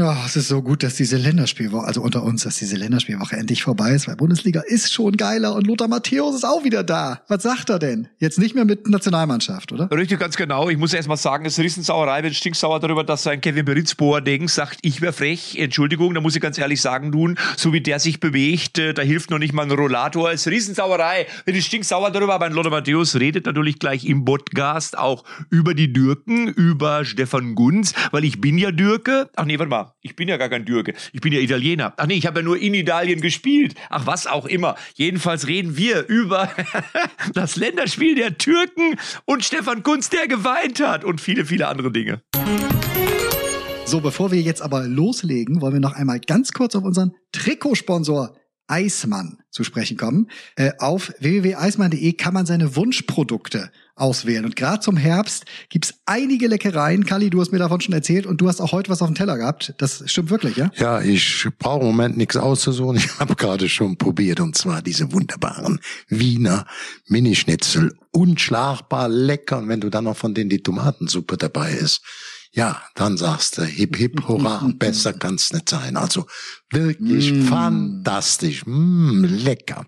Oh, 0.00 0.14
es 0.24 0.36
ist 0.36 0.46
so 0.46 0.62
gut, 0.62 0.84
dass 0.84 0.94
diese 0.94 1.16
Länderspielwoche, 1.16 1.84
also 1.84 2.02
unter 2.02 2.22
uns, 2.22 2.44
dass 2.44 2.56
diese 2.56 2.76
Länderspielwoche 2.76 3.36
endlich 3.36 3.64
vorbei 3.64 3.94
ist, 3.94 4.06
weil 4.06 4.14
Bundesliga 4.14 4.60
ist 4.60 4.92
schon 4.92 5.16
geiler 5.16 5.56
und 5.56 5.66
Lothar 5.66 5.88
Matthäus 5.88 6.36
ist 6.36 6.44
auch 6.44 6.62
wieder 6.62 6.84
da. 6.84 7.22
Was 7.26 7.42
sagt 7.42 7.68
er 7.68 7.80
denn? 7.80 8.06
Jetzt 8.20 8.38
nicht 8.38 8.54
mehr 8.54 8.64
mit 8.64 8.86
Nationalmannschaft, 8.88 9.72
oder? 9.72 9.90
Richtig, 9.90 10.20
ganz 10.20 10.36
genau. 10.36 10.68
Ich 10.68 10.78
muss 10.78 10.94
erst 10.94 11.08
mal 11.08 11.16
sagen, 11.16 11.46
es 11.46 11.58
ist 11.58 11.64
Riesensauerei, 11.64 12.22
bin 12.22 12.32
stinksauer 12.32 12.78
darüber, 12.78 13.02
dass 13.02 13.24
sein 13.24 13.40
Kevin 13.40 13.64
Beritz 13.64 13.96
Boateng 13.96 14.46
sagt, 14.46 14.78
ich 14.82 15.00
wäre 15.00 15.12
frech. 15.12 15.58
Entschuldigung, 15.58 16.14
da 16.14 16.20
muss 16.20 16.36
ich 16.36 16.42
ganz 16.42 16.58
ehrlich 16.58 16.80
sagen, 16.80 17.10
nun, 17.10 17.36
so 17.56 17.72
wie 17.72 17.80
der 17.80 17.98
sich 17.98 18.20
bewegt, 18.20 18.78
äh, 18.78 18.94
da 18.94 19.02
hilft 19.02 19.30
noch 19.30 19.40
nicht 19.40 19.52
mal 19.52 19.64
ein 19.64 19.72
Rollator. 19.72 20.30
Es 20.30 20.42
ist 20.42 20.52
Riesensauerei. 20.52 21.26
Bin 21.44 21.56
ich 21.56 21.66
stinksauer 21.66 22.12
darüber, 22.12 22.34
aber 22.34 22.48
Lothar 22.50 22.70
Matthäus 22.70 23.16
redet 23.16 23.46
natürlich 23.46 23.80
gleich 23.80 24.04
im 24.04 24.24
Podcast 24.24 24.96
auch 24.96 25.24
über 25.50 25.74
die 25.74 25.92
Dürken, 25.92 26.46
über 26.46 27.04
Stefan 27.04 27.56
Gunz, 27.56 27.94
weil 28.12 28.24
ich 28.24 28.40
bin 28.40 28.58
ja 28.58 28.70
Dürke. 28.70 29.28
Ach 29.34 29.44
nee, 29.44 29.58
warte 29.58 29.70
mal. 29.70 29.87
Ich 30.00 30.16
bin 30.16 30.28
ja 30.28 30.36
gar 30.36 30.48
kein 30.48 30.64
Dürke. 30.64 30.94
Ich 31.12 31.20
bin 31.20 31.32
ja 31.32 31.40
Italiener. 31.40 31.94
Ach 31.96 32.06
nee, 32.06 32.14
ich 32.14 32.26
habe 32.26 32.40
ja 32.40 32.44
nur 32.44 32.58
in 32.58 32.74
Italien 32.74 33.20
gespielt. 33.20 33.74
Ach, 33.90 34.06
was 34.06 34.26
auch 34.26 34.46
immer. 34.46 34.76
Jedenfalls 34.94 35.46
reden 35.46 35.76
wir 35.76 36.06
über 36.06 36.50
das 37.34 37.56
Länderspiel 37.56 38.14
der 38.14 38.38
Türken 38.38 38.98
und 39.24 39.44
Stefan 39.44 39.82
Kunz, 39.82 40.10
der 40.10 40.28
geweint 40.28 40.80
hat 40.80 41.04
und 41.04 41.20
viele, 41.20 41.44
viele 41.44 41.68
andere 41.68 41.92
Dinge. 41.92 42.22
So, 43.84 44.00
bevor 44.00 44.30
wir 44.30 44.40
jetzt 44.40 44.60
aber 44.60 44.86
loslegen, 44.86 45.60
wollen 45.60 45.74
wir 45.74 45.80
noch 45.80 45.94
einmal 45.94 46.20
ganz 46.20 46.52
kurz 46.52 46.76
auf 46.76 46.84
unseren 46.84 47.14
Trikotsponsor 47.32 48.36
Eismann 48.66 49.38
zu 49.50 49.64
sprechen 49.64 49.96
kommen. 49.96 50.30
Äh, 50.56 50.72
auf 50.78 51.12
www.eismann.de 51.20 52.12
kann 52.12 52.34
man 52.34 52.46
seine 52.46 52.76
Wunschprodukte 52.76 53.72
auswählen. 53.98 54.44
Und 54.44 54.56
gerade 54.56 54.80
zum 54.80 54.96
Herbst 54.96 55.44
gibt's 55.68 55.94
einige 56.06 56.48
Leckereien. 56.48 57.04
Kali, 57.04 57.30
du 57.30 57.40
hast 57.40 57.52
mir 57.52 57.58
davon 57.58 57.80
schon 57.80 57.94
erzählt 57.94 58.26
und 58.26 58.40
du 58.40 58.48
hast 58.48 58.60
auch 58.60 58.72
heute 58.72 58.90
was 58.90 59.02
auf 59.02 59.08
dem 59.08 59.14
Teller 59.14 59.36
gehabt. 59.36 59.74
Das 59.78 60.02
stimmt 60.06 60.30
wirklich, 60.30 60.56
ja? 60.56 60.70
Ja, 60.76 61.00
ich 61.00 61.46
brauche 61.58 61.80
im 61.80 61.86
Moment 61.86 62.16
nichts 62.16 62.36
auszusuchen. 62.36 62.96
Ich 62.96 63.18
habe 63.18 63.34
gerade 63.36 63.68
schon 63.68 63.96
probiert 63.96 64.40
und 64.40 64.56
zwar 64.56 64.82
diese 64.82 65.12
wunderbaren 65.12 65.80
Wiener 66.08 66.66
Minischnitzel. 67.06 67.94
Unschlagbar 68.10 69.08
lecker. 69.08 69.58
Und 69.58 69.68
wenn 69.68 69.80
du 69.80 69.90
dann 69.90 70.04
noch 70.04 70.16
von 70.16 70.34
denen 70.34 70.50
die 70.50 70.62
Tomatensuppe 70.62 71.36
dabei 71.36 71.72
ist, 71.72 72.02
ja, 72.52 72.82
dann 72.94 73.16
sagst 73.16 73.58
du 73.58 73.62
hip 73.64 73.96
hip 73.96 74.26
hurra, 74.26 74.68
besser 74.78 75.12
kann's 75.12 75.52
nicht 75.52 75.68
sein. 75.68 75.96
Also 75.96 76.26
wirklich 76.70 77.32
mm. 77.32 77.42
fantastisch, 77.42 78.64
mm, 78.66 79.24
lecker. 79.24 79.86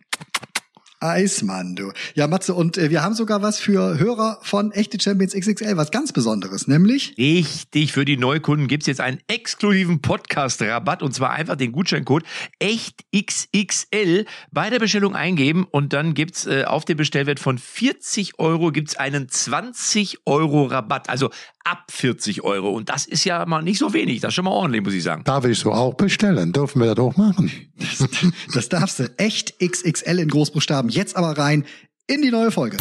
Eismann, 1.00 1.74
du. 1.76 1.92
Ja, 2.14 2.26
Matze, 2.26 2.54
und 2.54 2.76
äh, 2.76 2.90
wir 2.90 3.02
haben 3.02 3.14
sogar 3.14 3.40
was 3.40 3.58
für 3.58 3.98
Hörer 3.98 4.38
von 4.42 4.70
Echte 4.72 5.00
Champions 5.00 5.32
XXL, 5.34 5.76
was 5.76 5.90
ganz 5.90 6.12
Besonderes, 6.12 6.68
nämlich? 6.68 7.14
Richtig, 7.16 7.92
für 7.92 8.04
die 8.04 8.18
Neukunden 8.18 8.68
gibt's 8.68 8.86
jetzt 8.86 9.00
einen 9.00 9.18
exklusiven 9.26 10.02
Podcast-Rabatt 10.02 11.02
und 11.02 11.14
zwar 11.14 11.30
einfach 11.30 11.56
den 11.56 11.72
Gutscheincode 11.72 12.24
EchtXXL 12.58 14.26
bei 14.52 14.68
der 14.68 14.78
Bestellung 14.78 15.16
eingeben 15.16 15.66
und 15.70 15.94
dann 15.94 16.12
gibt's 16.12 16.46
äh, 16.46 16.64
auf 16.64 16.84
den 16.84 16.98
Bestellwert 16.98 17.40
von 17.40 17.56
40 17.56 18.38
Euro 18.38 18.70
gibt's 18.70 18.96
einen 18.96 19.28
20 19.28 20.18
Euro 20.26 20.64
Rabatt. 20.64 21.08
Also 21.08 21.30
ab 21.64 21.84
40 21.90 22.42
Euro. 22.42 22.70
Und 22.70 22.88
das 22.88 23.06
ist 23.06 23.24
ja 23.24 23.44
mal 23.46 23.62
nicht 23.62 23.78
so 23.78 23.92
wenig. 23.92 24.20
Das 24.20 24.30
ist 24.30 24.34
schon 24.34 24.44
mal 24.44 24.50
ordentlich, 24.50 24.82
muss 24.82 24.94
ich 24.94 25.02
sagen. 25.02 25.24
Darf 25.24 25.44
ich 25.44 25.58
so 25.58 25.72
auch 25.72 25.94
bestellen? 25.94 26.52
Dürfen 26.52 26.80
wir 26.80 26.94
das 26.94 27.04
auch 27.04 27.16
machen? 27.16 27.50
Das, 27.78 28.08
das 28.54 28.68
darfst 28.68 28.98
du. 28.98 29.10
Echt 29.16 29.58
XXL 29.60 30.18
in 30.18 30.28
Großbuchstaben. 30.28 30.89
Jetzt 30.90 31.16
aber 31.16 31.38
rein 31.38 31.64
in 32.08 32.22
die 32.22 32.30
neue 32.30 32.50
Folge. 32.50 32.76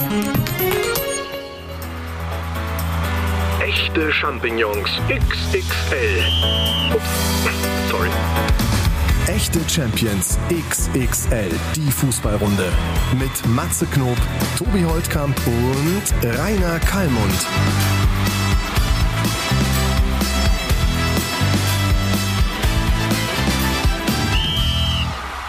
Echte 3.61 4.11
Champignons 4.11 4.89
XXL. 5.07 6.23
Ups, 6.95 7.03
sorry. 7.91 8.09
Echte 9.27 9.59
Champions 9.69 10.39
XXL, 10.49 11.51
die 11.75 11.91
Fußballrunde. 11.91 12.71
Mit 13.19 13.45
Matze 13.47 13.85
Knob, 13.85 14.17
Tobi 14.57 14.83
Holtkamp 14.83 15.39
und 15.45 16.25
Rainer 16.39 16.79
Kallmund. 16.79 17.47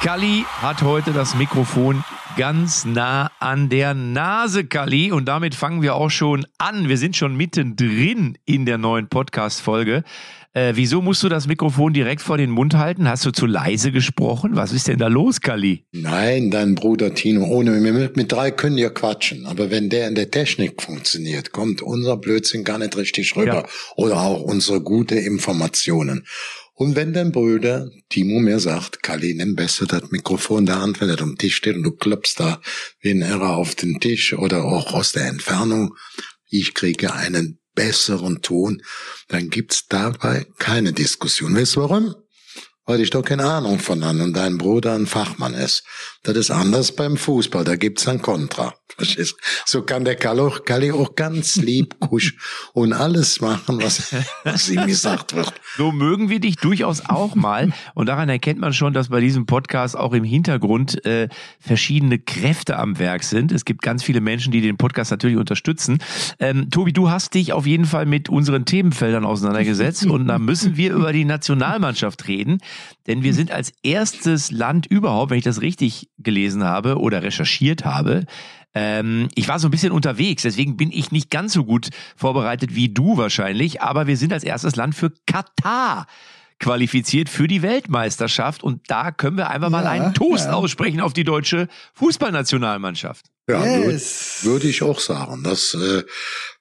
Kalli 0.03 0.44
hat 0.60 0.82
heute 0.82 1.12
das 1.12 1.34
Mikrofon 1.34 2.04
ganz 2.37 2.85
nah 2.85 3.31
an 3.41 3.69
der 3.69 3.95
Nase, 3.95 4.65
Kalli. 4.65 5.13
Und 5.13 5.27
damit 5.27 5.55
fangen 5.55 5.83
wir 5.83 5.95
auch 5.95 6.11
schon 6.11 6.47
an. 6.59 6.89
Wir 6.89 6.97
sind 6.97 7.17
schon 7.17 7.37
mittendrin 7.37 8.39
in 8.45 8.67
der 8.67 8.79
neuen 8.79 9.09
Podcast-Folge. 9.09 10.05
Äh, 10.53 10.73
wieso 10.75 11.01
musst 11.01 11.23
du 11.23 11.29
das 11.29 11.47
Mikrofon 11.47 11.93
direkt 11.93 12.23
vor 12.23 12.37
den 12.37 12.51
Mund 12.51 12.75
halten? 12.75 13.09
Hast 13.09 13.25
du 13.25 13.31
zu 13.31 13.47
leise 13.47 13.93
gesprochen? 13.93 14.57
Was 14.57 14.73
ist 14.73 14.89
denn 14.89 14.99
da 14.99 15.07
los, 15.07 15.41
Kalli? 15.41 15.87
Nein, 15.93 16.51
dein 16.51 16.75
Bruder 16.75 17.15
Tino, 17.15 17.45
ohne 17.45 17.71
mit, 17.71 18.17
mit 18.17 18.33
drei 18.33 18.51
können 18.51 18.77
ja 18.77 18.91
quatschen. 18.91 19.47
Aber 19.47 19.71
wenn 19.71 19.91
der 19.91 20.09
in 20.09 20.17
der 20.17 20.31
Technik 20.31 20.83
funktioniert, 20.83 21.53
kommt 21.53 21.83
unser 21.83 22.17
Blödsinn 22.17 22.65
gar 22.65 22.79
nicht 22.79 22.97
richtig 22.97 23.37
rüber. 23.37 23.55
Ja. 23.55 23.67
Oder 23.97 24.21
auch 24.21 24.43
unsere 24.43 24.81
gute 24.81 25.15
Informationen. 25.15 26.27
Und 26.81 26.97
wenn 26.97 27.13
dein 27.13 27.31
Bruder 27.31 27.91
Timo 28.09 28.41
mir 28.41 28.59
sagt, 28.59 29.03
Kali, 29.03 29.35
nimm 29.35 29.55
besser 29.55 29.85
das 29.85 30.11
Mikrofon 30.13 30.65
der 30.65 30.81
Hand, 30.81 30.99
wenn 31.03 31.11
er 31.11 31.21
am 31.21 31.37
Tisch 31.37 31.57
steht 31.57 31.77
und 31.77 31.83
du 31.83 31.91
klopfst 31.91 32.37
da 32.39 32.59
wie 33.01 33.11
ein 33.11 33.21
Irrer 33.21 33.59
auf 33.59 33.75
den 33.75 34.01
Tisch 34.01 34.33
oder 34.33 34.65
auch 34.65 34.95
aus 34.95 35.13
der 35.13 35.27
Entfernung, 35.27 35.95
ich 36.49 36.73
kriege 36.73 37.13
einen 37.13 37.61
besseren 37.75 38.41
Ton, 38.41 38.83
dann 39.29 39.51
gibt's 39.51 39.89
dabei 39.89 40.47
keine 40.59 40.95
Diskussion. 40.95 41.55
Weißt 41.55 41.77
du 41.77 41.83
warum? 41.83 42.15
Weil 42.87 43.03
ich 43.03 43.11
doch 43.11 43.27
keine 43.27 43.45
Ahnung 43.45 43.79
von 43.79 44.03
an 44.03 44.23
und 44.23 44.33
dein 44.33 44.57
Bruder 44.57 44.95
ein 44.95 45.07
Fachmann 45.07 45.53
ist. 45.53 45.85
Das 46.23 46.35
ist 46.35 46.51
anders 46.51 46.93
beim 46.93 47.19
Fußball, 47.19 47.62
da 47.62 47.77
gibt's 47.77 48.09
ein 48.09 48.23
Kontra. 48.23 48.80
So 49.65 49.83
kann 49.83 50.05
der 50.05 50.17
Kalli 50.17 50.41
auch, 50.41 50.65
Kalli 50.65 50.93
auch 50.93 51.15
ganz 51.15 51.56
lieb 51.56 51.99
kusch 52.01 52.37
und 52.73 52.93
alles 52.93 53.41
machen, 53.41 53.81
was, 53.83 54.15
was 54.45 54.69
ihm 54.69 54.87
gesagt 54.87 55.34
wird. 55.34 55.53
So 55.77 55.93
mögen 55.93 56.28
wir 56.28 56.41
dich 56.41 56.56
durchaus 56.56 57.03
auch 57.06 57.34
mal. 57.34 57.73
Und 57.95 58.06
daran 58.06 58.29
erkennt 58.29 58.61
man 58.61 58.73
schon, 58.73 58.93
dass 58.93 59.09
bei 59.09 59.21
diesem 59.21 59.47
Podcast 59.47 59.97
auch 59.97 60.12
im 60.12 60.25
Hintergrund 60.25 61.05
äh, 61.05 61.29
verschiedene 61.61 62.19
Kräfte 62.19 62.79
am 62.79 62.99
Werk 62.99 63.23
sind. 63.23 63.53
Es 63.53 63.65
gibt 63.65 63.83
ganz 63.83 64.03
viele 64.03 64.21
Menschen, 64.21 64.53
die 64.53 64.61
den 64.61 64.77
Podcast 64.77 65.11
natürlich 65.11 65.37
unterstützen. 65.37 65.99
Ähm, 66.39 66.71
Tobi, 66.71 66.93
du 66.93 67.11
hast 67.11 67.34
dich 67.34 67.53
auf 67.53 67.67
jeden 67.67 67.84
Fall 67.84 68.06
mit 68.06 68.29
unseren 68.29 68.65
Themenfeldern 68.65 69.25
auseinandergesetzt 69.25 70.06
und 70.06 70.27
da 70.27 70.39
müssen 70.39 70.77
wir 70.77 70.93
über 70.93 71.12
die 71.12 71.25
Nationalmannschaft 71.25 72.29
reden. 72.29 72.59
Denn 73.06 73.23
wir 73.23 73.34
sind 73.34 73.50
als 73.50 73.73
erstes 73.83 74.50
Land 74.50 74.87
überhaupt, 74.87 75.31
wenn 75.31 75.39
ich 75.39 75.45
das 75.45 75.61
richtig 75.61 76.09
gelesen 76.19 76.65
habe 76.65 76.99
oder 76.99 77.23
recherchiert 77.23 77.84
habe, 77.84 78.25
ähm, 78.75 79.28
ich 79.34 79.48
war 79.48 79.58
so 79.58 79.69
ein 79.69 79.70
bisschen 79.70 79.92
unterwegs, 79.92 80.42
deswegen 80.42 80.76
bin 80.76 80.92
ich 80.92 81.10
nicht 81.12 81.31
ganz 81.31 81.53
so 81.53 81.64
gut 81.64 81.91
vorbereitet 82.16 82.75
wie 82.75 82.88
du 82.88 83.16
wahrscheinlich, 83.16 83.82
aber 83.82 84.06
wir 84.06 84.16
sind 84.16 84.32
als 84.32 84.44
erstes 84.44 84.76
Land 84.76 84.94
für 84.94 85.12
Katar 85.26 86.06
qualifiziert 86.60 87.28
für 87.28 87.48
die 87.48 87.62
Weltmeisterschaft 87.62 88.62
und 88.62 88.82
da 88.88 89.10
können 89.10 89.36
wir 89.36 89.50
einfach 89.50 89.70
mal 89.70 89.86
einen 89.86 90.14
Toast 90.14 90.47
ja. 90.47 90.53
aussprechen 90.53 91.00
auf 91.00 91.14
die 91.14 91.25
deutsche 91.25 91.69
Fußballnationalmannschaft. 91.94 93.26
Ja, 93.48 93.64
yes. 93.64 94.41
würde 94.42 94.62
würd 94.62 94.64
ich 94.64 94.82
auch 94.82 95.00
sagen. 95.00 95.42
Das 95.42 95.75
äh, 95.75 96.04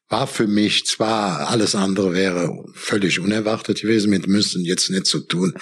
war 0.08 0.26
für 0.26 0.48
mich 0.48 0.86
zwar, 0.86 1.50
alles 1.50 1.76
andere 1.76 2.14
wäre 2.14 2.64
völlig 2.74 3.20
unerwartet 3.20 3.82
gewesen, 3.82 4.10
mit 4.10 4.28
müssen 4.28 4.66
jetzt 4.66 4.90
nicht 4.90 5.06
so 5.06 5.20
tun, 5.20 5.54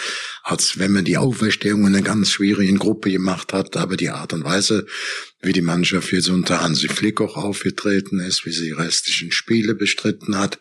als 0.44 0.80
wenn 0.80 0.94
man 0.94 1.04
die 1.04 1.18
Auferstehung 1.18 1.82
in 1.82 1.88
einer 1.88 2.02
ganz 2.02 2.30
schwierigen 2.30 2.78
Gruppe 2.78 3.12
gemacht 3.12 3.52
hat, 3.52 3.76
aber 3.76 3.98
die 3.98 4.10
Art 4.10 4.32
und 4.32 4.46
Weise, 4.46 4.86
wie 5.42 5.54
die 5.54 5.62
Mannschaft 5.62 6.12
jetzt 6.12 6.30
unter 6.30 6.62
Hansi 6.62 6.88
Flick 6.88 7.22
auch 7.22 7.38
aufgetreten 7.38 8.20
ist, 8.20 8.46
wie 8.46 8.52
sie 8.52 8.66
die 8.66 8.72
restlichen 8.72 9.32
Spiele 9.32 9.76
bestritten 9.76 10.38
hat 10.38 10.60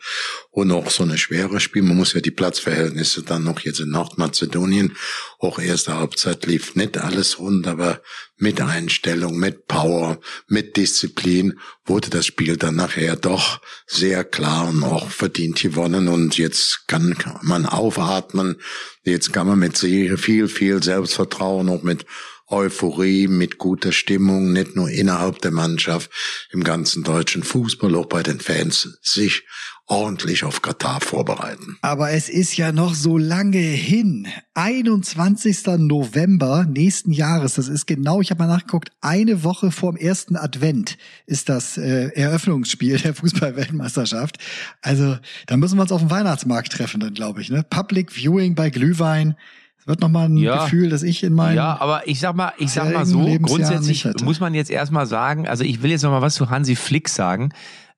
und 0.51 0.71
auch 0.71 0.91
so 0.91 1.03
eine 1.03 1.17
schwere 1.17 1.61
Spiel. 1.61 1.83
Man 1.83 1.97
muss 1.97 2.13
ja 2.13 2.21
die 2.21 2.31
Platzverhältnisse 2.31 3.23
dann 3.23 3.45
noch 3.45 3.61
jetzt 3.61 3.81
in 3.81 3.91
Nordmazedonien, 3.91 4.95
auch 5.39 5.59
erste 5.59 5.95
Halbzeit 5.95 6.45
lief 6.47 6.75
nicht 6.75 6.99
alles 6.99 7.39
rund, 7.39 7.67
aber 7.67 8.03
mit 8.39 8.61
Einstellung, 8.61 9.39
mit 9.39 9.67
Power, 9.67 10.21
mit 10.47 10.77
Disziplin 10.77 11.59
wurde 11.87 12.11
das 12.11 12.27
Spiel 12.27 12.59
dann 12.59 12.77
nachher 12.77 13.17
doch 13.17 13.63
sehr 13.87 14.25
klar 14.25 14.69
und 14.69 14.83
auch 14.83 15.11
verdient 15.11 15.61
gewonnen 15.61 16.09
und 16.09 16.37
jetzt 16.37 16.87
kann 16.87 17.17
man 17.43 17.65
aufatmen. 17.65 18.57
Jetzt 19.05 19.33
kann 19.33 19.47
man 19.47 19.59
mit 19.59 19.77
sehr 19.77 20.19
viel, 20.19 20.49
viel 20.49 20.83
Selbstvertrauen, 20.83 21.69
auch 21.69 21.83
mit 21.83 22.05
Euphorie, 22.49 23.27
mit 23.27 23.59
guter 23.59 23.93
Stimmung, 23.93 24.53
nicht 24.53 24.77
nur 24.77 24.89
innerhalb 24.89 25.41
der 25.41 25.51
Mannschaft, 25.51 26.11
im 26.51 26.63
ganzen 26.63 27.03
deutschen 27.03 27.43
Fußball, 27.43 27.95
auch 27.97 28.07
bei 28.07 28.23
den 28.23 28.41
Fans, 28.41 28.99
sich 29.03 29.43
ordentlich 29.87 30.43
auf 30.45 30.63
Katar 30.63 31.01
vorbereiten. 31.01 31.79
Aber 31.83 32.11
es 32.11 32.29
ist 32.29 32.57
ja 32.57 32.73
noch 32.73 32.95
so 32.95 33.19
lange 33.19 33.59
hin. 33.59 34.27
21. 34.55 35.65
November 35.79 36.67
nächsten 36.69 37.13
Jahres. 37.13 37.55
Das 37.55 37.69
ist 37.69 37.87
genau, 37.87 38.21
ich 38.21 38.31
habe 38.31 38.43
mal 38.43 38.49
nachgeguckt, 38.49 38.91
eine 39.01 39.45
Woche 39.45 39.71
vorm 39.71 39.97
ersten 39.97 40.37
Advent 40.37 40.99
ist 41.27 41.49
das 41.49 41.79
äh, 41.79 42.09
Eröffnungsspiel 42.15 42.99
der 42.99 43.15
Fußballweltmeisterschaft. 43.15 44.39
Also 44.83 45.19
da 45.47 45.57
müssen 45.57 45.77
wir 45.77 45.83
uns 45.83 45.93
auf 45.93 46.01
dem 46.01 46.11
Weihnachtsmarkt 46.11 46.73
treffen, 46.73 47.01
dann 47.01 47.15
glaube 47.15 47.41
ich. 47.41 47.51
Ne? 47.51 47.65
Public 47.69 48.13
Viewing 48.13 48.55
bei 48.55 48.71
Glühwein. 48.71 49.37
Wird 49.87 50.01
nochmal 50.01 50.29
ein 50.29 50.37
Ja. 50.37 50.65
Gefühl, 50.65 50.91
dass 50.91 51.03
ich 51.03 51.23
in 51.23 51.33
meinem 51.33 51.57
Ja, 51.57 51.81
aber 51.81 52.07
ich 52.09 52.19
sag 52.21 52.35
mal, 52.35 52.53
ich 52.59 52.73
sag 52.73 52.93
mal 52.93 53.07
so, 53.07 53.25
grundsätzlich 53.41 54.07
muss 54.23 54.41
man 54.41 54.53
jetzt 54.53 54.71
erstmal 54.71 55.07
sagen, 55.07 55.47
also 55.47 55.63
ich 55.65 55.83
will 55.83 55.91
jetzt 55.93 56.03
noch 56.03 56.11
mal 56.11 56.23
was 56.23 56.35
zu 56.35 56.51
Hansi 56.51 56.75
Flick 56.77 57.09
sagen. 57.09 57.51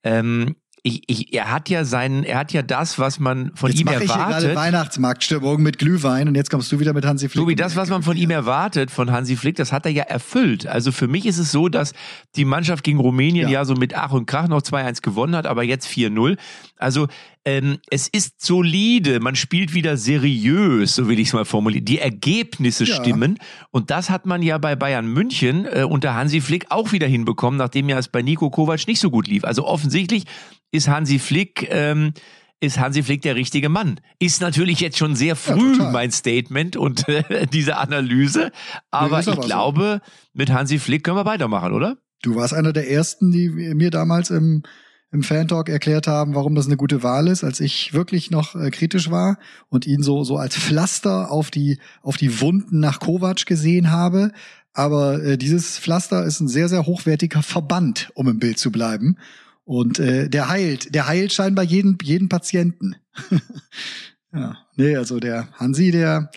Ähm, 0.04 0.54
ich, 0.84 1.02
ich, 1.08 1.34
er 1.34 1.50
hat 1.50 1.68
ja 1.68 1.84
seinen, 1.84 2.22
er 2.24 2.38
hat 2.38 2.52
ja 2.52 2.62
das, 2.62 2.98
was 2.98 3.18
man 3.18 3.50
von 3.54 3.70
Jetzt 3.70 3.80
ihm 3.80 3.86
mache 3.86 4.04
ich 4.04 4.10
gerade 4.10 4.30
erwartet. 4.32 4.56
Weihnachtsmarktstimmung 4.56 5.60
mit 5.60 5.78
Glühwein 5.78 6.28
und 6.28 6.34
jetzt 6.34 6.50
kommst 6.50 6.70
du 6.70 6.78
wieder 6.78 6.92
mit 6.92 7.04
Hansi 7.04 7.28
Flick. 7.28 7.46
Wie 7.48 7.56
das, 7.56 7.74
was 7.74 7.88
man 7.90 8.02
von 8.02 8.16
ihm 8.16 8.30
erwartet, 8.30 8.90
von 8.90 9.10
Hansi 9.10 9.36
Flick, 9.36 9.56
das 9.56 9.72
hat 9.72 9.86
er 9.86 9.92
ja 9.92 10.04
erfüllt. 10.04 10.66
Also 10.66 10.92
für 10.92 11.08
mich 11.08 11.26
ist 11.26 11.38
es 11.38 11.50
so, 11.50 11.68
dass 11.68 11.94
die 12.36 12.44
Mannschaft 12.44 12.84
gegen 12.84 13.00
Rumänien 13.00 13.48
Ja. 13.48 13.60
ja, 13.60 13.64
so 13.64 13.74
mit 13.74 13.96
Ach 13.96 14.12
und 14.12 14.26
Krach 14.26 14.48
noch 14.48 14.62
2-1 14.62 15.02
gewonnen 15.02 15.34
hat, 15.34 15.46
aber 15.46 15.62
jetzt 15.62 15.88
4-0. 15.88 16.36
Also 16.78 17.08
ähm, 17.44 17.78
es 17.90 18.08
ist 18.08 18.40
solide, 18.44 19.20
man 19.20 19.34
spielt 19.36 19.74
wieder 19.74 19.96
seriös, 19.96 20.94
so 20.94 21.08
will 21.08 21.18
ich 21.18 21.28
es 21.28 21.34
mal 21.34 21.44
formulieren. 21.44 21.84
Die 21.84 21.98
Ergebnisse 21.98 22.84
Ja. 22.84 22.94
stimmen 22.96 23.38
und 23.70 23.90
das 23.90 24.10
hat 24.10 24.26
man 24.26 24.42
ja 24.42 24.58
bei 24.58 24.76
Bayern 24.76 25.06
München 25.06 25.66
äh, 25.66 25.82
unter 25.84 26.14
Hansi 26.14 26.40
Flick 26.40 26.66
auch 26.70 26.92
wieder 26.92 27.06
hinbekommen, 27.06 27.58
nachdem 27.58 27.88
ja 27.88 27.98
es 27.98 28.08
bei 28.08 28.22
Nico 28.22 28.50
Kovac 28.50 28.86
nicht 28.86 29.00
so 29.00 29.10
gut 29.10 29.26
lief. 29.28 29.44
Also 29.44 29.66
offensichtlich 29.66 30.24
ist 30.70 30.88
Hansi 30.88 31.18
Flick 31.18 31.66
ähm, 31.70 32.12
ist 32.60 32.78
Hansi 32.80 33.04
Flick 33.04 33.22
der 33.22 33.36
richtige 33.36 33.68
Mann. 33.68 34.00
Ist 34.18 34.40
natürlich 34.40 34.80
jetzt 34.80 34.98
schon 34.98 35.14
sehr 35.14 35.36
früh 35.36 35.76
total. 35.76 35.92
mein 35.92 36.10
Statement 36.10 36.76
und 36.76 37.08
äh, 37.08 37.46
diese 37.52 37.76
Analyse, 37.76 38.50
aber 38.90 39.20
ich 39.20 39.28
aber 39.28 39.40
so. 39.42 39.46
glaube, 39.48 40.00
mit 40.32 40.50
Hansi 40.50 40.78
Flick 40.80 41.04
können 41.04 41.16
wir 41.16 41.24
weitermachen, 41.24 41.72
oder? 41.72 41.98
Du 42.22 42.34
warst 42.34 42.52
einer 42.54 42.72
der 42.72 42.90
ersten, 42.90 43.30
die 43.30 43.48
mir 43.48 43.90
damals 43.92 44.30
im, 44.30 44.64
im 45.10 45.22
Fan-Talk 45.22 45.68
erklärt 45.68 46.06
haben, 46.06 46.34
warum 46.34 46.54
das 46.54 46.66
eine 46.66 46.76
gute 46.76 47.02
Wahl 47.02 47.28
ist, 47.28 47.42
als 47.42 47.60
ich 47.60 47.94
wirklich 47.94 48.30
noch 48.30 48.54
äh, 48.54 48.70
kritisch 48.70 49.10
war 49.10 49.38
und 49.68 49.86
ihn 49.86 50.02
so, 50.02 50.22
so 50.24 50.36
als 50.36 50.56
Pflaster 50.56 51.30
auf 51.30 51.50
die, 51.50 51.78
auf 52.02 52.16
die 52.16 52.40
Wunden 52.40 52.80
nach 52.80 53.00
Kovac 53.00 53.46
gesehen 53.46 53.90
habe. 53.90 54.32
Aber 54.74 55.22
äh, 55.22 55.38
dieses 55.38 55.78
Pflaster 55.78 56.24
ist 56.24 56.40
ein 56.40 56.48
sehr, 56.48 56.68
sehr 56.68 56.86
hochwertiger 56.86 57.42
Verband, 57.42 58.10
um 58.14 58.28
im 58.28 58.38
Bild 58.38 58.58
zu 58.58 58.70
bleiben. 58.70 59.16
Und 59.64 59.98
äh, 59.98 60.28
der 60.28 60.48
heilt, 60.48 60.94
der 60.94 61.06
heilt 61.06 61.32
scheinbar 61.32 61.64
jeden, 61.64 61.98
jeden 62.02 62.28
Patienten. 62.28 62.96
ja, 64.32 64.56
nee, 64.76 64.96
also 64.96 65.20
der 65.20 65.48
Hansi, 65.54 65.90
der 65.90 66.30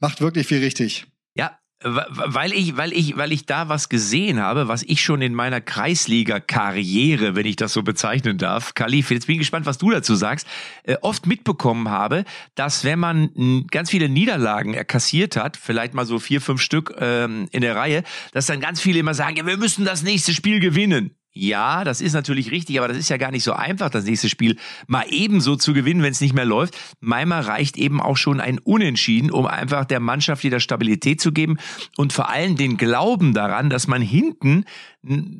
macht 0.00 0.20
wirklich 0.20 0.46
viel 0.46 0.58
richtig. 0.58 1.06
Ja, 1.34 1.58
weil 1.86 2.52
ich, 2.52 2.76
weil 2.76 2.92
ich, 2.92 3.16
weil 3.16 3.32
ich 3.32 3.46
da 3.46 3.68
was 3.68 3.88
gesehen 3.88 4.40
habe, 4.40 4.68
was 4.68 4.82
ich 4.82 5.02
schon 5.02 5.22
in 5.22 5.34
meiner 5.34 5.60
Kreisliga-Karriere, 5.60 7.36
wenn 7.36 7.46
ich 7.46 7.56
das 7.56 7.72
so 7.72 7.82
bezeichnen 7.82 8.38
darf, 8.38 8.74
Kalif, 8.74 9.10
jetzt 9.10 9.26
bin 9.26 9.34
ich 9.34 9.40
gespannt, 9.40 9.66
was 9.66 9.78
du 9.78 9.90
dazu 9.90 10.14
sagst, 10.14 10.46
äh, 10.84 10.96
oft 11.00 11.26
mitbekommen 11.26 11.88
habe, 11.88 12.24
dass 12.54 12.84
wenn 12.84 12.98
man 12.98 13.66
ganz 13.70 13.90
viele 13.90 14.08
Niederlagen 14.08 14.74
er 14.74 14.84
kassiert 14.84 15.36
hat, 15.36 15.56
vielleicht 15.56 15.94
mal 15.94 16.06
so 16.06 16.18
vier, 16.18 16.40
fünf 16.40 16.60
Stück 16.60 16.94
ähm, 16.98 17.48
in 17.52 17.60
der 17.60 17.76
Reihe, 17.76 18.02
dass 18.32 18.46
dann 18.46 18.60
ganz 18.60 18.80
viele 18.80 18.98
immer 18.98 19.14
sagen, 19.14 19.36
ja, 19.36 19.46
wir 19.46 19.56
müssen 19.56 19.84
das 19.84 20.02
nächste 20.02 20.32
Spiel 20.32 20.60
gewinnen. 20.60 21.15
Ja, 21.38 21.84
das 21.84 22.00
ist 22.00 22.14
natürlich 22.14 22.50
richtig, 22.50 22.78
aber 22.78 22.88
das 22.88 22.96
ist 22.96 23.10
ja 23.10 23.18
gar 23.18 23.30
nicht 23.30 23.44
so 23.44 23.52
einfach, 23.52 23.90
das 23.90 24.06
nächste 24.06 24.30
Spiel 24.30 24.56
mal 24.86 25.04
ebenso 25.10 25.56
zu 25.56 25.74
gewinnen, 25.74 26.02
wenn 26.02 26.12
es 26.12 26.22
nicht 26.22 26.32
mehr 26.32 26.46
läuft. 26.46 26.78
Manchmal 27.00 27.42
reicht 27.42 27.76
eben 27.76 28.00
auch 28.00 28.16
schon 28.16 28.40
ein 28.40 28.58
Unentschieden, 28.58 29.30
um 29.30 29.46
einfach 29.46 29.84
der 29.84 30.00
Mannschaft 30.00 30.44
wieder 30.44 30.60
Stabilität 30.60 31.20
zu 31.20 31.32
geben 31.32 31.58
und 31.98 32.14
vor 32.14 32.30
allem 32.30 32.56
den 32.56 32.78
Glauben 32.78 33.34
daran, 33.34 33.68
dass 33.68 33.86
man 33.86 34.00
hinten 34.00 34.64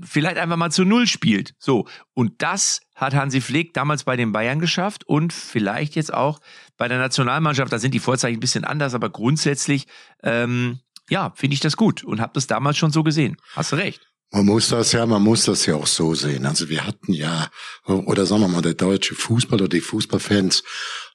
vielleicht 0.02 0.36
einfach 0.36 0.58
mal 0.58 0.70
zu 0.70 0.84
Null 0.84 1.06
spielt. 1.06 1.54
So. 1.58 1.86
Und 2.12 2.42
das 2.42 2.82
hat 2.94 3.14
Hansi 3.14 3.40
Flick 3.40 3.72
damals 3.72 4.04
bei 4.04 4.16
den 4.16 4.32
Bayern 4.32 4.60
geschafft 4.60 5.04
und 5.04 5.32
vielleicht 5.32 5.96
jetzt 5.96 6.12
auch 6.12 6.40
bei 6.76 6.88
der 6.88 6.98
Nationalmannschaft. 6.98 7.72
Da 7.72 7.78
sind 7.78 7.94
die 7.94 8.00
Vorzeichen 8.00 8.36
ein 8.36 8.40
bisschen 8.40 8.64
anders, 8.64 8.92
aber 8.92 9.08
grundsätzlich, 9.08 9.86
ähm, 10.22 10.80
ja, 11.08 11.32
finde 11.36 11.54
ich 11.54 11.60
das 11.60 11.78
gut 11.78 12.04
und 12.04 12.20
habe 12.20 12.32
das 12.34 12.46
damals 12.46 12.76
schon 12.76 12.90
so 12.90 13.02
gesehen. 13.02 13.38
Hast 13.54 13.72
du 13.72 13.76
recht. 13.76 14.06
Man 14.32 14.44
muss 14.44 14.68
das 14.68 14.92
ja, 14.92 15.06
man 15.06 15.22
muss 15.22 15.44
das 15.44 15.66
ja 15.66 15.76
auch 15.76 15.86
so 15.86 16.14
sehen. 16.14 16.46
Also 16.46 16.68
wir 16.68 16.84
hatten 16.84 17.12
ja, 17.12 17.48
oder 17.86 18.26
sagen 18.26 18.42
wir 18.42 18.48
mal, 18.48 18.62
der 18.62 18.74
deutsche 18.74 19.14
Fußball 19.14 19.60
oder 19.60 19.68
die 19.68 19.80
Fußballfans 19.80 20.62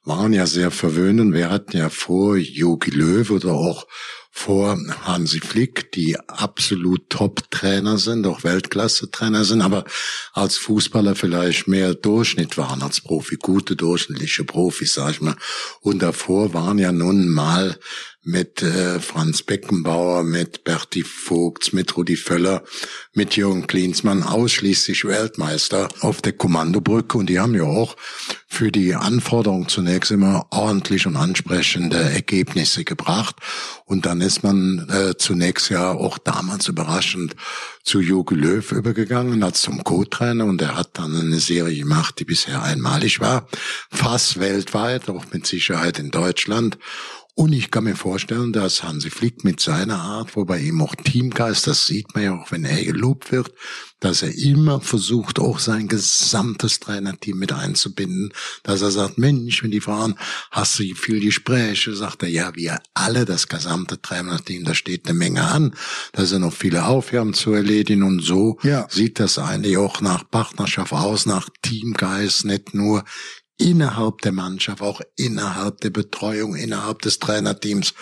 waren 0.04 0.34
ja 0.34 0.48
sehr 0.48 0.72
verwöhnt 0.72 1.20
und 1.20 1.34
wir 1.34 1.50
hatten 1.50 1.78
ja 1.78 1.90
vor 1.90 2.38
Jogi 2.38 2.92
Löw 2.92 3.30
oder 3.30 3.52
auch 3.52 3.86
vor 4.34 4.80
Hansi 5.04 5.42
Flick, 5.42 5.92
die 5.92 6.18
absolut 6.18 7.10
Top-Trainer 7.10 7.98
sind, 7.98 8.26
auch 8.26 8.46
Weltklasse-Trainer 8.46 9.44
sind, 9.44 9.62
aber 9.62 9.84
als 10.32 10.56
Fußballer 10.58 11.16
vielleicht 11.16 11.68
mehr 11.68 11.94
Durchschnitt 11.94 12.58
waren 12.58 12.82
als 12.82 13.02
Profi, 13.02 13.36
gute 13.36 13.76
durchschnittliche 13.76 14.46
Profis, 14.46 14.94
sag 14.94 15.12
ich 15.12 15.22
mal. 15.22 15.36
Und 15.82 16.02
davor 16.02 16.54
waren 16.54 16.80
ja 16.80 16.94
nun 16.94 17.28
mal 17.28 17.78
mit 18.24 18.62
äh, 18.62 19.00
Franz 19.00 19.42
Beckenbauer, 19.42 20.24
mit 20.24 20.64
Berti 20.64 21.04
Vogts, 21.04 21.74
mit 21.74 21.98
Rudi 21.98 22.16
Völler, 22.16 22.64
mit 23.14 23.36
Jürgen 23.36 23.66
Klinsmann 23.66 24.22
ausschließlich 24.22 25.06
Weltmeister 25.06 25.90
auf 26.02 26.22
der 26.22 26.34
Kommandobrücke. 26.34 27.18
Und 27.18 27.28
die 27.28 27.40
haben 27.40 27.56
ja 27.56 27.64
auch 27.64 27.98
für 28.48 28.72
die 28.72 28.94
Anforderungen 28.94 29.70
zunächst 29.70 30.12
immer 30.12 30.46
ordentlich 30.52 31.08
und 31.08 31.16
ansprechende 31.16 31.98
Ergebnisse 31.98 32.84
gebracht. 32.84 33.38
Und 33.86 34.06
dann 34.06 34.22
ist 34.22 34.44
man 34.44 34.88
äh, 34.90 35.18
zunächst 35.18 35.72
ja 35.72 35.92
auch 35.92 36.20
damals 36.20 36.68
überraschend 36.68 37.36
zu 37.84 38.02
Jogi 38.02 38.36
Löw 38.36 38.72
übergegangen 38.72 39.42
als 39.42 39.62
zum 39.62 39.84
Co-Trainer. 39.84 40.46
Und 40.46 40.62
er 40.62 40.76
hat 40.78 41.00
dann 41.00 41.16
eine 41.16 41.40
Serie 41.40 41.80
gemacht, 41.80 42.20
die 42.20 42.26
bisher 42.26 42.62
einmalig 42.62 43.20
war, 43.20 43.48
fast 43.90 44.40
weltweit, 44.40 45.10
auch 45.10 45.26
mit 45.34 45.48
Sicherheit 45.48 45.98
in 45.98 46.12
Deutschland 46.12 46.78
und 47.36 47.54
ich 47.54 47.72
kann 47.72 47.86
mir 47.86 47.96
vorstellen, 47.96 48.52
dass 48.54 48.84
Hansi 48.84 49.10
Flick 49.10 49.44
mit 49.44 49.60
seiner 49.60 50.00
Art, 50.00 50.36
wo 50.36 50.46
bei 50.46 50.60
ihm 50.60 50.82
auch 50.82 50.96
Teamgeist, 50.96 51.66
das 51.66 51.88
sieht 51.88 52.14
man 52.14 52.24
ja 52.24 52.36
auch, 52.36 52.52
wenn 52.52 52.66
er 52.66 52.84
gelobt 52.84 53.32
wird, 53.32 53.52
dass 54.02 54.22
er 54.24 54.36
immer 54.36 54.82
versucht, 54.82 55.40
auch 55.40 55.60
sein 55.60 55.88
gesamtes 55.88 56.80
Trainerteam 56.80 57.38
mit 57.38 57.54
einzubinden, 57.54 58.34
dass 58.64 58.82
er 58.82 58.92
sagt, 58.92 59.18
Mensch, 59.18 59.64
wenn 59.64 59.72
die 59.72 59.80
fragen, 59.80 60.16
hast 60.50 60.80
du 60.80 60.84
viel 60.96 61.22
Gespräche, 61.22 61.96
sagt 61.96 62.24
er, 62.24 62.30
ja, 62.30 62.54
wir 62.56 62.80
alle, 62.96 63.26
das 63.26 63.48
gesamte 63.48 64.02
Trainerteam, 64.02 64.64
da 64.64 64.74
steht 64.74 65.08
eine 65.08 65.18
Menge 65.18 65.44
an, 65.44 65.76
da 66.14 66.26
sind 66.26 66.42
noch 66.42 66.54
viele 66.54 66.86
Aufgaben 66.86 67.34
zu 67.34 67.54
erledigen 67.54 68.04
und 68.04 68.22
so 68.22 68.58
Ja. 68.64 68.88
sieht 68.90 69.20
das 69.20 69.38
eigentlich 69.38 69.78
auch 69.78 70.02
nach 70.02 70.30
Partnerschaft 70.30 70.94
aus, 70.94 71.26
nach 71.26 71.48
Teamgeist, 71.62 72.46
nicht 72.46 72.74
nur 72.74 73.04
innerhalb 73.62 74.22
der 74.22 74.32
Mannschaft, 74.32 74.82
auch 74.82 75.02
innerhalb 75.16 75.80
der 75.82 75.92
Betreuung, 75.92 76.56
innerhalb 76.56 77.02
des 77.02 77.20
Trainerteams. 77.20 77.94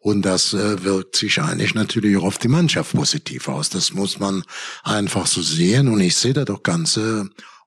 Und 0.00 0.22
das 0.22 0.52
äh, 0.54 0.84
wirkt 0.84 1.16
sich 1.16 1.40
eigentlich 1.42 1.74
natürlich 1.74 2.16
auch 2.16 2.22
auf 2.24 2.38
die 2.38 2.48
Mannschaft 2.48 2.94
positiv 2.94 3.48
aus. 3.48 3.68
Das 3.68 3.92
muss 3.92 4.18
man 4.20 4.44
einfach 4.84 5.26
so 5.26 5.42
sehen. 5.42 5.88
Und 5.88 6.00
ich 6.00 6.16
sehe 6.16 6.32
da 6.34 6.44
doch 6.44 6.62
ganz 6.62 6.96
äh, 6.96 7.24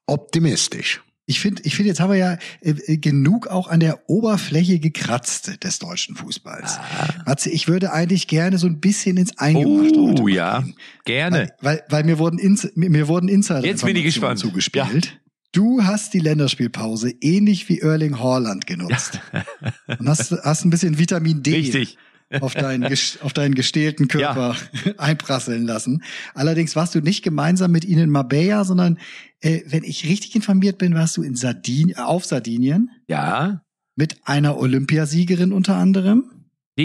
optimistisch. 0.08 1.02
Ich 1.28 1.40
finde, 1.40 1.62
ich 1.64 1.75
finde, 1.75 1.90
jetzt 1.90 2.00
haben 2.02 2.10
wir 2.10 2.18
ja 2.18 2.34
äh, 2.62 2.72
äh, 2.72 2.98
genug 2.98 3.48
auch 3.48 3.68
an 3.70 3.80
der 3.80 4.10
Oberfläche 4.10 4.80
gekratzt 4.80 5.64
des 5.64 5.80
deutschen 5.80 6.16
Fußballs. 6.16 6.78
Matze, 7.25 7.50
ich 7.52 7.68
würde 7.70 7.94
eigentlich 7.94 8.28
gerne 8.28 8.58
so 8.58 8.68
ein 8.68 8.82
bisschen 8.82 9.16
ins 9.18 9.38
Eingemachte 9.38 10.00
Oh, 10.00 10.28
ja. 10.28 10.60
gehen. 10.62 10.75
Gerne. 11.06 11.54
Weil, 11.62 11.75
weil, 11.78 11.84
weil 11.90 12.04
mir 12.04 12.18
wurden 12.20 12.38
Ins 12.40 12.68
mir 12.75 12.90
mir 12.90 13.08
wurden 13.08 13.30
Insider 13.30 13.64
Jetzt 13.64 13.86
bin 13.86 13.96
ich 13.96 14.04
gespannt. 14.04 14.40
zugespielt. 14.40 15.21
Du 15.51 15.84
hast 15.84 16.13
die 16.13 16.20
Länderspielpause 16.20 17.12
ähnlich 17.22 17.67
wie 17.67 17.79
Erling 17.79 18.20
Haaland 18.20 18.67
genutzt 18.67 19.20
und 20.00 20.08
hast, 20.08 20.31
hast 20.31 20.63
ein 20.65 20.70
bisschen 20.70 20.98
Vitamin 20.98 21.43
D 21.43 21.55
Richtig. 21.55 21.98
auf 22.39 22.53
deinen, 22.53 22.86
auf 23.22 23.34
deinen 23.34 23.53
gestählten 23.55 24.08
Körper 24.08 24.55
einprasseln 24.98 25.65
lassen. 25.65 26.03
Allerdings 26.34 26.75
warst 26.77 26.96
du 26.96 27.01
nicht 27.01 27.22
gemeinsam 27.24 27.72
mit 27.72 27.84
ihnen 27.84 28.03
in 28.03 28.10
Marbella, 28.10 28.63
sondern 28.63 28.98
äh, 29.41 29.62
wenn 29.67 29.84
ich 29.84 30.05
richtig 30.08 30.36
informiert 30.36 30.77
bin, 30.77 30.93
warst 30.93 31.17
du 31.17 31.24
in 31.24 31.36
Sardinien, 31.36 31.98
auf 31.98 32.24
Sardinien 32.25 32.89
Ja. 33.10 33.62
mit 33.98 34.20
einer 34.24 34.58
Olympiasiegerin 34.58 35.51
unter 35.51 35.75
anderem. 35.75 36.31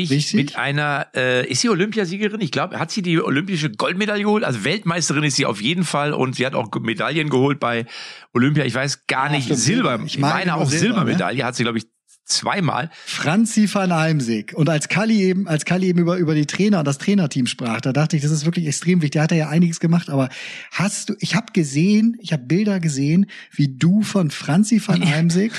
Ich 0.03 0.11
Richtig? 0.11 0.35
mit 0.35 0.57
einer, 0.57 1.07
äh, 1.15 1.47
ist 1.49 1.61
sie 1.62 1.69
Olympiasiegerin? 1.69 2.41
Ich 2.41 2.50
glaube, 2.50 2.79
hat 2.79 2.91
sie 2.91 3.03
die 3.03 3.21
olympische 3.21 3.71
Goldmedaille 3.71 4.25
geholt? 4.25 4.45
Also 4.45 4.65
Weltmeisterin 4.65 5.25
ist 5.25 5.37
sie 5.37 5.47
auf 5.47 5.61
jeden 5.61 5.85
Fall 5.85 6.12
und 6.12 6.37
sie 6.37 6.45
hat 6.47 6.55
auch 6.55 6.71
Medaillen 6.81 7.29
geholt 7.31 7.61
bei 7.61 7.87
Olympia. 8.35 8.65
Ich 8.65 8.75
weiß 8.75 9.07
gar 9.07 9.25
Ah, 9.25 9.29
nicht, 9.31 9.55
Silber. 9.55 10.00
Ich 10.05 10.19
meine 10.19 10.35
meine 10.35 10.55
auch 10.57 10.69
Silber, 10.69 10.85
ne? 10.87 11.07
Silbermedaille 11.07 11.45
hat 11.45 11.57
sie, 11.57 11.62
glaube 11.62 11.79
ich, 11.79 11.87
zweimal. 12.25 12.91
Franzi 13.05 13.73
van 13.73 13.95
Heimsig. 13.95 14.53
Und 14.55 14.69
als 14.69 14.88
Kalli 14.88 15.23
eben, 15.23 15.47
als 15.47 15.65
Kalli 15.65 15.87
eben 15.87 16.00
über, 16.00 16.17
über 16.17 16.35
die 16.35 16.47
Trainer 16.47 16.81
und 16.81 16.85
das 16.85 16.99
Trainerteam 16.99 17.47
sprach, 17.47 17.81
da 17.81 17.93
dachte 17.93 18.17
ich, 18.17 18.23
das 18.23 18.33
ist 18.33 18.45
wirklich 18.45 18.67
extrem 18.67 19.00
wichtig. 19.00 19.12
Da 19.12 19.23
hat 19.23 19.31
er 19.33 19.38
ja 19.38 19.49
einiges 19.49 19.79
gemacht, 19.79 20.11
aber 20.11 20.29
hast 20.73 21.11
du, 21.11 21.15
ich 21.21 21.37
habe 21.37 21.53
gesehen, 21.53 22.17
ich 22.21 22.33
habe 22.33 22.43
Bilder 22.43 22.81
gesehen, 22.81 23.26
wie 23.53 23.69
du 23.76 24.03
von 24.03 24.31
Franzi 24.33 24.83
van 24.85 25.09
Heimsig 25.15 25.53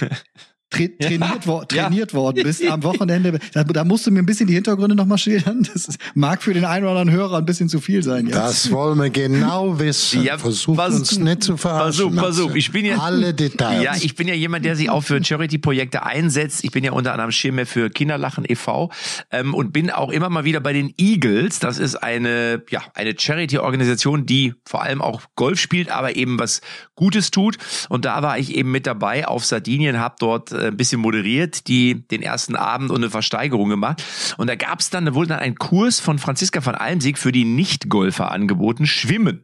tra 0.70 0.84
trainiert, 1.00 1.48
wo 1.48 1.64
trainiert 1.64 2.12
ja. 2.12 2.18
worden 2.18 2.44
bist 2.44 2.66
am 2.66 2.84
Wochenende. 2.88 3.40
Da, 3.54 3.64
da, 3.64 3.84
musst 3.84 4.06
du 4.08 4.12
mir 4.12 4.20
ein 4.20 4.26
bisschen 4.26 4.48
die 4.48 4.54
Hintergründe 4.54 4.96
nochmal 4.96 5.18
schildern. 5.18 5.64
Das 5.64 5.88
ist, 5.88 5.98
mag 6.14 6.42
für 6.42 6.54
den 6.54 6.66
einen 6.66 6.86
oder 6.86 7.00
anderen 7.00 7.12
Hörer 7.12 7.38
ein 7.38 7.46
bisschen 7.46 7.70
zu 7.70 7.80
viel 7.80 8.04
sein. 8.04 8.28
Jetzt. 8.28 8.36
Das 8.36 8.72
wollen 8.72 9.00
wir 9.00 9.10
genau 9.10 9.80
wissen. 9.80 10.24
Ja, 10.24 10.38
Versuch 10.38 10.78
uns 10.78 11.18
nicht 11.18 11.44
zu 11.44 11.58
verarschen. 11.58 12.16
Pass 12.16 12.40
auf, 12.40 12.56
ich 12.56 12.72
bin 12.72 12.86
ja, 12.86 12.98
alle 12.98 13.34
Details. 13.34 13.84
Ja, 13.84 13.96
ich 14.00 14.16
bin 14.16 14.28
ja 14.28 14.34
jemand, 14.34 14.66
der 14.66 14.76
sich 14.76 14.90
auch 14.90 15.02
für 15.02 15.24
Charity-Projekte 15.24 16.04
einsetzt. 16.04 16.64
Ich 16.64 16.72
bin 16.72 16.84
ja 16.84 16.92
unter 16.92 17.14
anderem 17.14 17.32
Schirme 17.32 17.66
für 17.66 17.90
Kinderlachen 17.90 18.46
e.V. 18.48 18.92
Ähm, 19.32 19.54
und 19.54 19.72
bin 19.74 19.90
auch 19.90 20.12
immer 20.12 20.30
mal 20.30 20.44
wieder 20.44 20.60
bei 20.60 20.74
den 20.74 20.94
Eagles. 20.98 21.60
Das 21.60 21.80
ist 21.80 21.96
eine, 21.96 22.64
ja, 22.70 22.82
eine 22.94 23.18
Charity-Organisation, 23.18 24.26
die 24.26 24.54
vor 24.66 24.84
allem 24.84 25.02
auch 25.02 25.22
Golf 25.36 25.60
spielt, 25.60 25.90
aber 25.90 26.16
eben 26.16 26.40
was 26.40 26.62
Gutes 26.96 27.32
tut. 27.32 27.58
Und 27.90 28.06
da 28.06 28.22
war 28.24 28.38
ich 28.38 28.56
eben 28.56 28.72
mit 28.72 28.88
dabei 28.88 29.28
auf 29.28 29.46
Sardinien, 29.46 30.00
habe 30.00 30.16
dort 30.20 30.52
äh, 30.58 30.68
ein 30.68 30.78
bisschen 30.78 31.02
moderiert, 31.02 31.68
die 31.68 32.08
den 32.08 32.22
ersten 32.22 32.56
Abend 32.56 32.92
und 32.92 32.98
eine 32.98 33.10
Versteigerung 33.10 33.70
gemacht. 33.70 34.04
Und 34.38 34.48
da 34.48 34.56
gab 34.56 34.80
es 34.80 34.90
dann, 34.90 35.06
da 35.06 35.14
wurde 35.14 35.30
dann 35.30 35.40
ein 35.40 35.56
Kurs 35.56 36.00
von 36.00 36.20
Franziska 36.20 36.62
von 36.62 36.76
Almsieg 36.76 37.18
für 37.18 37.32
die 37.32 37.46
Nicht-Golfer 37.46 38.32
angeboten, 38.32 38.86
Schwimmen. 38.86 39.44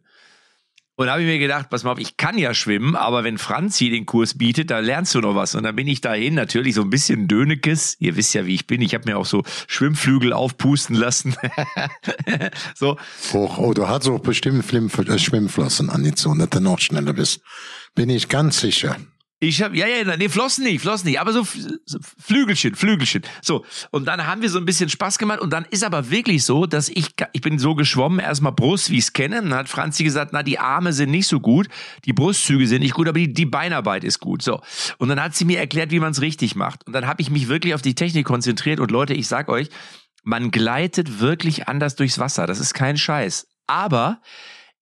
Und 0.95 1.07
da 1.07 1.13
habe 1.13 1.23
ich 1.23 1.27
mir 1.27 1.39
gedacht, 1.39 1.71
pass 1.71 1.83
mal 1.83 1.91
auf, 1.91 1.97
ich 1.97 2.17
kann 2.17 2.37
ja 2.37 2.53
schwimmen, 2.53 2.95
aber 2.95 3.23
wenn 3.23 3.39
Franzi 3.39 3.89
den 3.89 4.05
Kurs 4.05 4.37
bietet, 4.37 4.69
da 4.69 4.77
lernst 4.77 5.15
du 5.15 5.21
noch 5.21 5.33
was. 5.33 5.55
Und 5.55 5.63
dann 5.63 5.75
bin 5.75 5.87
ich 5.87 6.01
dahin, 6.01 6.35
natürlich 6.35 6.75
so 6.75 6.83
ein 6.83 6.91
bisschen 6.91 7.27
Dönekes. 7.27 7.95
Ihr 7.99 8.15
wisst 8.15 8.35
ja, 8.35 8.45
wie 8.45 8.53
ich 8.53 8.67
bin. 8.67 8.79
Ich 8.81 8.93
habe 8.93 9.09
mir 9.09 9.17
auch 9.17 9.25
so 9.25 9.43
Schwimmflügel 9.67 10.33
aufpusten 10.33 10.95
lassen. 10.95 11.35
so. 12.75 12.97
Och, 13.33 13.57
oh, 13.57 13.73
du 13.73 13.87
hast 13.87 14.07
auch 14.07 14.19
bestimmt 14.19 14.63
Schwimmflossen 14.63 15.89
angezogen, 15.89 16.37
dass 16.37 16.49
du 16.49 16.59
noch 16.59 16.79
schneller 16.79 17.13
bist. 17.13 17.41
Bin 17.95 18.11
ich 18.11 18.29
ganz 18.29 18.59
sicher. 18.59 18.95
Ich 19.43 19.61
habe 19.61 19.77
ja 19.77 19.87
ja 19.87 20.15
nee 20.15 20.29
Flossen 20.29 20.63
nicht, 20.63 20.81
Flossen 20.81 21.09
nicht, 21.09 21.19
aber 21.19 21.33
so, 21.33 21.45
so 21.85 21.99
Flügelchen, 22.17 22.75
Flügelchen. 22.75 23.23
So 23.41 23.65
und 23.91 24.05
dann 24.05 24.25
haben 24.25 24.41
wir 24.41 24.49
so 24.49 24.57
ein 24.57 24.65
bisschen 24.65 24.89
Spaß 24.89 25.17
gemacht 25.17 25.41
und 25.41 25.51
dann 25.51 25.65
ist 25.69 25.83
aber 25.83 26.09
wirklich 26.09 26.45
so, 26.45 26.65
dass 26.65 26.87
ich 26.87 27.09
ich 27.33 27.41
bin 27.41 27.59
so 27.59 27.75
geschwommen 27.75 28.19
erstmal 28.19 28.53
Brust, 28.53 28.89
wie 28.89 28.97
ich 28.97 29.05
es 29.05 29.13
kenne, 29.13 29.35
dann 29.35 29.53
hat 29.53 29.67
Franzi 29.67 30.03
gesagt, 30.03 30.31
na 30.31 30.43
die 30.43 30.59
Arme 30.59 30.93
sind 30.93 31.11
nicht 31.11 31.27
so 31.27 31.41
gut, 31.41 31.67
die 32.05 32.13
Brustzüge 32.13 32.67
sind 32.67 32.81
nicht 32.81 32.93
gut, 32.93 33.07
aber 33.07 33.19
die, 33.19 33.33
die 33.33 33.45
Beinarbeit 33.45 34.03
ist 34.05 34.19
gut. 34.19 34.41
So 34.41 34.61
und 34.97 35.09
dann 35.09 35.21
hat 35.21 35.35
sie 35.35 35.45
mir 35.45 35.59
erklärt, 35.59 35.91
wie 35.91 35.99
man 35.99 36.11
es 36.11 36.21
richtig 36.21 36.55
macht 36.55 36.87
und 36.87 36.93
dann 36.93 37.05
habe 37.05 37.21
ich 37.21 37.29
mich 37.29 37.49
wirklich 37.49 37.73
auf 37.73 37.81
die 37.81 37.95
Technik 37.95 38.25
konzentriert 38.25 38.79
und 38.79 38.91
Leute, 38.91 39.13
ich 39.13 39.27
sag 39.27 39.49
euch, 39.49 39.69
man 40.23 40.51
gleitet 40.51 41.19
wirklich 41.19 41.67
anders 41.67 41.95
durchs 41.95 42.17
Wasser. 42.17 42.47
Das 42.47 42.59
ist 42.59 42.73
kein 42.73 42.97
Scheiß. 42.97 43.47
Aber 43.67 44.21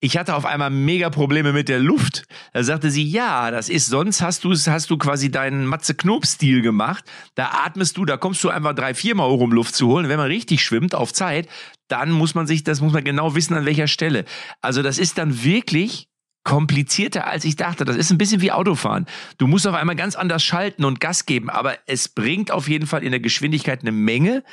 ich 0.03 0.17
hatte 0.17 0.35
auf 0.35 0.45
einmal 0.45 0.71
mega 0.71 1.11
Probleme 1.11 1.53
mit 1.53 1.69
der 1.69 1.79
Luft. 1.79 2.23
Da 2.53 2.63
sagte 2.63 2.89
sie, 2.89 3.03
ja, 3.03 3.51
das 3.51 3.69
ist, 3.69 3.87
sonst 3.87 4.21
hast 4.21 4.43
du 4.43 4.51
hast 4.51 4.89
du 4.89 4.97
quasi 4.97 5.29
deinen 5.29 5.67
Matze 5.67 5.93
Knob-Stil 5.93 6.63
gemacht. 6.63 7.05
Da 7.35 7.51
atmest 7.63 7.97
du, 7.97 8.05
da 8.05 8.17
kommst 8.17 8.43
du 8.43 8.49
einfach 8.49 8.73
drei, 8.73 8.95
viermal 8.95 9.29
um 9.29 9.51
Luft 9.51 9.75
zu 9.75 9.87
holen. 9.87 10.09
Wenn 10.09 10.17
man 10.17 10.25
richtig 10.25 10.63
schwimmt 10.63 10.95
auf 10.95 11.13
Zeit, 11.13 11.47
dann 11.87 12.11
muss 12.11 12.33
man 12.33 12.47
sich, 12.47 12.63
das 12.63 12.81
muss 12.81 12.93
man 12.93 13.03
genau 13.03 13.35
wissen, 13.35 13.53
an 13.53 13.65
welcher 13.65 13.87
Stelle. 13.87 14.25
Also 14.59 14.81
das 14.81 14.97
ist 14.97 15.19
dann 15.19 15.43
wirklich 15.43 16.07
komplizierter 16.43 17.27
als 17.27 17.45
ich 17.45 17.55
dachte. 17.55 17.85
Das 17.85 17.95
ist 17.95 18.09
ein 18.09 18.17
bisschen 18.17 18.41
wie 18.41 18.51
Autofahren. 18.51 19.05
Du 19.37 19.45
musst 19.45 19.67
auf 19.67 19.75
einmal 19.75 19.95
ganz 19.95 20.15
anders 20.15 20.43
schalten 20.43 20.83
und 20.83 20.99
Gas 20.99 21.27
geben, 21.27 21.51
aber 21.51 21.77
es 21.85 22.09
bringt 22.09 22.49
auf 22.49 22.67
jeden 22.67 22.87
Fall 22.87 23.03
in 23.03 23.11
der 23.11 23.19
Geschwindigkeit 23.19 23.81
eine 23.81 23.91
Menge. 23.91 24.43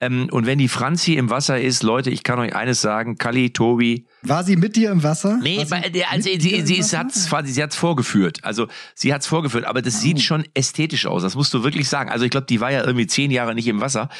Ähm, 0.00 0.28
und 0.30 0.44
wenn 0.44 0.58
die 0.58 0.68
Franzi 0.68 1.14
im 1.14 1.30
Wasser 1.30 1.58
ist, 1.58 1.82
Leute, 1.82 2.10
ich 2.10 2.22
kann 2.22 2.38
euch 2.38 2.54
eines 2.54 2.82
sagen, 2.82 3.16
Kali, 3.16 3.52
Tobi. 3.52 4.06
War 4.22 4.44
sie 4.44 4.56
mit 4.56 4.76
dir 4.76 4.90
im 4.90 5.02
Wasser? 5.02 5.38
Nee, 5.42 5.64
bei, 5.68 5.88
der, 5.88 6.10
also 6.10 6.28
sie, 6.28 6.38
sie, 6.38 6.66
sie, 6.66 6.82
sie 6.82 6.98
hat's 6.98 7.28
quasi, 7.28 7.52
sie 7.52 7.62
hat's 7.62 7.76
vorgeführt. 7.76 8.40
Also 8.42 8.68
sie 8.94 9.14
hat's 9.14 9.26
vorgeführt, 9.26 9.64
aber 9.64 9.80
das 9.80 9.96
oh. 9.96 10.00
sieht 10.00 10.20
schon 10.20 10.44
ästhetisch 10.52 11.06
aus. 11.06 11.22
Das 11.22 11.34
musst 11.34 11.54
du 11.54 11.64
wirklich 11.64 11.88
sagen. 11.88 12.10
Also 12.10 12.26
ich 12.26 12.30
glaube, 12.30 12.46
die 12.46 12.60
war 12.60 12.70
ja 12.70 12.84
irgendwie 12.84 13.06
zehn 13.06 13.30
Jahre 13.30 13.54
nicht 13.54 13.68
im 13.68 13.80
Wasser. 13.80 14.10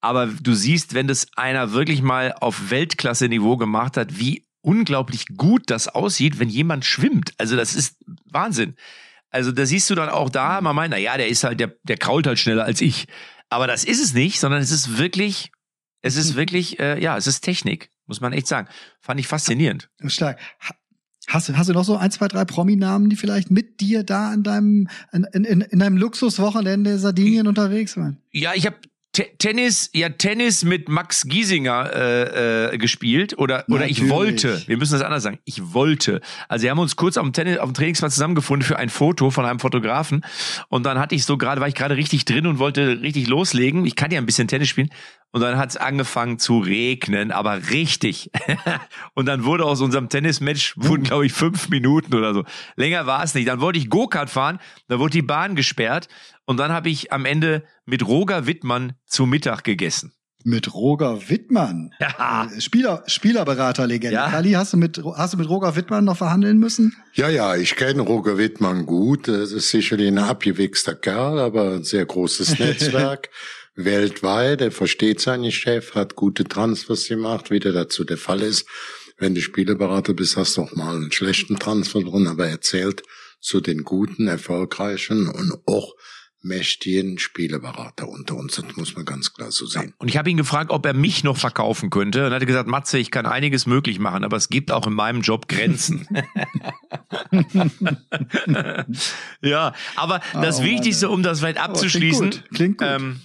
Aber 0.00 0.26
du 0.26 0.54
siehst, 0.54 0.94
wenn 0.94 1.08
das 1.08 1.26
einer 1.36 1.72
wirklich 1.72 2.00
mal 2.00 2.34
auf 2.40 2.70
Weltklasse-Niveau 2.70 3.56
gemacht 3.56 3.96
hat, 3.96 4.18
wie 4.18 4.46
unglaublich 4.62 5.26
gut 5.36 5.64
das 5.66 5.88
aussieht, 5.88 6.38
wenn 6.38 6.48
jemand 6.48 6.84
schwimmt. 6.84 7.32
Also 7.36 7.56
das 7.56 7.74
ist 7.74 7.96
Wahnsinn. 8.24 8.76
Also 9.30 9.52
da 9.52 9.66
siehst 9.66 9.90
du 9.90 9.94
dann 9.94 10.08
auch 10.08 10.30
da, 10.30 10.60
man 10.60 10.74
meint, 10.74 10.90
na 10.90 10.98
ja, 10.98 11.16
der 11.16 11.28
ist 11.28 11.44
halt, 11.44 11.60
der, 11.60 11.74
der 11.82 11.98
krault 11.98 12.26
halt 12.26 12.38
schneller 12.38 12.64
als 12.64 12.80
ich. 12.80 13.06
Aber 13.50 13.66
das 13.66 13.84
ist 13.84 14.02
es 14.02 14.14
nicht, 14.14 14.40
sondern 14.40 14.60
es 14.60 14.70
ist 14.70 14.98
wirklich, 14.98 15.50
es 16.02 16.16
ist 16.16 16.36
wirklich, 16.36 16.78
äh, 16.80 17.02
ja, 17.02 17.16
es 17.16 17.26
ist 17.26 17.40
Technik, 17.40 17.90
muss 18.06 18.20
man 18.20 18.32
echt 18.32 18.46
sagen. 18.46 18.68
Fand 19.00 19.20
ich 19.20 19.26
faszinierend. 19.26 19.90
Stark. 20.06 20.38
Hast 21.28 21.48
du, 21.48 21.56
hast 21.58 21.68
du 21.68 21.74
noch 21.74 21.84
so 21.84 21.96
ein, 21.96 22.10
zwei, 22.10 22.26
drei 22.26 22.46
Prominamen, 22.46 23.10
die 23.10 23.16
vielleicht 23.16 23.50
mit 23.50 23.80
dir 23.80 24.02
da 24.02 24.32
in 24.32 24.42
deinem, 24.42 24.88
in, 25.12 25.24
in, 25.24 25.60
in 25.60 25.78
deinem 25.78 25.98
Luxuswochenende 25.98 26.98
Sardinien 26.98 27.46
unterwegs 27.46 27.98
waren? 27.98 28.22
Ja, 28.32 28.54
ich 28.54 28.64
habe 28.64 28.76
Tennis, 29.12 29.90
ja 29.94 30.10
Tennis 30.10 30.64
mit 30.64 30.88
Max 30.88 31.24
Giesinger 31.26 31.90
äh, 31.92 32.74
äh, 32.74 32.78
gespielt 32.78 33.36
oder 33.38 33.64
oder 33.68 33.80
Natürlich. 33.80 34.02
ich 34.02 34.08
wollte, 34.08 34.62
wir 34.68 34.76
müssen 34.76 34.92
das 34.92 35.02
anders 35.02 35.22
sagen, 35.22 35.38
ich 35.44 35.72
wollte. 35.74 36.20
Also 36.48 36.64
wir 36.64 36.70
haben 36.70 36.78
uns 36.78 36.94
kurz 36.94 37.16
auf 37.16 37.24
dem 37.24 37.32
Tennis, 37.32 37.58
auf 37.58 37.70
dem 37.70 37.74
Trainingsplatz 37.74 38.14
zusammengefunden 38.14 38.66
für 38.66 38.78
ein 38.78 38.90
Foto 38.90 39.30
von 39.30 39.44
einem 39.44 39.58
Fotografen 39.58 40.24
und 40.68 40.84
dann 40.84 40.98
hatte 40.98 41.14
ich 41.14 41.24
so 41.24 41.36
gerade, 41.36 41.60
war 41.60 41.68
ich 41.68 41.74
gerade 41.74 41.96
richtig 41.96 42.26
drin 42.26 42.46
und 42.46 42.58
wollte 42.58 43.00
richtig 43.00 43.26
loslegen. 43.26 43.86
Ich 43.86 43.96
kann 43.96 44.10
ja 44.10 44.18
ein 44.18 44.26
bisschen 44.26 44.46
Tennis 44.46 44.68
spielen 44.68 44.90
und 45.32 45.40
dann 45.40 45.58
hat 45.58 45.70
es 45.70 45.76
angefangen 45.76 46.38
zu 46.38 46.58
regnen, 46.58 47.30
aber 47.32 47.70
richtig. 47.70 48.30
und 49.14 49.26
dann 49.26 49.44
wurde 49.44 49.64
aus 49.64 49.80
unserem 49.80 50.08
Tennismatch, 50.08 50.74
wurden 50.76 51.04
glaube 51.04 51.26
ich 51.26 51.32
fünf 51.32 51.68
Minuten 51.68 52.14
oder 52.14 52.34
so. 52.34 52.44
Länger 52.76 53.06
war 53.06 53.22
es 53.22 53.34
nicht. 53.34 53.48
Dann 53.48 53.60
wollte 53.60 53.78
ich 53.78 53.90
Go-Kart 53.90 54.30
fahren, 54.30 54.58
da 54.88 54.98
wurde 54.98 55.12
die 55.12 55.22
Bahn 55.22 55.54
gesperrt 55.54 56.08
und 56.46 56.56
dann 56.56 56.72
habe 56.72 56.88
ich 56.88 57.12
am 57.12 57.24
Ende 57.24 57.64
mit 57.84 58.06
Roger 58.06 58.46
Wittmann 58.46 58.94
zu 59.06 59.26
Mittag 59.26 59.64
gegessen. 59.64 60.12
Mit 60.44 60.72
Roger 60.72 61.28
Wittmann. 61.28 61.92
Ja. 62.00 62.46
Äh, 62.46 62.60
Spieler, 62.60 63.02
Spielerberaterlegende. 63.06 64.14
Ja. 64.14 64.30
Kali, 64.30 64.52
hast 64.52 64.72
du 64.72 64.76
mit, 64.76 65.02
hast 65.16 65.34
du 65.34 65.38
mit 65.38 65.48
Roger 65.48 65.76
Wittmann 65.76 66.04
noch 66.04 66.16
verhandeln 66.16 66.58
müssen? 66.58 66.96
Ja, 67.12 67.28
ja, 67.28 67.56
ich 67.56 67.76
kenne 67.76 68.02
Roger 68.02 68.38
Wittmann 68.38 68.86
gut. 68.86 69.28
Das 69.28 69.52
ist 69.52 69.70
sicherlich 69.70 70.08
ein 70.08 70.18
abgewichster 70.18 70.94
Kerl, 70.94 71.38
aber 71.38 71.74
ein 71.74 71.84
sehr 71.84 72.06
großes 72.06 72.58
Netzwerk 72.58 73.30
weltweit. 73.78 74.60
Er 74.60 74.72
versteht 74.72 75.20
seinen 75.20 75.52
Chef, 75.52 75.94
hat 75.94 76.16
gute 76.16 76.44
Transfers 76.44 77.08
gemacht, 77.08 77.50
wie 77.50 77.60
der 77.60 77.72
dazu 77.72 78.04
der 78.04 78.18
Fall 78.18 78.42
ist. 78.42 78.66
Wenn 79.16 79.34
du 79.34 79.40
Spielerberater 79.40 80.14
bist, 80.14 80.36
hast 80.36 80.56
du 80.56 80.62
auch 80.62 80.74
mal 80.74 80.94
einen 80.94 81.12
schlechten 81.12 81.58
Transfer 81.58 82.02
drin, 82.02 82.26
aber 82.26 82.46
er 82.46 82.60
zählt 82.60 83.02
zu 83.40 83.60
den 83.60 83.84
guten, 83.84 84.26
erfolgreichen 84.26 85.28
und 85.28 85.52
auch 85.66 85.94
mächtigen 86.40 87.18
Spielerberater 87.18 88.08
unter 88.08 88.36
uns. 88.36 88.56
Das 88.56 88.76
muss 88.76 88.94
man 88.94 89.04
ganz 89.04 89.32
klar 89.32 89.50
so 89.50 89.66
sehen. 89.66 89.92
Und 89.98 90.08
ich 90.08 90.16
habe 90.16 90.30
ihn 90.30 90.36
gefragt, 90.36 90.70
ob 90.70 90.86
er 90.86 90.94
mich 90.94 91.24
noch 91.24 91.36
verkaufen 91.36 91.90
könnte. 91.90 92.26
Und 92.26 92.32
er 92.32 92.36
hat 92.36 92.46
gesagt, 92.46 92.68
Matze, 92.68 92.98
ich 92.98 93.10
kann 93.10 93.26
einiges 93.26 93.66
möglich 93.66 93.98
machen, 93.98 94.24
aber 94.24 94.36
es 94.36 94.48
gibt 94.48 94.70
auch 94.70 94.86
in 94.86 94.92
meinem 94.92 95.22
Job 95.22 95.48
Grenzen. 95.48 96.06
ja, 99.42 99.74
aber 99.96 100.20
das 100.34 100.60
oh, 100.60 100.64
Wichtigste, 100.64 101.08
um 101.08 101.24
das 101.24 101.40
vielleicht 101.40 101.58
abzuschließen, 101.58 102.26
oh, 102.26 102.30
klingt 102.30 102.48
gut. 102.48 102.56
Klingt 102.56 102.78
gut. 102.78 102.88
Ähm, 102.88 103.20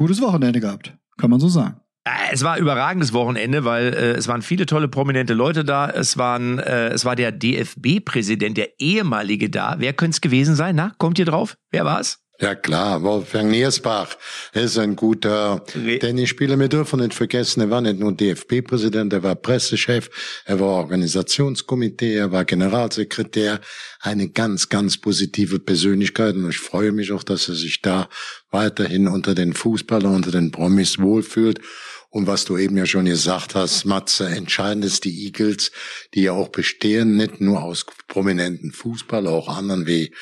gutes 0.00 0.22
Wochenende 0.22 0.60
gehabt, 0.60 0.96
kann 1.18 1.28
man 1.28 1.40
so 1.40 1.48
sagen. 1.48 1.78
Äh, 2.04 2.32
es 2.32 2.42
war 2.42 2.56
überragendes 2.56 3.12
Wochenende, 3.12 3.66
weil 3.66 3.92
äh, 3.92 4.12
es 4.12 4.28
waren 4.28 4.40
viele 4.40 4.64
tolle 4.64 4.88
prominente 4.88 5.34
Leute 5.34 5.62
da. 5.62 5.90
Es 5.90 6.16
waren, 6.16 6.58
äh, 6.58 6.88
es 6.88 7.04
war 7.04 7.16
der 7.16 7.32
DFB-Präsident, 7.32 8.56
der 8.56 8.80
ehemalige 8.80 9.50
da. 9.50 9.76
Wer 9.78 9.92
könnte 9.92 10.14
es 10.14 10.20
gewesen 10.22 10.54
sein? 10.54 10.74
Na, 10.74 10.92
kommt 10.96 11.18
ihr 11.18 11.26
drauf? 11.26 11.58
Wer 11.70 11.84
war 11.84 12.00
es? 12.00 12.24
Ja 12.40 12.54
klar, 12.54 13.02
Wolfgang 13.02 13.50
Niersbach 13.50 14.16
ist 14.54 14.78
ein 14.78 14.96
guter 14.96 15.62
Tennisspieler. 15.66 16.58
Wir 16.58 16.68
dürfen 16.68 17.00
nicht 17.00 17.12
vergessen, 17.12 17.60
er 17.60 17.68
war 17.68 17.82
nicht 17.82 17.98
nur 17.98 18.12
DFB-Präsident, 18.12 19.12
er 19.12 19.22
war 19.22 19.34
Pressechef, 19.34 20.08
er 20.46 20.58
war 20.58 20.68
Organisationskomitee, 20.68 22.14
er 22.14 22.32
war 22.32 22.46
Generalsekretär. 22.46 23.60
Eine 24.00 24.30
ganz, 24.30 24.70
ganz 24.70 24.96
positive 24.96 25.58
Persönlichkeit 25.58 26.34
und 26.34 26.48
ich 26.48 26.56
freue 26.56 26.92
mich 26.92 27.12
auch, 27.12 27.24
dass 27.24 27.46
er 27.50 27.56
sich 27.56 27.82
da 27.82 28.08
weiterhin 28.50 29.06
unter 29.06 29.34
den 29.34 29.52
Fußballern, 29.52 30.14
unter 30.14 30.30
den 30.30 30.50
Promis 30.50 30.98
wohlfühlt. 30.98 31.60
Und 32.08 32.26
was 32.26 32.46
du 32.46 32.56
eben 32.56 32.78
ja 32.78 32.86
schon 32.86 33.04
gesagt 33.04 33.54
hast, 33.54 33.84
Matze, 33.84 34.26
entscheidend 34.26 34.86
ist 34.86 35.04
die 35.04 35.26
Eagles, 35.26 35.72
die 36.14 36.22
ja 36.22 36.32
auch 36.32 36.48
bestehen, 36.48 37.16
nicht 37.16 37.42
nur 37.42 37.62
aus 37.62 37.84
prominenten 38.08 38.72
Fußballern, 38.72 39.32
auch 39.32 39.48
anderen 39.48 39.86
wie 39.86 40.14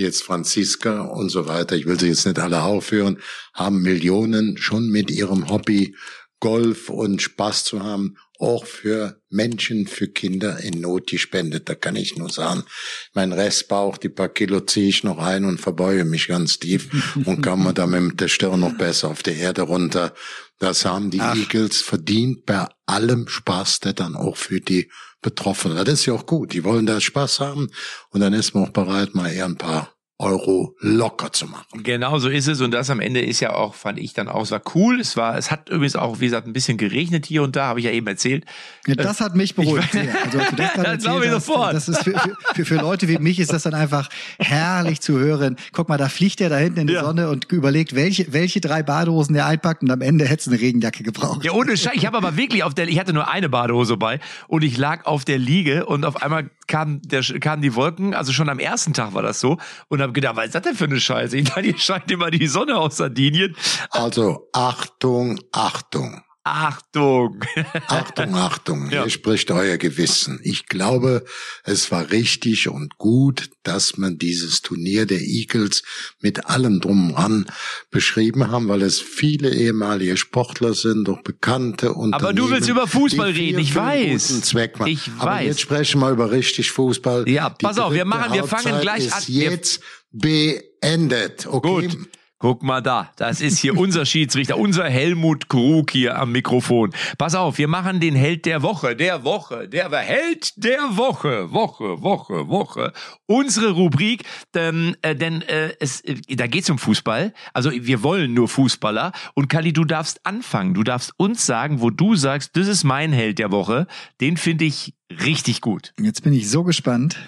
jetzt 0.00 0.22
Franziska 0.22 1.02
und 1.02 1.28
so 1.28 1.46
weiter, 1.46 1.76
ich 1.76 1.86
will 1.86 1.98
sie 1.98 2.08
jetzt 2.08 2.26
nicht 2.26 2.38
alle 2.38 2.62
aufhören, 2.62 3.18
haben 3.54 3.82
Millionen 3.82 4.56
schon 4.56 4.88
mit 4.88 5.10
ihrem 5.10 5.48
Hobby 5.48 5.94
Golf 6.40 6.88
und 6.88 7.20
Spaß 7.20 7.64
zu 7.64 7.82
haben, 7.82 8.16
auch 8.38 8.64
für 8.64 9.20
Menschen, 9.28 9.86
für 9.86 10.08
Kinder 10.08 10.58
in 10.60 10.80
Not 10.80 11.08
gespendet. 11.08 11.68
Da 11.68 11.74
kann 11.74 11.94
ich 11.96 12.16
nur 12.16 12.30
sagen, 12.30 12.64
mein 13.12 13.32
Restbauch, 13.32 13.98
die 13.98 14.08
paar 14.08 14.30
Kilo 14.30 14.60
ziehe 14.60 14.88
ich 14.88 15.04
noch 15.04 15.18
ein 15.18 15.44
und 15.44 15.60
verbeuge 15.60 16.06
mich 16.06 16.28
ganz 16.28 16.58
tief 16.58 16.88
und 17.26 17.42
kann 17.42 17.62
man 17.62 17.74
da 17.74 17.86
mit 17.86 18.20
der 18.20 18.28
Stirn 18.28 18.60
noch 18.60 18.76
besser 18.76 19.08
auf 19.08 19.22
die 19.22 19.36
Erde 19.36 19.62
runter. 19.62 20.14
Das 20.58 20.86
haben 20.86 21.10
die 21.10 21.20
Ach. 21.20 21.36
Eagles 21.36 21.82
verdient 21.82 22.46
bei 22.46 22.66
allem 22.86 23.28
Spaß, 23.28 23.80
der 23.80 23.92
dann 23.92 24.16
auch 24.16 24.38
für 24.38 24.60
die 24.60 24.90
Betroffenen. 25.22 25.76
Das 25.78 25.88
ist 25.88 26.06
ja 26.06 26.14
auch 26.14 26.26
gut. 26.26 26.52
Die 26.52 26.64
wollen 26.64 26.86
da 26.86 27.00
Spaß 27.00 27.40
haben 27.40 27.70
und 28.10 28.20
dann 28.20 28.32
ist 28.32 28.54
man 28.54 28.64
auch 28.64 28.70
bereit, 28.70 29.14
mal 29.14 29.30
eher 29.30 29.46
ein 29.46 29.58
paar 29.58 29.94
Euro 30.20 30.76
locker 30.80 31.32
zu 31.32 31.46
machen. 31.46 31.82
Genau 31.82 32.18
so 32.18 32.28
ist 32.28 32.46
es 32.46 32.60
und 32.60 32.72
das 32.72 32.90
am 32.90 33.00
Ende 33.00 33.20
ist 33.20 33.40
ja 33.40 33.54
auch, 33.54 33.74
fand 33.74 33.98
ich 33.98 34.12
dann 34.12 34.28
auch, 34.28 34.42
es 34.42 34.50
war 34.50 34.62
cool. 34.74 35.00
Es 35.00 35.16
war, 35.16 35.36
es 35.36 35.50
hat 35.50 35.70
übrigens 35.70 35.96
auch, 35.96 36.20
wie 36.20 36.26
gesagt, 36.26 36.46
ein 36.46 36.52
bisschen 36.52 36.76
geregnet 36.76 37.26
hier 37.26 37.42
und 37.42 37.56
da, 37.56 37.66
habe 37.66 37.80
ich 37.80 37.86
ja 37.86 37.92
eben 37.92 38.06
erzählt. 38.06 38.44
Ja, 38.86 38.94
das 38.94 39.20
hat 39.20 39.34
mich 39.34 39.54
beruhigt. 39.54 39.88
Also, 39.94 40.38
als 40.38 40.50
du 40.50 40.56
das, 40.56 40.72
gerade 40.72 40.96
Das 40.96 41.02
glaube 41.04 41.24
ich 41.24 41.30
erzählt 41.30 41.34
hast, 41.34 41.46
sofort. 41.46 41.74
Das 41.74 41.88
ist 41.88 42.02
für, 42.04 42.20
für, 42.54 42.64
für, 42.64 42.76
Leute 42.76 43.08
wie 43.08 43.18
mich 43.18 43.38
ist 43.40 43.52
das 43.52 43.62
dann 43.62 43.74
einfach 43.74 44.08
herrlich 44.38 45.00
zu 45.00 45.18
hören. 45.18 45.56
Guck 45.72 45.88
mal, 45.88 45.96
da 45.96 46.08
fliegt 46.08 46.40
er 46.40 46.50
da 46.50 46.56
hinten 46.56 46.80
in 46.80 46.86
die 46.86 46.94
Ja. 46.94 47.04
Sonne 47.04 47.28
und 47.30 47.50
überlegt, 47.50 47.94
welche, 47.94 48.32
welche 48.32 48.60
drei 48.60 48.82
Badehosen 48.82 49.34
der 49.34 49.46
einpackt 49.46 49.82
und 49.82 49.90
am 49.90 50.02
Ende 50.02 50.26
hätte 50.26 50.42
es 50.42 50.48
eine 50.48 50.60
Regenjacke 50.60 51.02
gebraucht. 51.02 51.44
Ja, 51.44 51.52
ohne 51.52 51.76
Scheiß. 51.76 51.92
Ich 51.94 52.06
habe 52.06 52.16
aber 52.18 52.36
wirklich 52.36 52.62
auf 52.62 52.74
der, 52.74 52.88
ich 52.88 52.98
hatte 52.98 53.12
nur 53.12 53.28
eine 53.28 53.48
Badehose 53.48 53.96
bei 53.96 54.20
und 54.48 54.64
ich 54.64 54.76
lag 54.76 55.06
auf 55.06 55.24
der 55.24 55.38
Liege 55.38 55.86
und 55.86 56.04
auf 56.04 56.22
einmal 56.22 56.50
kam 56.70 57.02
der, 57.02 57.22
kamen 57.22 57.60
die 57.60 57.74
Wolken, 57.74 58.14
also 58.14 58.32
schon 58.32 58.48
am 58.48 58.58
ersten 58.58 58.94
Tag 58.94 59.12
war 59.12 59.22
das 59.22 59.40
so 59.40 59.58
und 59.88 60.00
habe 60.00 60.12
gedacht, 60.12 60.36
was 60.36 60.46
ist 60.46 60.54
das 60.54 60.62
denn 60.62 60.74
für 60.74 60.84
eine 60.84 61.00
Scheiße? 61.00 61.36
Ich 61.36 61.48
dachte, 61.48 61.62
hier 61.62 61.78
scheint 61.78 62.10
immer 62.10 62.30
die 62.30 62.46
Sonne 62.46 62.78
aus 62.78 62.96
Sardinien. 62.96 63.56
Also 63.90 64.48
Achtung, 64.52 65.40
Achtung. 65.52 66.22
Achtung! 66.42 67.40
Achtung, 67.88 68.34
Achtung, 68.34 68.90
Ja. 68.90 69.02
hier 69.02 69.10
spricht 69.10 69.50
euer 69.50 69.76
Gewissen. 69.76 70.40
Ich 70.42 70.66
glaube, 70.66 71.24
es 71.64 71.90
war 71.90 72.10
richtig 72.10 72.68
und 72.68 72.96
gut, 72.96 73.50
dass 73.62 73.98
man 73.98 74.16
dieses 74.16 74.62
Turnier 74.62 75.04
der 75.06 75.20
Eagles 75.20 75.82
mit 76.20 76.46
allem 76.46 76.80
drum 76.80 77.10
und 77.10 77.14
dran 77.16 77.46
beschrieben 77.90 78.50
haben, 78.50 78.68
weil 78.68 78.80
es 78.82 79.00
viele 79.00 79.54
ehemalige 79.54 80.16
Sportler 80.16 80.72
sind, 80.72 81.04
doch 81.08 81.22
bekannte 81.22 81.92
und 81.92 82.14
Aber 82.14 82.32
du 82.32 82.50
willst 82.50 82.68
über 82.70 82.86
Fußball 82.86 83.30
reden, 83.32 83.58
ich 83.58 83.74
weiß. 83.74 84.40
Zweck 84.40 84.78
machen. 84.78 84.90
Ich 84.92 85.10
Aber 85.18 85.32
weiß. 85.32 85.46
jetzt 85.46 85.60
sprechen 85.60 86.00
wir 86.00 86.10
über 86.10 86.30
richtig 86.30 86.70
Fußball. 86.70 87.28
Ja, 87.28 87.50
Die 87.50 87.64
pass 87.64 87.78
auf, 87.78 87.92
wir 87.92 88.06
machen- 88.06 88.32
wir 88.32 88.44
fangen 88.44 88.80
gleich 88.80 89.12
an. 89.12 89.22
Jetzt 89.26 89.80
beendet. 90.10 91.46
Okay. 91.46 91.86
Gut. 91.88 91.98
Guck 92.42 92.62
mal 92.62 92.80
da, 92.80 93.12
das 93.16 93.42
ist 93.42 93.58
hier 93.58 93.76
unser 93.76 94.06
Schiedsrichter, 94.06 94.56
unser 94.56 94.88
Helmut 94.88 95.50
Krug 95.50 95.90
hier 95.90 96.18
am 96.18 96.32
Mikrofon. 96.32 96.90
Pass 97.18 97.34
auf, 97.34 97.58
wir 97.58 97.68
machen 97.68 98.00
den 98.00 98.14
Held 98.14 98.46
der 98.46 98.62
Woche, 98.62 98.96
der 98.96 99.24
Woche, 99.24 99.68
der 99.68 99.90
Held 99.90 100.54
der 100.56 100.96
Woche, 100.96 101.52
Woche, 101.52 102.00
Woche, 102.00 102.48
Woche. 102.48 102.94
Unsere 103.26 103.72
Rubrik, 103.72 104.24
ähm, 104.56 104.96
äh, 105.02 105.14
denn 105.14 105.42
äh, 105.42 105.74
es, 105.80 106.00
äh, 106.00 106.14
da 106.30 106.46
geht's 106.46 106.70
um 106.70 106.78
Fußball. 106.78 107.34
Also 107.52 107.72
wir 107.72 108.02
wollen 108.02 108.32
nur 108.32 108.48
Fußballer. 108.48 109.12
Und 109.34 109.48
Kali, 109.48 109.74
du 109.74 109.84
darfst 109.84 110.24
anfangen. 110.24 110.72
Du 110.72 110.82
darfst 110.82 111.12
uns 111.18 111.44
sagen, 111.44 111.82
wo 111.82 111.90
du 111.90 112.14
sagst, 112.14 112.56
das 112.56 112.68
ist 112.68 112.84
mein 112.84 113.12
Held 113.12 113.38
der 113.38 113.50
Woche. 113.50 113.86
Den 114.22 114.38
finde 114.38 114.64
ich 114.64 114.94
richtig 115.10 115.60
gut. 115.60 115.92
Jetzt 116.00 116.22
bin 116.22 116.32
ich 116.32 116.48
so 116.48 116.64
gespannt. 116.64 117.18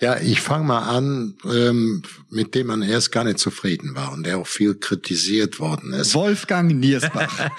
Ja, 0.00 0.16
ich 0.20 0.40
fange 0.40 0.64
mal 0.64 0.78
an, 0.78 1.34
ähm, 1.44 2.02
mit 2.30 2.54
dem 2.54 2.68
man 2.68 2.82
erst 2.82 3.10
gar 3.10 3.24
nicht 3.24 3.40
zufrieden 3.40 3.96
war 3.96 4.12
und 4.12 4.24
der 4.24 4.38
auch 4.38 4.46
viel 4.46 4.76
kritisiert 4.76 5.58
worden 5.58 5.92
ist. 5.92 6.14
Wolfgang 6.14 6.72
Niersbach. 6.72 7.50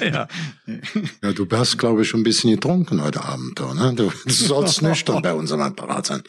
Ja. 0.00 0.28
Ja, 1.22 1.32
du 1.32 1.46
hast, 1.50 1.78
glaube 1.78 2.02
ich, 2.02 2.08
schon 2.08 2.20
ein 2.20 2.24
bisschen 2.24 2.50
getrunken 2.52 3.02
heute 3.02 3.22
Abend, 3.24 3.60
oder? 3.60 3.92
Du, 3.92 4.10
du 4.24 4.32
sollst 4.32 4.82
nüchtern 4.82 5.22
bei 5.22 5.32
unserem 5.34 5.60
Apparat 5.60 6.06
sein. 6.06 6.22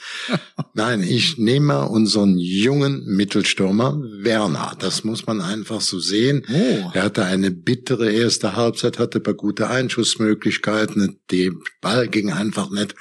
Nein, 0.74 1.04
ich 1.04 1.38
nehme 1.38 1.88
unseren 1.88 2.38
jungen 2.38 3.06
Mittelstürmer 3.06 3.98
Werner. 4.22 4.76
Das 4.80 5.04
muss 5.04 5.26
man 5.28 5.42
einfach 5.42 5.82
so 5.82 6.00
sehen. 6.00 6.44
Oh. 6.52 6.92
Er 6.94 7.04
hatte 7.04 7.26
eine 7.26 7.52
bittere 7.52 8.12
erste 8.12 8.56
Halbzeit, 8.56 9.00
hatte 9.00 9.20
ein 9.20 9.24
paar 9.24 9.34
gute 9.34 9.70
Einschussmöglichkeiten. 9.70 11.20
Der 11.32 11.52
Ball 11.82 12.08
ging 12.08 12.32
einfach 12.32 12.70
nicht 12.72 12.96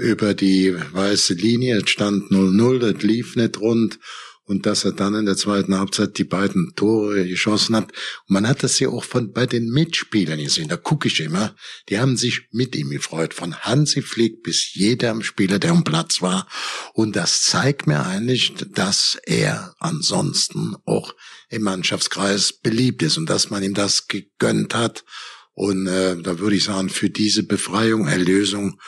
über 0.00 0.34
die 0.34 0.74
weiße 0.92 1.34
Linie. 1.34 1.82
Es 1.82 1.90
stand 1.90 2.30
0-0, 2.30 2.78
das 2.78 3.02
lief 3.02 3.36
nicht 3.36 3.60
rund. 3.60 3.98
Und 4.44 4.66
dass 4.66 4.84
er 4.84 4.90
dann 4.90 5.14
in 5.14 5.26
der 5.26 5.36
zweiten 5.36 5.78
Halbzeit 5.78 6.18
die 6.18 6.24
beiden 6.24 6.72
Tore 6.74 7.28
geschossen 7.28 7.76
hat. 7.76 7.92
Und 8.26 8.34
man 8.34 8.48
hat 8.48 8.64
das 8.64 8.80
ja 8.80 8.88
auch 8.88 9.04
von, 9.04 9.32
bei 9.32 9.46
den 9.46 9.68
Mitspielern 9.68 10.42
gesehen. 10.42 10.68
Da 10.68 10.76
gucke 10.76 11.06
ich 11.06 11.20
immer. 11.20 11.54
Die 11.88 12.00
haben 12.00 12.16
sich 12.16 12.48
mit 12.50 12.74
ihm 12.74 12.90
gefreut. 12.90 13.32
Von 13.32 13.54
Hansi 13.54 14.02
Flick 14.02 14.42
bis 14.42 14.74
jedem 14.74 15.22
Spieler, 15.22 15.60
der 15.60 15.70
am 15.70 15.84
Platz 15.84 16.20
war. 16.20 16.48
Und 16.94 17.14
das 17.14 17.42
zeigt 17.42 17.86
mir 17.86 18.04
eigentlich, 18.04 18.54
dass 18.72 19.18
er 19.24 19.76
ansonsten 19.78 20.74
auch 20.84 21.14
im 21.48 21.62
Mannschaftskreis 21.62 22.52
beliebt 22.54 23.04
ist 23.04 23.18
und 23.18 23.30
dass 23.30 23.50
man 23.50 23.62
ihm 23.62 23.74
das 23.74 24.08
gegönnt 24.08 24.74
hat. 24.74 25.04
Und 25.52 25.86
äh, 25.86 26.16
da 26.20 26.40
würde 26.40 26.56
ich 26.56 26.64
sagen, 26.64 26.88
für 26.88 27.10
diese 27.10 27.44
Befreiung, 27.44 28.08
Erlösung 28.08 28.80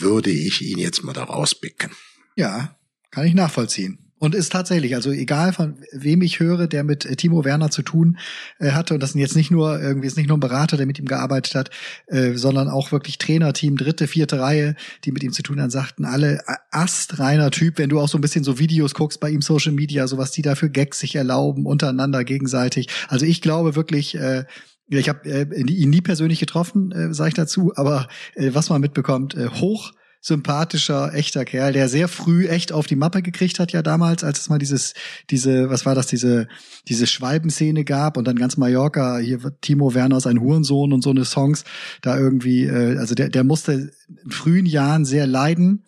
würde 0.00 0.30
ich 0.30 0.62
ihn 0.62 0.78
jetzt 0.78 1.04
mal 1.04 1.12
da 1.12 1.24
rauspicken. 1.24 1.90
Ja, 2.36 2.76
kann 3.10 3.26
ich 3.26 3.34
nachvollziehen. 3.34 3.98
Und 4.24 4.34
ist 4.34 4.52
tatsächlich, 4.52 4.94
also 4.94 5.10
egal 5.10 5.52
von 5.52 5.76
wem 5.92 6.22
ich 6.22 6.40
höre, 6.40 6.66
der 6.66 6.82
mit 6.82 7.04
äh, 7.04 7.14
Timo 7.14 7.44
Werner 7.44 7.70
zu 7.70 7.82
tun 7.82 8.16
äh, 8.58 8.70
hatte, 8.70 8.94
und 8.94 9.02
das 9.02 9.12
sind 9.12 9.20
jetzt 9.20 9.36
nicht 9.36 9.50
nur 9.50 9.78
irgendwie 9.78 10.06
ist 10.06 10.16
nicht 10.16 10.28
nur 10.28 10.38
ein 10.38 10.40
Berater, 10.40 10.78
der 10.78 10.86
mit 10.86 10.98
ihm 10.98 11.04
gearbeitet 11.04 11.54
hat, 11.54 11.70
äh, 12.06 12.32
sondern 12.32 12.70
auch 12.70 12.90
wirklich 12.90 13.18
Trainerteam, 13.18 13.76
dritte, 13.76 14.06
vierte 14.06 14.40
Reihe, 14.40 14.76
die 15.04 15.12
mit 15.12 15.22
ihm 15.22 15.32
zu 15.32 15.42
tun 15.42 15.60
haben, 15.60 15.68
sagten 15.68 16.06
alle 16.06 16.38
äh, 16.46 16.54
astreiner 16.70 17.50
Typ, 17.50 17.76
wenn 17.76 17.90
du 17.90 18.00
auch 18.00 18.08
so 18.08 18.16
ein 18.16 18.22
bisschen 18.22 18.44
so 18.44 18.58
Videos 18.58 18.94
guckst 18.94 19.20
bei 19.20 19.28
ihm 19.28 19.42
Social 19.42 19.72
Media, 19.72 20.06
so 20.06 20.16
was 20.16 20.30
die 20.30 20.42
da 20.42 20.54
für 20.54 20.70
Gags 20.70 21.00
sich 21.00 21.16
erlauben, 21.16 21.66
untereinander 21.66 22.24
gegenseitig. 22.24 22.88
Also 23.08 23.26
ich 23.26 23.42
glaube 23.42 23.76
wirklich, 23.76 24.14
äh, 24.14 24.44
ich 24.88 25.08
habe 25.08 25.28
äh, 25.28 25.60
ihn 25.60 25.90
nie 25.90 26.00
persönlich 26.00 26.40
getroffen, 26.40 26.92
äh, 26.92 27.14
sage 27.14 27.28
ich 27.28 27.34
dazu, 27.34 27.72
aber 27.76 28.08
äh, 28.34 28.50
was 28.52 28.70
man 28.70 28.80
mitbekommt, 28.80 29.34
äh, 29.34 29.48
hoch 29.48 29.92
sympathischer, 30.24 31.12
echter 31.12 31.44
Kerl, 31.44 31.74
der 31.74 31.90
sehr 31.90 32.08
früh 32.08 32.48
echt 32.48 32.72
auf 32.72 32.86
die 32.86 32.96
Mappe 32.96 33.20
gekriegt 33.20 33.58
hat 33.58 33.72
ja 33.72 33.82
damals, 33.82 34.24
als 34.24 34.40
es 34.40 34.48
mal 34.48 34.58
dieses, 34.58 34.94
diese, 35.28 35.68
was 35.68 35.84
war 35.84 35.94
das, 35.94 36.06
diese, 36.06 36.48
diese 36.88 37.06
Schwalbenszene 37.06 37.84
gab 37.84 38.16
und 38.16 38.26
dann 38.26 38.36
ganz 38.36 38.56
Mallorca, 38.56 39.18
hier 39.18 39.38
Timo 39.60 39.92
Werner 39.92 40.20
sein 40.20 40.40
Hurensohn 40.40 40.94
und 40.94 41.02
so 41.02 41.10
eine 41.10 41.26
Songs, 41.26 41.64
da 42.00 42.18
irgendwie, 42.18 42.64
äh, 42.64 42.96
also 42.96 43.14
der, 43.14 43.28
der 43.28 43.44
musste 43.44 43.90
in 44.24 44.30
frühen 44.30 44.64
Jahren 44.64 45.04
sehr 45.04 45.26
leiden. 45.26 45.84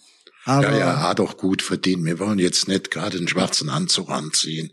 Aber 0.46 0.70
Ja, 0.70 0.78
ja, 0.78 1.02
hat 1.02 1.18
auch 1.18 1.37
gut 1.37 1.61
verdient. 1.61 2.04
Wir 2.04 2.20
wollen 2.20 2.38
jetzt 2.38 2.68
nicht 2.68 2.92
gerade 2.92 3.18
den 3.18 3.26
schwarzen 3.26 3.68
Anzug 3.68 4.11
anziehen. 4.11 4.72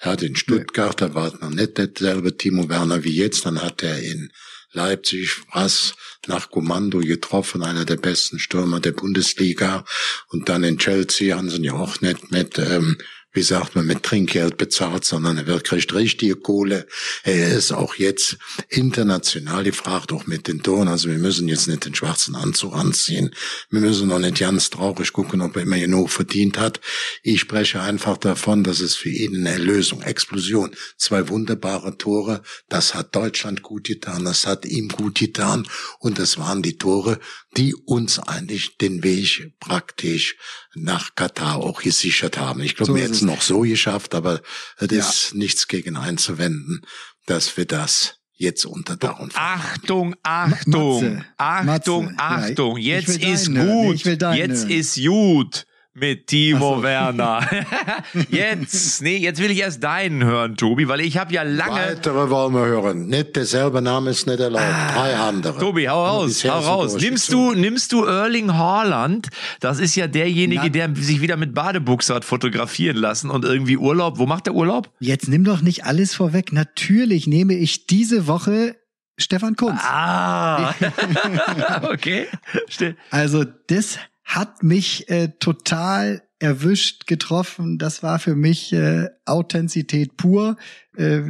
Er 0.00 0.12
hat 0.12 0.22
in 0.22 0.34
Stuttgart, 0.34 1.00
da 1.00 1.14
war 1.14 1.32
noch 1.40 1.50
nicht 1.50 1.78
derselbe 1.78 2.36
Timo 2.36 2.68
Werner 2.68 3.04
wie 3.04 3.14
jetzt. 3.14 3.46
Dann 3.46 3.62
hat 3.62 3.84
er 3.84 4.02
in 4.02 4.32
Leipzig 4.72 5.36
was 5.52 5.94
nach 6.26 6.50
Kommando 6.50 6.98
getroffen, 6.98 7.62
einer 7.62 7.84
der 7.84 7.96
besten 7.96 8.40
Stürmer 8.40 8.80
der 8.80 8.92
Bundesliga. 8.92 9.84
Und 10.28 10.48
dann 10.48 10.64
in 10.64 10.78
Chelsea 10.78 11.36
haben 11.36 11.50
sie 11.50 11.58
ihn 11.58 11.64
ja 11.64 11.74
auch 11.74 12.00
nicht 12.00 12.32
mit, 12.32 12.58
ähm, 12.58 12.98
wie 13.32 13.42
sagt 13.42 13.74
man, 13.74 13.86
mit 13.86 14.02
Trinkgeld 14.02 14.58
bezahlt, 14.58 15.04
sondern 15.04 15.38
er 15.38 15.60
kriegt 15.60 15.94
richtige 15.94 16.36
Kohle. 16.36 16.86
Er 17.24 17.56
ist 17.56 17.72
auch 17.72 17.94
jetzt 17.94 18.36
international 18.68 19.64
gefragt, 19.64 20.12
auch 20.12 20.26
mit 20.26 20.48
den 20.48 20.62
Toren. 20.62 20.88
Also 20.88 21.08
wir 21.08 21.18
müssen 21.18 21.48
jetzt 21.48 21.66
nicht 21.66 21.84
den 21.86 21.94
schwarzen 21.94 22.34
Anzug 22.34 22.74
anziehen. 22.74 23.34
Wir 23.70 23.80
müssen 23.80 24.08
noch 24.08 24.18
nicht 24.18 24.38
ganz 24.38 24.70
traurig 24.70 25.12
gucken, 25.12 25.40
ob 25.40 25.56
er 25.56 25.62
immer 25.62 25.78
genug 25.78 26.10
verdient 26.10 26.58
hat. 26.58 26.80
Ich 27.22 27.40
spreche 27.40 27.80
einfach 27.80 28.18
davon, 28.18 28.64
dass 28.64 28.80
es 28.80 28.96
für 28.96 29.10
ihn 29.10 29.36
eine 29.36 29.50
Erlösung, 29.50 30.02
Explosion, 30.02 30.76
zwei 30.98 31.28
wunderbare 31.28 31.96
Tore. 31.96 32.42
Das 32.68 32.94
hat 32.94 33.16
Deutschland 33.16 33.62
gut 33.62 33.84
getan, 33.84 34.24
das 34.24 34.46
hat 34.46 34.66
ihm 34.66 34.88
gut 34.88 35.18
getan. 35.18 35.66
Und 35.98 36.18
das 36.18 36.36
waren 36.36 36.62
die 36.62 36.76
Tore, 36.76 37.18
die 37.56 37.74
uns 37.74 38.18
eigentlich 38.18 38.76
den 38.78 39.02
Weg 39.02 39.52
praktisch 39.60 40.36
nach 40.74 41.14
Katar 41.14 41.56
auch 41.56 41.82
gesichert 41.82 42.38
haben. 42.38 42.60
Ich 42.62 42.76
glaube, 42.76 42.92
So 42.92 42.98
hätten 42.98 43.21
es 43.22 43.26
noch 43.26 43.42
so 43.42 43.60
geschafft, 43.60 44.14
aber 44.14 44.42
es 44.78 44.90
Ja. 44.90 44.98
ist 44.98 45.34
nichts 45.34 45.68
gegen 45.68 45.96
einzuwenden, 45.96 46.82
dass 47.26 47.56
wir 47.56 47.64
das 47.64 48.16
jetzt 48.34 48.64
unter 48.66 48.96
Dach 48.96 49.18
und. 49.20 49.32
Achtung, 49.36 50.14
Achtung, 50.22 51.02
Matze, 51.18 51.24
Achtung, 51.36 52.04
Matze. 52.14 52.18
Achtung, 52.18 52.76
jetzt 52.78 53.18
ist 53.22 53.54
gut, 53.54 54.04
jetzt 54.04 54.64
ist 54.68 54.96
gut 55.04 55.64
mit 55.94 56.26
Timo 56.26 56.76
so. 56.76 56.82
Werner. 56.82 57.40
jetzt, 58.30 59.02
nee, 59.02 59.18
jetzt 59.18 59.40
will 59.40 59.50
ich 59.50 59.60
erst 59.60 59.82
deinen 59.82 60.24
hören, 60.24 60.56
Tobi, 60.56 60.88
weil 60.88 61.00
ich 61.00 61.18
habe 61.18 61.32
ja 61.32 61.42
lange... 61.42 61.74
Weitere 61.74 62.30
wollen 62.30 62.54
wir 62.54 62.64
hören. 62.64 63.06
Nicht 63.06 63.36
derselbe 63.36 63.82
Name 63.82 64.10
ist 64.10 64.26
nicht 64.26 64.40
erlaubt. 64.40 64.64
Drei 64.94 65.16
andere. 65.16 65.56
Ah, 65.56 65.60
Tobi, 65.60 65.88
hau 65.88 66.04
raus, 66.04 66.44
hau 66.44 66.60
raus. 66.60 66.96
Nimmst 66.96 67.32
du, 67.32 67.52
nimmst 67.52 67.92
du 67.92 68.04
Erling 68.04 68.54
Haaland? 68.54 69.28
Das 69.60 69.78
ist 69.78 69.94
ja 69.94 70.06
derjenige, 70.06 70.62
Na. 70.64 70.68
der 70.68 70.96
sich 70.96 71.20
wieder 71.20 71.36
mit 71.36 71.54
Badebuchse 71.54 72.14
hat 72.14 72.24
fotografieren 72.24 72.96
lassen 72.96 73.30
und 73.30 73.44
irgendwie 73.44 73.76
Urlaub. 73.76 74.18
Wo 74.18 74.26
macht 74.26 74.46
der 74.46 74.54
Urlaub? 74.54 74.90
Jetzt 74.98 75.28
nimm 75.28 75.44
doch 75.44 75.60
nicht 75.60 75.84
alles 75.84 76.14
vorweg. 76.14 76.52
Natürlich 76.52 77.26
nehme 77.26 77.54
ich 77.54 77.86
diese 77.86 78.26
Woche 78.26 78.76
Stefan 79.18 79.56
Kunz. 79.56 79.80
Ah, 79.84 80.74
okay. 81.92 82.26
Also 83.10 83.44
das 83.66 83.98
hat 84.24 84.62
mich 84.62 85.08
äh, 85.08 85.28
total 85.38 86.22
erwischt, 86.42 87.06
getroffen. 87.06 87.78
Das 87.78 88.02
war 88.02 88.18
für 88.18 88.34
mich 88.34 88.72
äh, 88.72 89.08
Authentizität 89.24 90.16
pur. 90.16 90.56
Äh, 90.96 91.22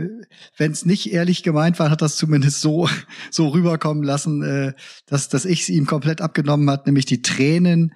Wenn 0.56 0.72
es 0.72 0.86
nicht 0.86 1.12
ehrlich 1.12 1.42
gemeint 1.42 1.78
war, 1.78 1.90
hat 1.90 2.00
das 2.00 2.16
zumindest 2.16 2.62
so 2.62 2.88
so 3.30 3.48
rüberkommen 3.48 4.02
lassen, 4.02 4.42
äh, 4.42 4.72
dass 5.06 5.28
dass 5.28 5.44
ich 5.44 5.62
es 5.62 5.68
ihm 5.68 5.86
komplett 5.86 6.22
abgenommen 6.22 6.68
hat, 6.70 6.86
nämlich 6.86 7.04
die 7.04 7.20
Tränen 7.20 7.92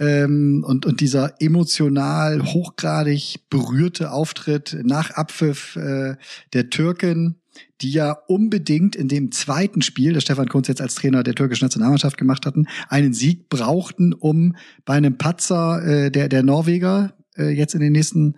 ähm, 0.00 0.64
und 0.66 0.86
und 0.86 1.00
dieser 1.00 1.40
emotional 1.40 2.42
hochgradig 2.42 3.48
berührte 3.48 4.10
Auftritt 4.10 4.76
nach 4.82 5.10
Abpfiff 5.10 5.76
äh, 5.76 6.16
der 6.52 6.70
Türken 6.70 7.40
die 7.80 7.90
ja 7.90 8.12
unbedingt 8.26 8.96
in 8.96 9.08
dem 9.08 9.32
zweiten 9.32 9.82
Spiel, 9.82 10.12
das 10.12 10.22
Stefan 10.22 10.48
Kunz 10.48 10.68
jetzt 10.68 10.80
als 10.80 10.94
Trainer 10.94 11.22
der 11.22 11.34
türkischen 11.34 11.64
Nationalmannschaft 11.64 12.16
gemacht 12.16 12.46
hatten, 12.46 12.66
einen 12.88 13.12
Sieg 13.12 13.48
brauchten, 13.48 14.12
um 14.12 14.56
bei 14.84 14.94
einem 14.94 15.18
Patzer 15.18 15.82
äh, 15.84 16.10
der, 16.10 16.28
der 16.28 16.42
Norweger 16.42 17.14
äh, 17.36 17.50
jetzt 17.50 17.74
in 17.74 17.80
den 17.80 17.92
nächsten 17.92 18.36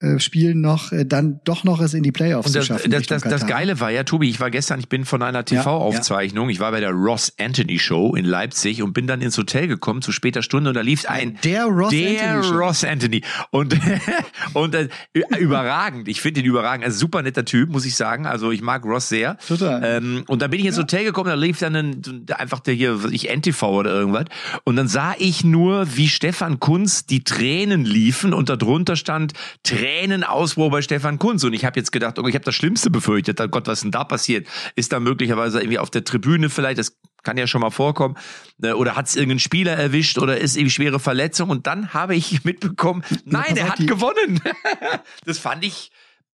äh, 0.00 0.18
Spielen 0.18 0.60
noch 0.60 0.92
äh, 0.92 1.04
dann 1.04 1.40
doch 1.44 1.64
noch 1.64 1.80
es 1.80 1.92
in 1.92 2.02
die 2.02 2.12
Playoffs 2.12 2.46
Und 2.46 2.52
zu 2.52 2.58
das, 2.58 2.66
schaffen. 2.68 2.90
das, 2.90 3.06
das, 3.06 3.22
das. 3.22 3.46
Geile 3.46 3.80
war 3.80 3.90
ja, 3.90 4.02
Tobi, 4.04 4.30
ich 4.30 4.40
war 4.40 4.50
gestern, 4.50 4.80
ich 4.80 4.88
bin 4.88 5.04
von 5.04 5.22
einer 5.22 5.44
TV-Aufzeichnung, 5.44 6.48
ich 6.48 6.58
war 6.58 6.70
bei 6.70 6.80
der 6.80 6.92
Ross 6.92 7.34
Anthony 7.38 7.78
Show 7.78 8.14
in 8.14 8.24
Leipzig 8.24 8.82
und 8.82 8.94
bin 8.94 9.06
dann 9.06 9.20
ins 9.20 9.36
Hotel 9.36 9.66
gekommen 9.68 10.00
zu 10.00 10.10
später 10.12 10.42
Stunde 10.42 10.70
und 10.70 10.74
da 10.74 10.80
lief 10.80 11.04
ein 11.08 11.38
Der 11.44 11.64
Ross 11.64 11.90
der 11.90 12.36
Anthony. 12.36 12.56
Ross 12.56 12.84
Anthony 12.84 13.22
und 13.50 13.78
und 14.54 14.74
äh, 14.74 14.88
überragend. 15.38 16.08
Ich 16.08 16.20
finde 16.20 16.40
ihn 16.40 16.46
überragend, 16.46 16.84
also 16.84 16.98
super 16.98 17.20
netter 17.20 17.44
Typ, 17.44 17.68
muss 17.70 17.84
ich 17.84 17.94
sagen. 17.94 18.26
Also 18.26 18.50
ich 18.50 18.62
mag 18.62 18.84
Ross 18.84 19.08
sehr. 19.08 19.36
Total. 19.46 19.82
Ähm, 19.84 20.24
und 20.28 20.40
dann 20.40 20.50
bin 20.50 20.60
ich 20.60 20.66
ins 20.66 20.78
Hotel 20.78 21.04
gekommen, 21.04 21.28
da 21.28 21.34
lief 21.34 21.58
dann 21.58 21.76
ein, 21.76 22.26
einfach 22.32 22.60
der 22.60 22.72
hier, 22.72 22.98
ich 23.10 23.28
NTV 23.28 23.62
oder 23.64 23.90
irgendwas. 23.90 24.24
Und 24.64 24.76
dann 24.76 24.88
sah 24.88 25.14
ich 25.18 25.44
nur, 25.44 25.96
wie 25.96 26.08
Stefan 26.08 26.58
Kunz 26.58 27.04
die 27.04 27.22
Tränen 27.22 27.84
liefen 27.84 28.32
und 28.32 28.48
darunter 28.48 28.96
stand 28.96 29.34
Tränenausbruch 29.90 30.70
bei 30.70 30.82
Stefan 30.82 31.18
Kunz. 31.18 31.44
Und 31.44 31.52
ich 31.52 31.64
habe 31.64 31.78
jetzt 31.78 31.90
gedacht, 31.92 32.18
okay, 32.18 32.28
ich 32.28 32.34
habe 32.34 32.44
das 32.44 32.54
Schlimmste 32.54 32.90
befürchtet. 32.90 33.40
Oh 33.40 33.48
Gott, 33.48 33.66
was 33.66 33.78
ist 33.78 33.84
denn 33.84 33.90
da 33.90 34.04
passiert? 34.04 34.46
Ist 34.76 34.92
da 34.92 35.00
möglicherweise 35.00 35.58
irgendwie 35.60 35.78
auf 35.78 35.90
der 35.90 36.04
Tribüne 36.04 36.48
vielleicht, 36.48 36.78
das 36.78 36.96
kann 37.22 37.36
ja 37.36 37.46
schon 37.46 37.60
mal 37.60 37.70
vorkommen, 37.70 38.16
äh, 38.62 38.72
oder 38.72 38.96
hat 38.96 39.08
es 39.08 39.16
irgendeinen 39.16 39.40
Spieler 39.40 39.72
erwischt 39.72 40.18
oder 40.18 40.38
ist 40.38 40.56
irgendwie 40.56 40.70
schwere 40.70 41.00
Verletzung? 41.00 41.50
Und 41.50 41.66
dann 41.66 41.92
habe 41.92 42.14
ich 42.14 42.44
mitbekommen, 42.44 43.02
nein, 43.24 43.56
er 43.56 43.68
hat 43.70 43.86
gewonnen. 43.86 44.40
das 45.24 45.38
fand 45.38 45.64
ich 45.64 45.90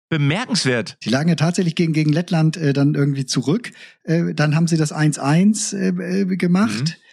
bemerkenswert. 0.08 0.98
Die 1.04 1.10
lagen 1.10 1.28
ja 1.28 1.34
tatsächlich 1.34 1.74
gegen, 1.74 1.92
gegen 1.92 2.12
Lettland 2.12 2.56
äh, 2.56 2.72
dann 2.72 2.94
irgendwie 2.94 3.24
zurück. 3.24 3.72
Äh, 4.02 4.34
dann 4.34 4.54
haben 4.54 4.66
sie 4.66 4.76
das 4.76 4.94
1-1 4.94 5.76
äh, 5.76 6.20
äh, 6.20 6.36
gemacht. 6.36 6.84
Mhm. 6.84 7.03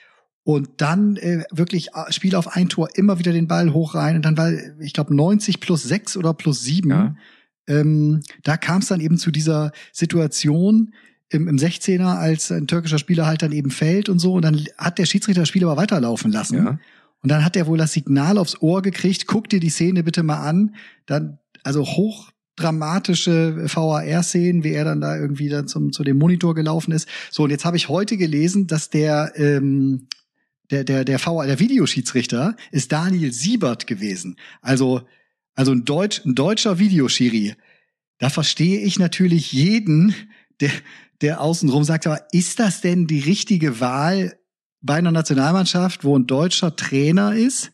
Und 0.43 0.69
dann 0.77 1.17
äh, 1.17 1.43
wirklich 1.51 1.89
äh, 1.93 2.11
Spiel 2.11 2.35
auf 2.35 2.55
ein 2.55 2.67
Tor, 2.67 2.89
immer 2.95 3.19
wieder 3.19 3.31
den 3.31 3.47
Ball 3.47 3.73
hoch 3.73 3.93
rein. 3.93 4.15
Und 4.15 4.25
dann 4.25 4.37
war, 4.37 4.51
ich 4.79 4.93
glaube, 4.93 5.15
90 5.15 5.59
plus 5.59 5.83
6 5.83 6.17
oder 6.17 6.33
plus 6.33 6.63
7. 6.63 6.89
Ja. 6.89 7.15
Ähm, 7.67 8.21
da 8.43 8.57
kam 8.57 8.81
es 8.81 8.87
dann 8.87 9.01
eben 9.01 9.17
zu 9.17 9.31
dieser 9.31 9.71
Situation 9.93 10.93
im, 11.29 11.47
im 11.47 11.57
16er, 11.57 12.17
als 12.17 12.51
ein 12.51 12.67
türkischer 12.67 12.97
Spieler 12.97 13.25
halt 13.25 13.41
dann 13.41 13.51
eben 13.51 13.69
fällt 13.69 14.09
und 14.09 14.19
so. 14.19 14.33
Und 14.33 14.43
dann 14.43 14.65
hat 14.77 14.97
der 14.97 15.05
Schiedsrichter 15.05 15.41
das 15.41 15.49
Spiel 15.49 15.63
aber 15.63 15.77
weiterlaufen 15.77 16.31
lassen. 16.31 16.57
Ja. 16.57 16.79
Und 17.21 17.31
dann 17.31 17.45
hat 17.45 17.55
er 17.55 17.67
wohl 17.67 17.77
das 17.77 17.93
Signal 17.93 18.37
aufs 18.37 18.61
Ohr 18.61 18.81
gekriegt, 18.81 19.27
guck 19.27 19.47
dir 19.47 19.59
die 19.59 19.69
Szene 19.69 20.03
bitte 20.03 20.23
mal 20.23 20.39
an. 20.39 20.75
Dann, 21.05 21.37
also 21.63 21.85
hochdramatische 21.85 23.69
VAR-Szenen, 23.71 24.63
wie 24.63 24.71
er 24.71 24.85
dann 24.85 25.01
da 25.01 25.15
irgendwie 25.15 25.49
dann 25.49 25.67
zum, 25.67 25.91
zu 25.91 26.03
dem 26.03 26.17
Monitor 26.17 26.55
gelaufen 26.55 26.91
ist. 26.91 27.07
So, 27.29 27.43
und 27.43 27.51
jetzt 27.51 27.63
habe 27.63 27.77
ich 27.77 27.89
heute 27.89 28.17
gelesen, 28.17 28.65
dass 28.65 28.89
der, 28.89 29.33
ähm, 29.35 30.07
der, 30.71 30.83
der, 30.83 31.05
der 31.05 31.19
VAR, 31.23 31.45
der 31.45 31.59
Videoschiedsrichter 31.59 32.55
ist 32.71 32.91
Daniel 32.91 33.31
Siebert 33.31 33.87
gewesen. 33.87 34.37
Also, 34.61 35.01
also 35.53 35.73
ein, 35.73 35.85
Deutsch, 35.85 36.21
ein 36.25 36.33
deutscher 36.35 36.79
Videoschiri. 36.79 37.55
Da 38.17 38.29
verstehe 38.29 38.79
ich 38.79 38.97
natürlich 38.99 39.51
jeden, 39.51 40.15
der, 40.59 40.71
der 41.21 41.41
außenrum 41.41 41.83
sagt, 41.83 42.07
aber 42.07 42.25
ist 42.31 42.59
das 42.59 42.81
denn 42.81 43.07
die 43.07 43.19
richtige 43.19 43.79
Wahl 43.79 44.37
bei 44.81 44.95
einer 44.95 45.11
Nationalmannschaft, 45.11 46.03
wo 46.03 46.17
ein 46.17 46.25
deutscher 46.25 46.75
Trainer 46.75 47.35
ist, 47.35 47.71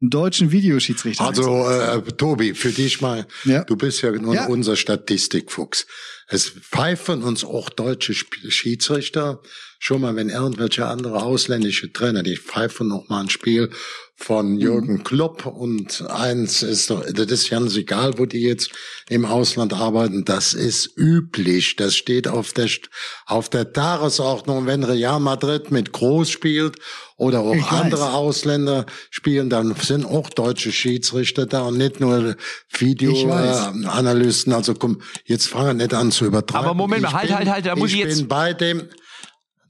einen 0.00 0.10
deutschen 0.10 0.52
Videoschiedsrichter? 0.52 1.24
Also, 1.24 1.68
äh, 1.68 2.02
Tobi, 2.02 2.54
für 2.54 2.70
dich 2.72 3.00
mal, 3.00 3.26
Ja. 3.44 3.64
du 3.64 3.76
bist 3.76 4.02
ja 4.02 4.10
nun 4.12 4.34
Ja. 4.34 4.46
unser 4.46 4.76
Statistikfuchs. 4.76 5.86
Es 6.30 6.50
pfeifen 6.50 7.22
uns 7.22 7.42
auch 7.44 7.70
deutsche 7.70 8.12
Schiedsrichter. 8.14 9.40
Schon 9.80 10.00
mal, 10.00 10.16
wenn 10.16 10.28
irgendwelche 10.28 10.86
andere 10.86 11.22
ausländische 11.22 11.92
Trainer, 11.92 12.22
die 12.22 12.36
pfeifen 12.36 12.88
noch 12.88 13.08
mal 13.08 13.20
ein 13.22 13.30
Spiel 13.30 13.70
von 14.16 14.54
Mhm. 14.54 14.58
Jürgen 14.60 15.04
Klopp 15.04 15.46
und 15.46 16.02
eins 16.10 16.62
ist 16.64 16.90
doch, 16.90 17.04
das 17.08 17.26
ist 17.30 17.50
ganz 17.50 17.76
egal, 17.76 18.18
wo 18.18 18.26
die 18.26 18.40
jetzt 18.42 18.70
im 19.08 19.24
Ausland 19.24 19.72
arbeiten, 19.72 20.24
das 20.24 20.54
ist 20.54 20.90
üblich. 20.96 21.76
Das 21.76 21.94
steht 21.94 22.26
auf 22.26 22.52
der, 22.52 22.68
auf 23.26 23.48
der 23.48 23.72
Tagesordnung, 23.72 24.66
wenn 24.66 24.82
Real 24.82 25.20
Madrid 25.20 25.70
mit 25.70 25.92
Groß 25.92 26.28
spielt 26.28 26.78
oder 27.16 27.40
auch 27.40 27.54
Ich 27.54 27.62
weiß. 27.62 27.70
andere 27.70 28.12
Ausländer 28.14 28.86
spielen, 29.10 29.48
dann 29.50 29.76
sind 29.76 30.04
auch 30.04 30.28
deutsche 30.30 30.72
Schiedsrichter 30.72 31.46
da 31.46 31.62
und 31.62 31.78
nicht 31.78 32.00
nur 32.00 32.30
weiß. 32.30 32.36
Videoanalysten. 32.80 34.52
Also 34.52 34.74
komm, 34.74 35.00
jetzt 35.24 35.46
fangen 35.46 35.78
wir 35.78 35.84
nicht 35.84 35.94
an 35.94 36.10
zu 36.18 36.26
übertreiben. 36.26 36.66
Aber 36.66 36.74
Moment 36.74 37.02
mal, 37.02 37.08
Ich 37.08 37.14
halt, 37.14 37.34
halt, 37.34 37.48
halt, 37.48 37.66
da 37.66 37.74
muss 37.76 37.90
ich 37.92 37.96
jetzt- 37.98 38.18
bin 38.18 38.28
bei 38.28 38.52
dem, 38.52 38.88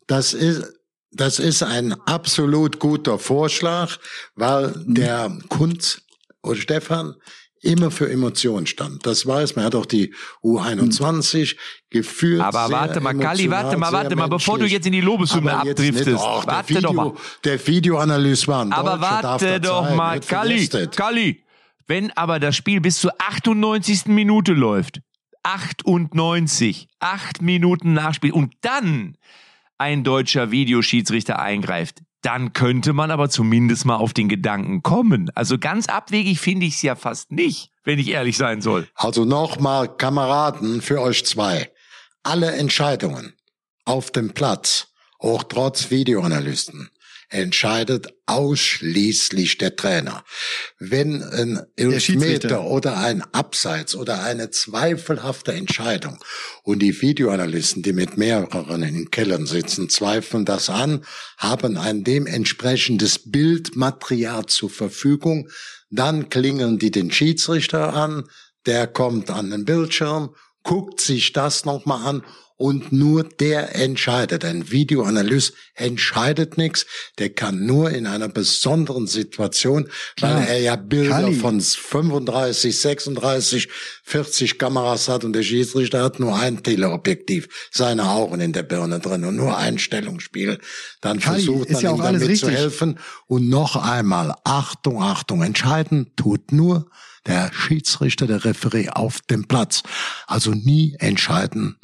das 0.06 0.34
ist, 0.34 0.64
das 1.11 1.38
ist 1.38 1.62
ein 1.62 1.92
absolut 2.06 2.78
guter 2.78 3.18
Vorschlag, 3.18 3.96
weil 4.34 4.68
Mhm. 4.68 4.94
der 4.94 5.38
Kunz 5.48 6.02
oder 6.42 6.56
Stefan 6.56 7.14
immer 7.62 7.90
für 7.90 8.08
Emotionen 8.11 8.66
stand. 8.66 9.04
Das 9.04 9.26
weiß 9.26 9.56
man. 9.56 9.64
Er 9.64 9.66
hat 9.66 9.74
auch 9.74 9.87
die 9.87 10.14
U21 10.44 11.56
geführt. 11.90 12.42
Aber 12.42 12.70
warte 12.70 13.00
mal, 13.00 13.14
Kali, 13.18 13.50
warte 13.50 13.76
mal, 13.76 13.92
warte 13.92 14.14
mal, 14.16 14.28
bevor 14.28 14.58
du 14.58 14.66
jetzt 14.66 14.87
in 14.87 14.92
die 14.92 15.00
Lobeshymne 15.00 15.52
abdriftest. 15.56 16.06
nicht, 16.06 16.16
Warte 16.18 16.72
der 16.74 16.82
doch 16.82 16.90
Video, 16.90 16.92
mal. 16.92 17.12
Der 17.44 17.66
Videoanalyst 17.66 18.46
war 18.48 18.64
ein 18.64 18.72
Aber 18.72 19.00
warte 19.00 19.61
doch 19.61 19.84
sein, 19.87 19.96
mal, 19.96 20.20
Kalli, 20.20 20.66
vergessen. 20.68 20.90
Kalli. 20.92 21.44
Wenn 21.87 22.11
aber 22.16 22.38
das 22.38 22.54
Spiel 22.54 22.80
bis 22.80 23.00
zur 23.00 23.12
98. 23.18 24.06
Minute 24.12 24.52
läuft, 24.52 25.00
98, 25.42 26.88
acht 27.01 27.42
Minuten 27.42 27.94
Nachspiel 27.94 28.33
und 28.33 28.55
dann 28.61 29.16
ein 29.79 30.05
deutscher 30.05 30.51
Videoschiedsrichter 30.51 31.38
eingreift, 31.38 32.03
dann 32.22 32.53
könnte 32.53 32.92
man 32.92 33.11
aber 33.11 33.31
zumindest 33.31 33.85
mal 33.85 33.96
auf 33.96 34.12
den 34.12 34.29
Gedanken 34.29 34.83
kommen. 34.83 35.31
Also 35.35 35.59
ganz 35.59 35.87
abwegig 35.87 36.40
finde 36.40 36.66
ich 36.66 36.74
es 36.74 36.83
ja 36.83 36.96
fast 36.96 37.31
nicht, 37.31 37.70
wenn 37.85 37.98
ich 37.98 38.09
ehrlich 38.09 38.37
sein 38.37 38.61
soll. 38.61 38.88
Also 38.94 39.24
nochmal, 39.24 39.96
Kameraden, 39.96 40.83
für 40.83 41.01
euch 41.01 41.24
zwei. 41.24 41.70
Alle 42.24 42.53
Entscheidungen 42.53 43.35
auf 43.85 44.11
dem 44.11 44.35
Platz, 44.35 44.88
auch 45.18 45.44
trotz 45.44 45.90
Videoanalysten, 45.90 46.90
entscheidet 47.28 48.08
ausschließlich 48.26 49.58
der 49.58 49.76
Trainer. 49.76 50.24
Wenn 50.78 51.22
ein. 51.22 51.60
Elfmeter 51.76 52.64
oder 52.64 52.98
ein 52.98 53.22
Abseits 53.32 53.94
oder 53.94 54.22
eine 54.22 54.50
zweifelhafte 54.50 55.52
Entscheidung 55.52 56.18
und 56.62 56.80
die 56.80 57.00
Videoanalysten, 57.00 57.82
die 57.82 57.92
mit 57.92 58.16
mehreren 58.16 58.82
in 58.82 59.10
Kellern 59.10 59.46
sitzen, 59.46 59.88
zweifeln 59.88 60.44
das 60.44 60.70
an, 60.70 61.04
haben 61.36 61.76
ein 61.76 62.04
dementsprechendes 62.04 63.30
Bildmaterial 63.30 64.46
zur 64.46 64.70
Verfügung, 64.70 65.48
dann 65.90 66.28
klingeln 66.28 66.78
die 66.78 66.90
den 66.90 67.10
Schiedsrichter 67.10 67.94
an, 67.94 68.24
der 68.66 68.86
kommt 68.86 69.30
an 69.30 69.50
den 69.50 69.64
Bildschirm, 69.64 70.34
guckt 70.62 71.00
sich 71.00 71.32
das 71.32 71.64
nochmal 71.64 72.06
an 72.06 72.22
und 72.58 72.92
nur 72.92 73.22
der 73.22 73.76
entscheidet. 73.76 74.44
Ein 74.44 74.70
Videoanalyst 74.70 75.54
entscheidet 75.74 76.58
nichts, 76.58 76.86
der 77.18 77.30
kann 77.30 77.64
nur 77.64 77.90
in 77.90 78.06
einer 78.06 78.28
besonderen 78.28 79.06
Situation, 79.06 79.88
Klar. 80.16 80.40
weil 80.40 80.48
er 80.48 80.60
ja 80.60 80.76
Bilder 80.76 81.22
Kali. 81.22 81.34
von 81.36 81.60
35, 81.60 82.78
36, 82.78 83.68
40 84.02 84.58
Kameras 84.58 85.08
hat 85.08 85.24
und 85.24 85.32
der 85.34 85.44
Schiedsrichter 85.44 86.02
hat 86.02 86.18
nur 86.18 86.36
ein 86.36 86.62
Teleobjektiv, 86.62 87.48
seine 87.70 88.10
Augen 88.10 88.40
in 88.40 88.52
der 88.52 88.64
Birne 88.64 88.98
drin 88.98 89.24
und 89.24 89.36
nur 89.36 89.56
Einstellungsspiel. 89.56 90.58
Dann 91.00 91.20
Kali, 91.20 91.44
versucht 91.44 91.70
man 91.70 91.82
ja 91.82 91.92
ihm 91.92 91.98
damit 91.98 92.22
zu 92.22 92.26
richtig. 92.26 92.50
helfen. 92.50 92.98
Und 93.28 93.48
noch 93.48 93.76
einmal, 93.76 94.34
Achtung, 94.42 95.00
Achtung, 95.00 95.42
entscheiden 95.42 96.10
tut 96.16 96.50
nur 96.50 96.90
der 97.26 97.52
Schiedsrichter, 97.52 98.26
der 98.26 98.44
Referee 98.44 98.88
auf 98.88 99.20
dem 99.30 99.46
Platz. 99.46 99.82
Also 100.26 100.50
nie 100.50 100.96
entscheiden 100.98 101.76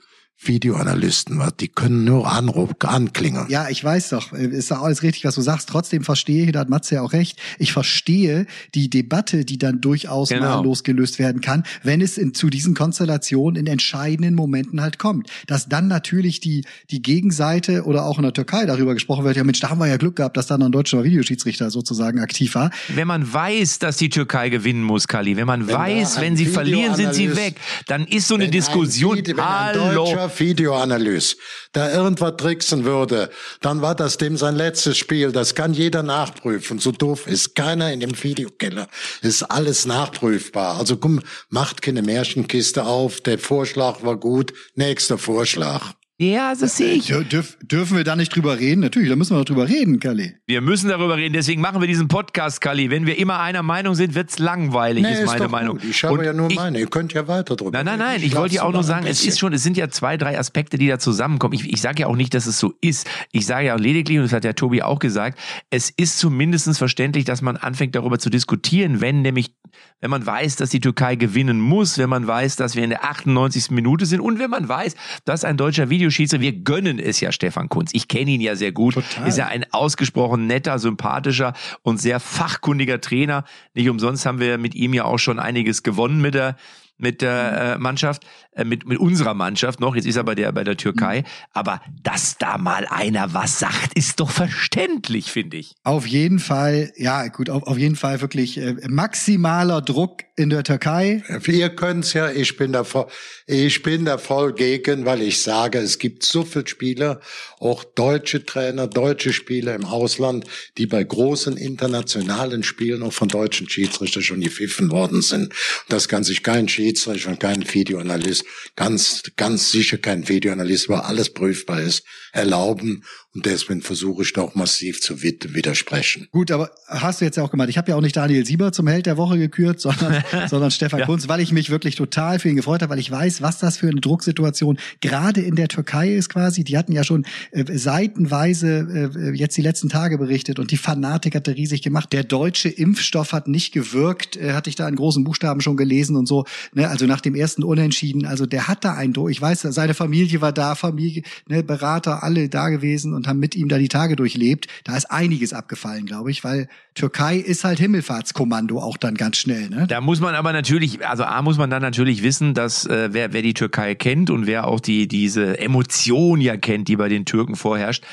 Videoanalysten 0.49 1.39
was. 1.39 1.57
Die 1.57 1.69
können 1.69 2.05
nur 2.05 2.31
Anruf 2.31 2.71
anklingen. 2.81 3.47
Ja, 3.49 3.69
ich 3.69 3.83
weiß 3.83 4.11
doch, 4.11 4.33
ist 4.33 4.71
doch 4.71 4.83
alles 4.83 5.03
richtig, 5.03 5.25
was 5.25 5.35
du 5.35 5.41
sagst. 5.41 5.69
Trotzdem 5.69 6.05
verstehe 6.05 6.45
ich, 6.47 6.53
da 6.53 6.61
hat 6.61 6.69
Matze 6.71 6.97
ja 6.97 7.03
auch 7.03 7.13
recht, 7.13 7.39
ich 7.59 7.73
verstehe 7.73 8.47
die 8.75 8.91
Debatte, 8.91 9.45
die 9.45 9.59
dann 9.59 9.81
durchaus 9.81 10.29
Genau. 10.29 10.57
mal 10.59 10.63
losgelöst 10.65 11.19
werden 11.19 11.41
kann, 11.41 11.65
wenn 11.83 12.01
es 12.01 12.19
in, 12.19 12.35
zu 12.35 12.51
diesen 12.51 12.75
Konstellationen 12.75 13.57
in 13.61 13.67
entscheidenden 13.67 14.35
Momenten 14.35 14.81
halt 14.81 14.99
kommt. 14.99 15.29
Dass 15.47 15.69
dann 15.69 15.89
natürlich 15.89 16.41
die, 16.41 16.65
die 16.91 17.03
Gegenseite 17.03 17.85
oder 17.85 18.05
auch 18.07 18.19
in 18.19 18.23
der 18.25 18.33
Türkei 18.33 18.67
darüber 18.67 18.95
gesprochen 18.95 19.25
wird, 19.25 19.37
ja 19.37 19.45
Mensch, 19.45 19.61
da 19.61 19.71
haben 19.71 19.79
wir 19.79 19.87
ja 19.87 19.97
Glück 19.97 20.17
gehabt, 20.17 20.37
dass 20.37 20.47
dann 20.47 20.63
ein 20.63 20.73
deutscher 20.73 21.05
Videoschiedsrichter 21.05 21.71
sozusagen 21.71 22.19
aktiv 22.21 22.55
war. 22.55 22.71
Wenn 22.89 23.07
man 23.07 23.33
weiß, 23.33 23.79
dass 23.79 23.97
die 23.97 24.09
Türkei 24.09 24.49
gewinnen 24.49 24.83
muss, 24.83 25.09
Kali, 25.09 25.37
wenn 25.37 25.47
man 25.47 25.67
Wenn 25.69 25.75
weiß, 25.77 26.15
da 26.17 26.21
wenn 26.21 26.37
sie 26.37 26.47
verlieren, 26.47 26.95
sind 26.95 27.15
sie 27.15 27.37
weg, 27.37 27.57
dann 27.87 28.07
ist 28.07 28.29
so 28.29 28.35
eine 28.35 28.45
Wenn 28.45 28.51
Diskussion. 28.53 29.13
Ein, 29.13 29.19
Video- 29.19 29.37
wenn 29.37 29.45
ein 29.45 29.75
Hallo. 29.81 30.05
Deutscher 30.35 30.41
Videoanalyst 30.41 31.37
da 31.73 31.93
irgendwas 31.93 32.37
tricksen 32.37 32.85
würde, 32.85 33.31
dann 33.61 33.83
war 33.83 33.95
das 33.95 34.17
dem 34.19 34.37
sein 34.37 34.57
letztes 34.57 34.97
Spiel. 34.97 35.33
Das 35.33 35.55
kann 35.55 35.75
jeder 35.75 36.03
nachprüfen. 36.03 36.79
So 36.79 36.93
doof 36.93 37.27
ist 37.27 37.55
keiner 37.55 37.93
in 37.93 38.01
dem 38.01 38.23
Videokeller. 38.23 38.89
Ist 39.23 39.43
alles 39.43 39.87
nachprüfbar. 39.87 40.79
Also 40.79 40.97
komm, 40.97 41.21
macht 41.49 41.83
keine 41.83 42.03
Märchenkiste 42.03 42.85
auf. 42.85 43.21
Der 43.21 43.39
Vorschlag 43.39 44.03
war 44.03 44.17
gut. 44.17 44.53
Nächster 44.75 45.19
Vorschlag. 45.19 45.95
Ja, 46.21 46.55
das 46.55 46.77
sehe 46.77 46.93
ich. 46.93 47.07
Dür, 47.07 47.25
dürf, 47.25 47.59
dürfen 47.61 47.97
wir 47.97 48.05
da 48.05 48.15
nicht 48.15 48.35
drüber 48.37 48.61
reden? 48.61 48.83
Natürlich, 48.83 49.09
da 49.09 49.17
müssen 49.17 49.35
wir 49.35 49.39
doch 49.39 49.47
drüber 49.47 49.69
reden, 49.69 49.99
Kelly. 49.99 50.37
Wir 50.47 50.61
müssen 50.61 50.89
darüber 50.89 51.17
reden, 51.17 51.33
deswegen 51.33 51.61
machen 51.61 51.81
wir 51.81 51.89
diesen 51.89 52.07
Podcast, 52.07 52.61
Kali. 52.61 52.89
Wenn 52.89 53.05
wir 53.05 53.19
immer 53.19 53.41
einer 53.41 53.65
Meinung 53.65 53.97
sind, 53.97 54.15
wird's 54.15 54.39
langweilig, 54.39 55.05
ist 55.05 55.27
meine 55.27 55.41
doch 55.47 55.51
Meinung. 55.51 55.79
Gut. 55.79 55.91
Ich 55.91 56.05
habe 56.05 56.15
Und 56.19 56.25
ja 56.25 56.33
nur 56.33 56.51
ich- 56.51 56.57
meine. 56.57 56.79
Ihr 56.79 56.87
könnt 56.87 57.13
ja 57.15 57.27
weiter 57.27 57.57
drüber 57.57 57.73
Nein, 57.73 57.85
nein, 57.87 57.99
nein. 57.99 58.23
Ich 58.23 58.31
lass 58.33 58.43
wollte 58.43 58.55
ja 58.55 58.63
auch 58.63 58.73
nur 58.73 58.85
sagen, 58.85 59.09
es 59.09 59.27
ist 59.27 59.41
schon, 59.41 59.53
es 59.55 59.65
sind 59.65 59.77
ja 59.77 59.89
zwei, 59.89 60.17
drei 60.17 60.39
Aspekte, 60.39 60.79
die 60.79 60.87
da 60.87 61.01
zusammenkommen. 61.01 61.55
Ich, 61.55 61.69
ich 61.69 61.81
sage 61.81 62.03
ja 62.03 62.07
auch 62.07 62.15
nicht, 62.17 62.33
dass 62.33 62.47
es 62.47 62.61
so 62.61 62.75
ist. 62.81 63.09
Ich 63.33 63.45
sage 63.45 63.67
ja 63.67 63.75
auch 63.75 63.81
lediglich, 63.81 64.17
und 64.19 64.23
das 64.23 64.33
hat 64.33 64.45
der 64.45 64.55
Tobi 64.55 64.83
auch 64.83 65.01
gesagt, 65.01 65.37
es 65.71 65.91
ist 65.91 66.21
zumindest 66.21 66.79
verständlich, 66.79 67.25
dass 67.25 67.43
man 67.43 67.57
anfängt, 67.57 67.97
darüber 67.97 68.21
zu 68.21 68.31
diskutieren, 68.31 69.01
wenn 69.01 69.23
nämlich, 69.23 69.53
wenn 70.01 70.11
man 70.11 70.25
weiß, 70.25 70.55
dass 70.55 70.71
die 70.71 70.79
Türkei 70.79 71.17
gewinnen 71.17 71.59
muss, 71.59 71.99
wenn 71.99 72.09
man 72.09 72.25
weiß, 72.25 72.55
dass 72.55 72.77
wir 72.77 72.85
in 72.85 72.91
der 72.91 73.05
98. 73.05 73.73
Minute 73.73 74.07
sind 74.07 74.21
und 74.21 74.39
wenn 74.39 74.51
man 74.51 74.69
weiß, 74.69 74.95
dass 75.25 75.43
ein 75.45 75.57
deutscher 75.57 75.91
Videoschiedsrichter, 76.05 76.43
wir 76.43 76.53
gönnen 76.53 76.99
es 76.99 77.21
ja 77.21 77.33
Stefan 77.33 77.69
Kunz. 77.69 77.91
Ich 77.95 78.09
kenne 78.09 78.33
ihn 78.33 78.41
ja 78.41 78.57
sehr 78.57 78.73
gut. 78.73 78.95
Total. 78.95 79.27
Ist 79.27 79.39
ja 79.39 79.47
ein 79.47 79.65
ausgesprochen 79.73 80.47
netter, 80.47 80.79
sympathischer 80.79 81.55
und 81.83 82.01
sehr 82.01 82.21
fachkundiger 82.21 83.01
Trainer. 83.01 83.45
Nicht 83.73 83.89
umsonst 83.89 84.27
haben 84.27 84.39
wir 84.39 84.59
mit 84.59 84.75
ihm 84.75 84.93
ja 84.93 85.05
auch 85.05 85.19
schon 85.19 85.39
einiges 85.39 85.83
gewonnen 85.83 86.21
mit 86.21 86.35
der 86.35 86.57
mit 86.97 87.23
der 87.23 87.75
äh, 87.75 87.79
Mannschaft, 87.79 88.25
äh, 88.53 88.65
mit, 88.65 88.87
mit 88.87 88.99
unserer 88.99 89.35
Mannschaft 89.35 89.81
noch. 89.81 89.97
Jetzt 89.97 90.07
ist 90.07 90.17
er 90.17 90.25
bei 90.25 90.35
der, 90.35 90.53
bei 90.53 90.63
der 90.63 90.77
Türkei. 90.77 91.25
Aber 91.53 91.81
dass 92.03 92.39
da 92.39 92.57
mal 92.57 92.87
einer 92.89 93.35
was 93.35 93.59
sagt, 93.59 93.95
ist 93.95 94.21
doch 94.21 94.31
verständlich, 94.31 95.31
finde 95.33 95.57
ich. 95.57 95.75
Auf 95.83 96.07
jeden 96.07 96.39
Fall, 96.39 96.93
ja 96.97 97.27
gut, 97.29 97.51
auf, 97.51 97.65
auf 97.65 97.79
jeden 97.79 97.97
Fall 97.97 98.21
wirklich 98.21 98.59
äh, 98.59 98.77
maximaler 98.89 99.83
Druck 99.83 100.23
in 100.37 100.51
der 100.51 100.63
Türkei. 100.63 101.23
Ihr 101.47 101.69
könnt's 101.71 102.13
ja, 102.13 102.31
ich 102.31 102.57
bin 102.57 102.73
da 102.73 102.85
voll, 102.85 103.07
ich 103.47 103.83
bin 103.83 104.05
da 104.05 104.19
voll 104.19 104.53
gegen, 104.53 105.05
weil 105.05 105.23
ich 105.23 105.43
sage, 105.43 105.79
es 105.79 105.99
gibt 105.99 106.23
so 106.23 106.45
viele 106.45 106.67
Spieler, 106.67 107.21
auch 107.59 107.85
deutsche 107.85 108.45
Trainer, 108.45 108.87
deutsche 108.87 109.33
Spieler 109.33 109.75
im 109.75 109.85
Ausland, 109.85 110.45
die 110.79 110.87
bei 110.87 111.03
großen 111.03 111.57
internationalen 111.57 112.63
Spielen 112.63 113.03
auch 113.03 113.13
von 113.13 113.29
deutschen 113.29 113.69
Schiedsrichtern 113.69 114.23
schon 114.23 114.41
gepfiffen 114.41 114.91
worden 114.91 115.23
sind. 115.23 115.53
Das 115.89 116.09
kann 116.09 116.25
sich 116.25 116.43
kein 116.43 116.69
Schiedsrichter 116.69 116.84
und 117.27 117.41
kein 117.41 117.65
Videoanalyst, 117.73 118.45
ganz, 118.77 119.23
ganz 119.37 119.71
sicher 119.71 119.99
kein 119.99 120.29
Videoanalyst, 120.29 120.89
weil 120.89 121.01
alles 121.01 121.33
prüfbar 121.33 121.81
ist, 121.81 122.05
erlauben. 122.33 123.05
Und 123.35 123.47
deswegen 123.47 123.83
versuche 123.83 124.23
ich 124.23 124.33
da 124.33 124.43
auch 124.43 124.55
massiv 124.55 125.01
zu 125.01 125.23
wid- 125.23 125.55
widersprechen. 125.55 126.29
Gut, 126.31 126.53
aber 126.53 126.71
hast 126.87 127.21
du 127.21 127.25
jetzt 127.25 127.37
ja 127.37 127.43
auch 127.43 127.51
gemacht. 127.51 127.69
Ich 127.69 127.77
habe 127.79 127.91
ja 127.91 127.97
auch 127.97 128.01
nicht 128.01 128.17
Daniel 128.17 128.47
Sieber 128.47 128.71
zum 128.71 128.87
Held 128.87 129.07
der 129.07 129.17
Woche 129.17 129.39
gekürt, 129.39 129.81
sondern, 129.81 130.23
sondern 130.49 130.71
Stefan 130.71 131.03
Kunz, 131.03 131.27
weil 131.27 131.41
ich 131.41 131.51
mich 131.51 131.69
wirklich 131.71 131.97
total 131.97 132.39
für 132.39 132.49
ihn 132.49 132.55
gefreut 132.57 132.83
habe, 132.83 132.91
weil 132.93 133.01
ich 133.01 133.11
weiß, 133.11 133.43
was 133.43 133.59
das 133.59 133.77
für 133.79 133.89
eine 133.89 134.01
Drucksituation 134.01 134.79
gerade 135.01 135.41
in 135.41 135.57
der 135.57 135.67
Türkei 135.67 136.15
ist 136.15 136.29
quasi. 136.29 136.63
Die 136.63 136.79
hatten 136.79 136.93
ja 136.93 137.03
schon 137.03 137.27
äh, 137.51 137.65
seitenweise 137.77 139.11
äh, 139.17 139.31
jetzt 139.37 139.57
die 139.57 139.63
letzten 139.63 139.89
Tage 139.89 140.19
berichtet 140.19 140.59
und 140.61 140.71
die 140.71 140.77
Fanatik 140.77 141.35
hatte 141.35 141.57
riesig 141.57 141.83
gemacht. 141.83 142.13
Der 142.13 142.23
deutsche 142.23 142.69
Impfstoff 142.69 143.33
hat 143.33 143.49
nicht 143.49 143.73
gewirkt, 143.73 144.37
äh, 144.37 144.53
hatte 144.53 144.71
ich 144.71 144.77
da 144.77 144.89
in 144.89 144.95
großen 144.95 145.25
Buchstaben 145.25 145.61
schon 145.61 145.77
gelesen 145.77 146.15
und 146.17 146.27
so. 146.27 146.45
Ne? 146.75 146.89
Also 146.89 147.07
nach 147.07 147.21
dem 147.21 147.35
ersten 147.35 147.63
Unentschieden, 147.63 148.27
also 148.27 148.47
der 148.47 148.69
hat 148.69 148.85
da 148.85 148.95
einen 148.95 149.13
Druck. 149.13 149.31
Ich 149.31 149.41
weiß, 149.41 149.63
seine 149.63 149.95
Familie 149.95 150.41
war 150.41 150.53
da, 150.53 150.75
Familie, 150.75 151.23
ne, 151.49 151.63
Berater, 151.63 152.23
alle 152.23 152.49
da 152.49 152.69
gewesen 152.69 153.15
und 153.15 153.27
haben 153.27 153.39
mit 153.39 153.55
ihm 153.55 153.69
da 153.69 153.79
die 153.79 153.89
Tage 153.89 154.17
durchlebt. 154.17 154.67
Da 154.85 154.97
ist 154.97 155.11
einiges 155.11 155.53
abgefallen, 155.53 156.07
glaube 156.07 156.31
ich, 156.31 156.45
weil 156.45 156.69
Türkei 156.95 157.37
ist 157.37 157.65
halt 157.65 157.79
Himmelfahrtskommando 157.79 158.81
auch 158.81 158.97
dann 158.97 159.15
ganz 159.15 159.37
schnell. 159.37 159.69
Ne? 159.69 159.87
Da 159.89 160.01
muss 160.01 160.21
man 160.21 160.35
aber 160.35 160.53
natürlich, 160.53 161.05
also 161.07 161.25
A 161.25 161.43
muss 161.43 161.59
man 161.59 161.71
dann 161.71 161.83
natürlich 161.83 162.23
wissen, 162.23 162.55
dass 162.55 162.87
äh, 162.87 163.09
wer, 163.13 163.33
wer 163.33 163.43
die 163.43 163.55
Türkei 163.55 163.95
kennt 163.95 164.31
und 164.31 164.47
wer 164.47 164.67
auch 164.67 164.81
die 164.81 165.09
diese 165.09 165.59
Emotion 165.59 166.41
ja 166.41 166.57
kennt, 166.57 166.89
die 166.89 166.97
bei 166.97 167.09
den 167.09 167.25
Türken 167.25 167.57
vorherrscht, 167.57 168.05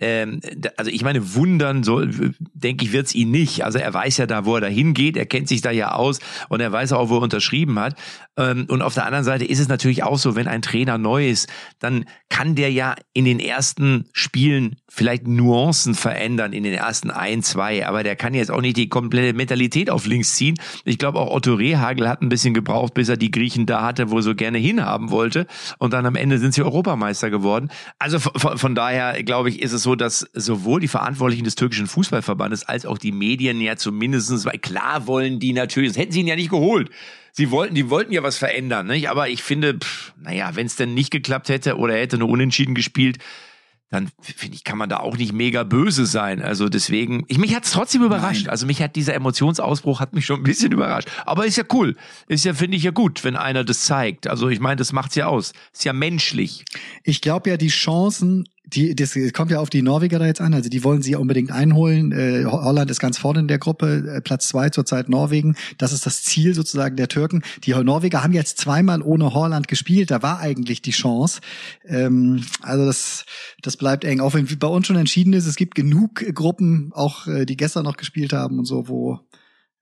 ähm, 0.00 0.40
also 0.76 0.90
ich 0.90 1.02
meine, 1.02 1.34
wundern 1.34 1.82
soll, 1.82 2.34
denke 2.54 2.84
ich, 2.84 2.92
wird's 2.92 3.14
ihn 3.14 3.30
nicht. 3.30 3.64
Also 3.64 3.78
er 3.78 3.92
weiß 3.92 4.16
ja 4.16 4.26
da, 4.26 4.44
wo 4.44 4.54
er 4.54 4.62
da 4.62 4.66
hingeht, 4.66 5.16
er 5.16 5.26
kennt 5.26 5.48
sich 5.48 5.60
da 5.60 5.70
ja 5.70 5.92
aus 5.92 6.18
und 6.48 6.60
er 6.60 6.72
weiß 6.72 6.92
auch, 6.92 7.10
wo 7.10 7.16
er 7.16 7.22
unterschrieben 7.22 7.78
hat. 7.78 7.96
Ähm, 8.36 8.66
und 8.68 8.82
auf 8.82 8.94
der 8.94 9.06
anderen 9.06 9.24
Seite 9.24 9.44
ist 9.44 9.58
es 9.58 9.68
natürlich 9.68 10.02
auch 10.02 10.18
so, 10.18 10.36
wenn 10.36 10.48
ein 10.48 10.62
Trainer 10.62 10.98
neu 10.98 11.28
ist, 11.28 11.48
dann 11.78 12.06
kann 12.28 12.54
der 12.54 12.72
ja 12.72 12.96
in 13.12 13.24
den 13.24 13.40
ersten 13.40 14.08
Spielen 14.12 14.76
vielleicht 14.92 15.28
Nuancen 15.28 15.94
verändern 15.94 16.52
in 16.52 16.64
den 16.64 16.74
ersten 16.74 17.10
ein, 17.10 17.42
zwei, 17.42 17.86
aber 17.86 18.02
der 18.02 18.16
kann 18.16 18.34
jetzt 18.34 18.50
auch 18.50 18.60
nicht 18.60 18.76
die 18.76 18.88
komplette 18.88 19.34
Mentalität 19.34 19.88
auf 19.88 20.04
links 20.04 20.34
ziehen. 20.34 20.56
Ich 20.84 20.98
glaube 20.98 21.20
auch 21.20 21.30
Otto 21.30 21.54
Rehagel 21.54 22.08
hat 22.08 22.22
ein 22.22 22.28
bisschen 22.28 22.54
gebraucht, 22.54 22.92
bis 22.92 23.08
er 23.08 23.16
die 23.16 23.30
Griechen 23.30 23.66
da 23.66 23.82
hatte, 23.82 24.10
wo 24.10 24.16
er 24.16 24.22
so 24.22 24.34
gerne 24.34 24.58
hinhaben 24.58 25.10
wollte 25.10 25.46
und 25.78 25.92
dann 25.92 26.06
am 26.06 26.16
Ende 26.16 26.38
sind 26.38 26.54
sie 26.54 26.62
Europameister 26.62 27.30
geworden. 27.30 27.70
Also 28.00 28.18
von, 28.18 28.58
von 28.58 28.74
daher 28.74 29.22
glaube 29.22 29.48
ich, 29.48 29.62
ist 29.62 29.72
es 29.72 29.84
so, 29.84 29.94
dass 29.94 30.28
sowohl 30.34 30.80
die 30.80 30.88
Verantwortlichen 30.88 31.44
des 31.44 31.54
türkischen 31.54 31.86
Fußballverbandes 31.86 32.64
als 32.64 32.84
auch 32.84 32.98
die 32.98 33.12
Medien 33.12 33.60
ja 33.60 33.76
zumindestens, 33.76 34.44
weil 34.44 34.58
klar 34.58 35.06
wollen 35.06 35.38
die 35.38 35.52
natürlich, 35.52 35.90
sonst 35.90 36.02
hätten 36.02 36.12
sie 36.12 36.20
ihn 36.20 36.26
ja 36.26 36.36
nicht 36.36 36.50
geholt. 36.50 36.90
Sie 37.32 37.52
wollten, 37.52 37.76
die 37.76 37.90
wollten 37.90 38.12
ja 38.12 38.24
was 38.24 38.38
verändern, 38.38 38.88
nicht? 38.88 39.08
Aber 39.08 39.28
ich 39.28 39.44
finde, 39.44 39.74
pff, 39.74 40.12
naja, 40.20 40.50
wenn 40.54 40.66
es 40.66 40.74
denn 40.74 40.94
nicht 40.94 41.12
geklappt 41.12 41.48
hätte 41.48 41.76
oder 41.76 41.94
er 41.94 42.02
hätte 42.02 42.18
nur 42.18 42.28
unentschieden 42.28 42.74
gespielt, 42.74 43.18
dann 43.90 44.08
finde 44.20 44.54
ich, 44.54 44.62
kann 44.62 44.78
man 44.78 44.88
da 44.88 44.98
auch 44.98 45.16
nicht 45.16 45.32
mega 45.32 45.64
böse 45.64 46.06
sein. 46.06 46.40
Also 46.40 46.68
deswegen, 46.68 47.24
ich, 47.26 47.38
mich 47.38 47.54
hat 47.56 47.64
es 47.64 47.72
trotzdem 47.72 48.04
überrascht. 48.04 48.48
Also 48.48 48.64
mich 48.64 48.80
hat 48.80 48.94
dieser 48.94 49.14
Emotionsausbruch 49.14 49.98
hat 49.98 50.12
mich 50.12 50.26
schon 50.26 50.40
ein 50.40 50.44
bisschen 50.44 50.70
überrascht. 50.70 51.08
Aber 51.26 51.44
ist 51.44 51.56
ja 51.56 51.64
cool. 51.72 51.96
Ist 52.28 52.44
ja, 52.44 52.54
finde 52.54 52.76
ich 52.76 52.84
ja 52.84 52.92
gut, 52.92 53.24
wenn 53.24 53.34
einer 53.34 53.64
das 53.64 53.82
zeigt. 53.82 54.28
Also 54.28 54.48
ich 54.48 54.60
meine, 54.60 54.76
das 54.76 54.92
macht's 54.92 55.16
ja 55.16 55.26
aus. 55.26 55.52
Ist 55.72 55.84
ja 55.84 55.92
menschlich. 55.92 56.64
Ich 57.02 57.20
glaube 57.20 57.50
ja, 57.50 57.56
die 57.56 57.68
Chancen, 57.68 58.48
die, 58.72 58.94
das 58.94 59.18
kommt 59.32 59.50
ja 59.50 59.58
auf 59.58 59.70
die 59.70 59.82
Norweger 59.82 60.18
da 60.18 60.26
jetzt 60.26 60.40
an, 60.40 60.54
also 60.54 60.68
die 60.68 60.84
wollen 60.84 61.02
sie 61.02 61.12
ja 61.12 61.18
unbedingt 61.18 61.50
einholen. 61.50 62.12
Äh, 62.12 62.44
Ho- 62.44 62.62
Holland 62.64 62.90
ist 62.90 63.00
ganz 63.00 63.18
vorne 63.18 63.40
in 63.40 63.48
der 63.48 63.58
Gruppe, 63.58 64.14
äh, 64.16 64.20
Platz 64.20 64.48
zwei 64.48 64.70
zurzeit 64.70 65.08
Norwegen. 65.08 65.56
Das 65.78 65.92
ist 65.92 66.06
das 66.06 66.22
Ziel 66.22 66.54
sozusagen 66.54 66.96
der 66.96 67.08
Türken. 67.08 67.42
Die 67.64 67.72
Norweger 67.72 68.22
haben 68.22 68.32
jetzt 68.32 68.58
zweimal 68.58 69.02
ohne 69.02 69.34
Holland 69.34 69.68
gespielt, 69.68 70.10
da 70.10 70.22
war 70.22 70.38
eigentlich 70.40 70.82
die 70.82 70.92
Chance. 70.92 71.40
Ähm, 71.84 72.44
also 72.62 72.86
das, 72.86 73.24
das 73.62 73.76
bleibt 73.76 74.04
eng. 74.04 74.20
Auch 74.20 74.34
wenn 74.34 74.46
bei 74.58 74.68
uns 74.68 74.86
schon 74.86 74.96
entschieden 74.96 75.32
ist, 75.32 75.46
es 75.46 75.56
gibt 75.56 75.74
genug 75.74 76.14
Gruppen, 76.34 76.92
auch 76.94 77.26
äh, 77.26 77.44
die 77.46 77.56
gestern 77.56 77.84
noch 77.84 77.96
gespielt 77.96 78.32
haben 78.32 78.58
und 78.58 78.64
so, 78.66 78.88
wo, 78.88 79.20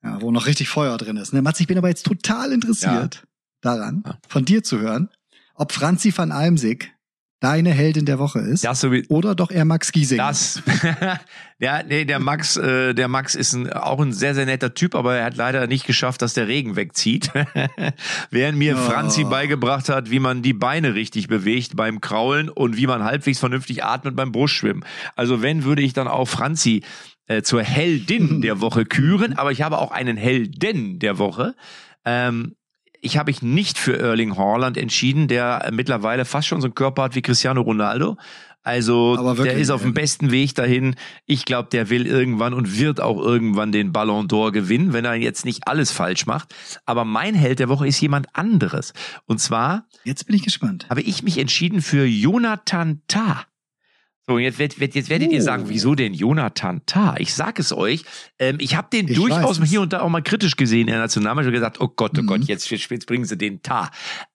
ja, 0.03 0.21
wo 0.23 0.31
noch 0.31 0.47
richtig 0.47 0.69
Feuer 0.69 0.97
drin 0.97 1.17
ist. 1.17 1.33
Ne? 1.33 1.43
Mats, 1.43 1.61
ich 1.61 1.67
bin 1.67 1.79
aber 1.79 1.89
jetzt 1.89 2.07
total 2.07 2.53
interessiert 2.53 3.25
daran, 3.61 4.03
Ja. 4.07 4.19
von 4.29 4.45
dir 4.45 4.63
zu 4.63 4.79
hören, 4.81 5.09
ob 5.55 5.73
Franzi 5.73 6.13
van 6.17 6.33
Almsig 6.33 6.93
deine 7.41 7.71
Heldin 7.71 8.05
der 8.05 8.19
Woche 8.19 8.41
ist 8.41 8.65
Das 8.65 8.81
so 8.81 8.91
wie, 8.93 9.07
oder 9.09 9.35
doch 9.35 9.51
eher 9.51 9.65
Max 9.65 9.93
Giesing. 9.93 10.19
Das, 10.19 10.63
ja, 11.59 11.83
nee, 11.83 12.05
der 12.05 12.19
Max, 12.19 12.57
äh, 12.57 12.95
der 12.95 13.09
Max 13.09 13.35
ist 13.35 13.53
ein, 13.53 13.73
auch 13.73 14.01
ein 14.01 14.13
sehr, 14.13 14.35
sehr 14.35 14.47
netter 14.47 14.75
Typ, 14.75 14.95
aber 14.95 15.17
er 15.17 15.25
hat 15.27 15.37
leider 15.37 15.67
nicht 15.67 15.87
geschafft, 15.87 16.23
dass 16.23 16.35
der 16.35 16.49
Regen 16.49 16.77
wegzieht. 16.77 17.31
Während 18.31 18.59
mir 18.59 18.77
Oh. 18.77 18.81
Franzi 18.91 19.25
beigebracht 19.25 19.89
hat, 19.89 20.11
wie 20.11 20.19
man 20.21 20.43
die 20.43 20.53
Beine 20.53 20.95
richtig 20.95 21.29
bewegt 21.29 21.77
beim 21.77 22.01
Kraulen 22.01 22.49
und 22.49 22.77
wie 22.77 22.87
man 22.87 23.05
halbwegs 23.05 23.39
vernünftig 23.39 23.85
atmet 23.85 24.17
beim 24.17 24.33
Brustschwimmen. 24.33 24.85
Also 25.17 25.43
wenn, 25.43 25.65
würde 25.65 25.83
ich 25.83 25.93
dann 25.93 26.09
auch 26.09 26.27
Franzi 26.29 26.83
äh, 27.27 27.43
zur 27.43 27.63
Heldin 27.63 28.41
der 28.43 28.61
Woche 28.61 28.85
küren, 28.85 29.35
aber 29.35 29.53
ich 29.53 29.63
habe 29.63 29.79
auch 29.79 29.93
einen 29.93 30.17
Helden 30.17 30.99
der 30.99 31.19
Woche. 31.19 31.55
Ähm, 32.05 32.55
ich 33.01 33.17
habe 33.19 33.31
mich 33.31 33.43
nicht 33.43 33.79
für 33.79 33.99
Erling 33.99 34.37
Haaland 34.37 34.77
entschieden, 34.77 35.29
der 35.29 35.69
mittlerweile 35.73 36.25
fast 36.25 36.49
schon 36.49 36.61
so 36.61 36.67
einen 36.67 36.75
Körper 36.75 37.05
hat 37.05 37.15
wie 37.15 37.23
Cristiano 37.23 37.61
Ronaldo. 37.61 38.17
Also 38.63 39.17
wirklich, 39.19 39.49
der 39.49 39.57
ist 39.57 39.71
auf 39.71 39.83
dem 39.83 39.95
besten 39.95 40.31
Weg 40.31 40.55
dahin. 40.55 40.95
Ich 41.25 41.47
glaube, 41.47 41.71
der 41.71 41.89
will 41.89 42.07
irgendwann 42.07 42.53
und 42.53 42.79
wird 42.79 43.01
auch 43.01 43.19
irgendwann 43.19 43.73
den 43.73 43.93
Ballon 43.93 44.29
d'Or 44.29 44.53
gewinnen, 44.53 44.93
wenn 44.93 45.07
er 45.07 45.15
jetzt 45.15 45.47
nicht 45.47 45.67
alles 45.67 45.91
falsch 45.91 46.27
macht. 46.27 46.55
Aber 46.85 47.05
mein 47.05 47.35
Held 47.35 47.61
der 47.61 47.71
Woche 47.71 47.87
ist 47.87 48.01
jemand 48.01 48.27
anderes. 48.35 48.93
Und 49.27 49.41
zwar 49.41 49.87
Jetzt 50.05 50.27
bin 50.27 50.37
ich 50.37 50.43
gespannt. 50.43 50.87
habe 50.91 51.01
ich 51.01 51.23
mich 51.23 51.39
entschieden 51.39 51.81
für 51.81 52.05
Jonathan 52.05 53.01
Tah. 53.09 53.47
So, 54.29 54.35
und 54.35 54.43
jetzt, 54.43 54.59
werd- 54.59 54.95
jetzt 54.95 55.09
werdet 55.09 55.33
ihr 55.33 55.41
sagen, 55.41 55.65
wieso 55.69 55.95
denn 55.95 56.13
Jonathan 56.13 56.83
Tah? 56.85 57.15
Ich 57.19 57.33
sag 57.33 57.59
es 57.59 57.73
euch, 57.73 58.05
ähm, 58.39 58.59
ich 58.61 58.77
habe 58.77 58.89
den 58.93 59.09
Ich 59.09 59.17
durchaus 59.17 59.59
hier 59.65 59.81
und 59.81 59.95
da 59.95 60.03
auch 60.03 60.11
mal 60.11 60.21
kritisch 60.23 60.57
gesehen 60.57 60.83
in 60.83 60.87
der 60.89 60.99
Nationalmannschaft 60.99 61.49
und 61.49 61.55
gesagt, 61.55 61.81
oh 61.81 61.89
Gott, 61.89 62.13
oh 62.19 62.23
Mhm. 62.23 62.27
Gott, 62.27 62.45
jetzt, 62.45 62.69
jetzt, 62.69 62.91
jetzt 62.91 63.07
bringen 63.07 63.25
sie 63.25 63.39
den 63.39 63.63
Tah. 63.63 63.91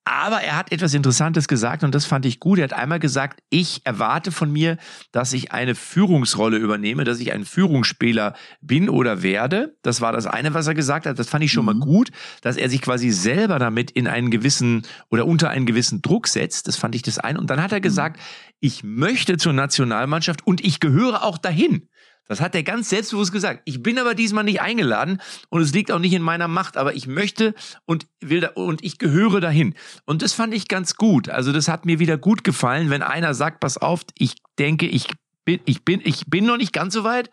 Aber 0.06 0.42
er 0.42 0.58
hat 0.58 0.72
etwas 0.72 0.94
Interessantes 0.96 1.48
gesagt 1.48 1.84
und 1.84 1.94
das 1.96 2.06
fand 2.06 2.26
ich 2.26 2.40
gut. 2.40 2.58
Er 2.58 2.64
hat 2.66 2.74
einmal 2.74 3.00
gesagt, 3.00 3.42
ich 3.52 3.82
erwarte 3.86 4.32
von 4.32 4.52
mir, 4.52 4.78
dass 5.12 5.32
ich 5.32 5.52
eine 5.52 5.76
Führungsrolle 5.76 6.58
übernehme, 6.58 7.04
dass 7.04 7.20
ich 7.20 7.32
ein 7.32 7.46
Führungsspieler 7.46 8.34
bin 8.62 8.90
oder 8.90 9.22
werde. 9.22 9.78
Das 9.84 10.02
war 10.02 10.12
das 10.12 10.26
eine, 10.26 10.56
was 10.56 10.66
er 10.68 10.74
gesagt 10.74 11.06
hat. 11.06 11.20
Das 11.20 11.30
fand 11.30 11.44
ich 11.44 11.52
schon 11.52 11.66
mal 11.66 11.76
Mhm. 11.76 11.80
gut, 11.82 12.10
dass 12.42 12.58
er 12.58 12.68
sich 12.70 12.82
quasi 12.82 13.12
selber 13.12 13.60
damit 13.60 13.92
in 13.92 14.08
einen 14.08 14.32
gewissen 14.32 14.82
oder 15.12 15.26
unter 15.28 15.52
einen 15.52 15.68
gewissen 15.68 16.02
Druck 16.02 16.28
setzt. 16.28 16.68
Das 16.68 16.78
fand 16.78 16.96
ich 16.96 17.04
das 17.04 17.20
eine. 17.20 17.40
Und 17.40 17.50
dann 17.52 17.62
hat 17.62 17.72
er 17.72 17.80
gesagt, 17.80 18.20
ich 18.64 18.82
möchte 18.82 19.36
zur 19.36 19.52
Nationalmannschaft 19.52 20.48
und 20.48 20.64
ich 20.64 20.80
gehöre 20.80 21.26
auch 21.26 21.38
dahin. 21.38 21.90
Das 22.30 22.40
hat 22.40 22.56
er 22.56 22.64
ganz 22.64 22.90
selbstbewusst 22.90 23.34
gesagt. 23.34 23.62
Ich 23.66 23.84
bin 23.84 24.00
aber 24.00 24.16
diesmal 24.16 24.46
nicht 24.46 24.62
eingeladen 24.62 25.20
und 25.50 25.62
es 25.62 25.74
liegt 25.74 25.92
auch 25.92 26.00
nicht 26.00 26.14
in 26.14 26.22
meiner 26.22 26.48
Macht, 26.48 26.78
aber 26.78 26.96
ich 26.96 27.06
möchte 27.06 27.56
und 27.84 28.08
will 28.22 28.40
da, 28.40 28.52
und 28.56 28.82
ich 28.82 29.00
gehöre 29.00 29.42
dahin. 29.42 29.76
Und 30.06 30.22
das 30.22 30.32
fand 30.32 30.54
ich 30.54 30.70
ganz 30.70 30.96
gut. 30.96 31.28
Also 31.28 31.52
das 31.52 31.68
hat 31.68 31.86
mir 31.86 32.00
wieder 32.00 32.18
gut 32.18 32.46
gefallen, 32.46 32.90
wenn 32.90 33.02
einer 33.02 33.34
sagt, 33.34 33.60
pass 33.60 33.78
auf, 33.78 34.06
ich 34.18 34.36
denke, 34.58 34.86
ich 34.86 35.10
bin, 35.44 35.60
ich 35.66 35.84
bin, 35.84 36.00
ich 36.02 36.28
bin 36.28 36.46
noch 36.46 36.56
nicht 36.56 36.72
ganz 36.72 36.94
so 36.94 37.04
weit, 37.04 37.32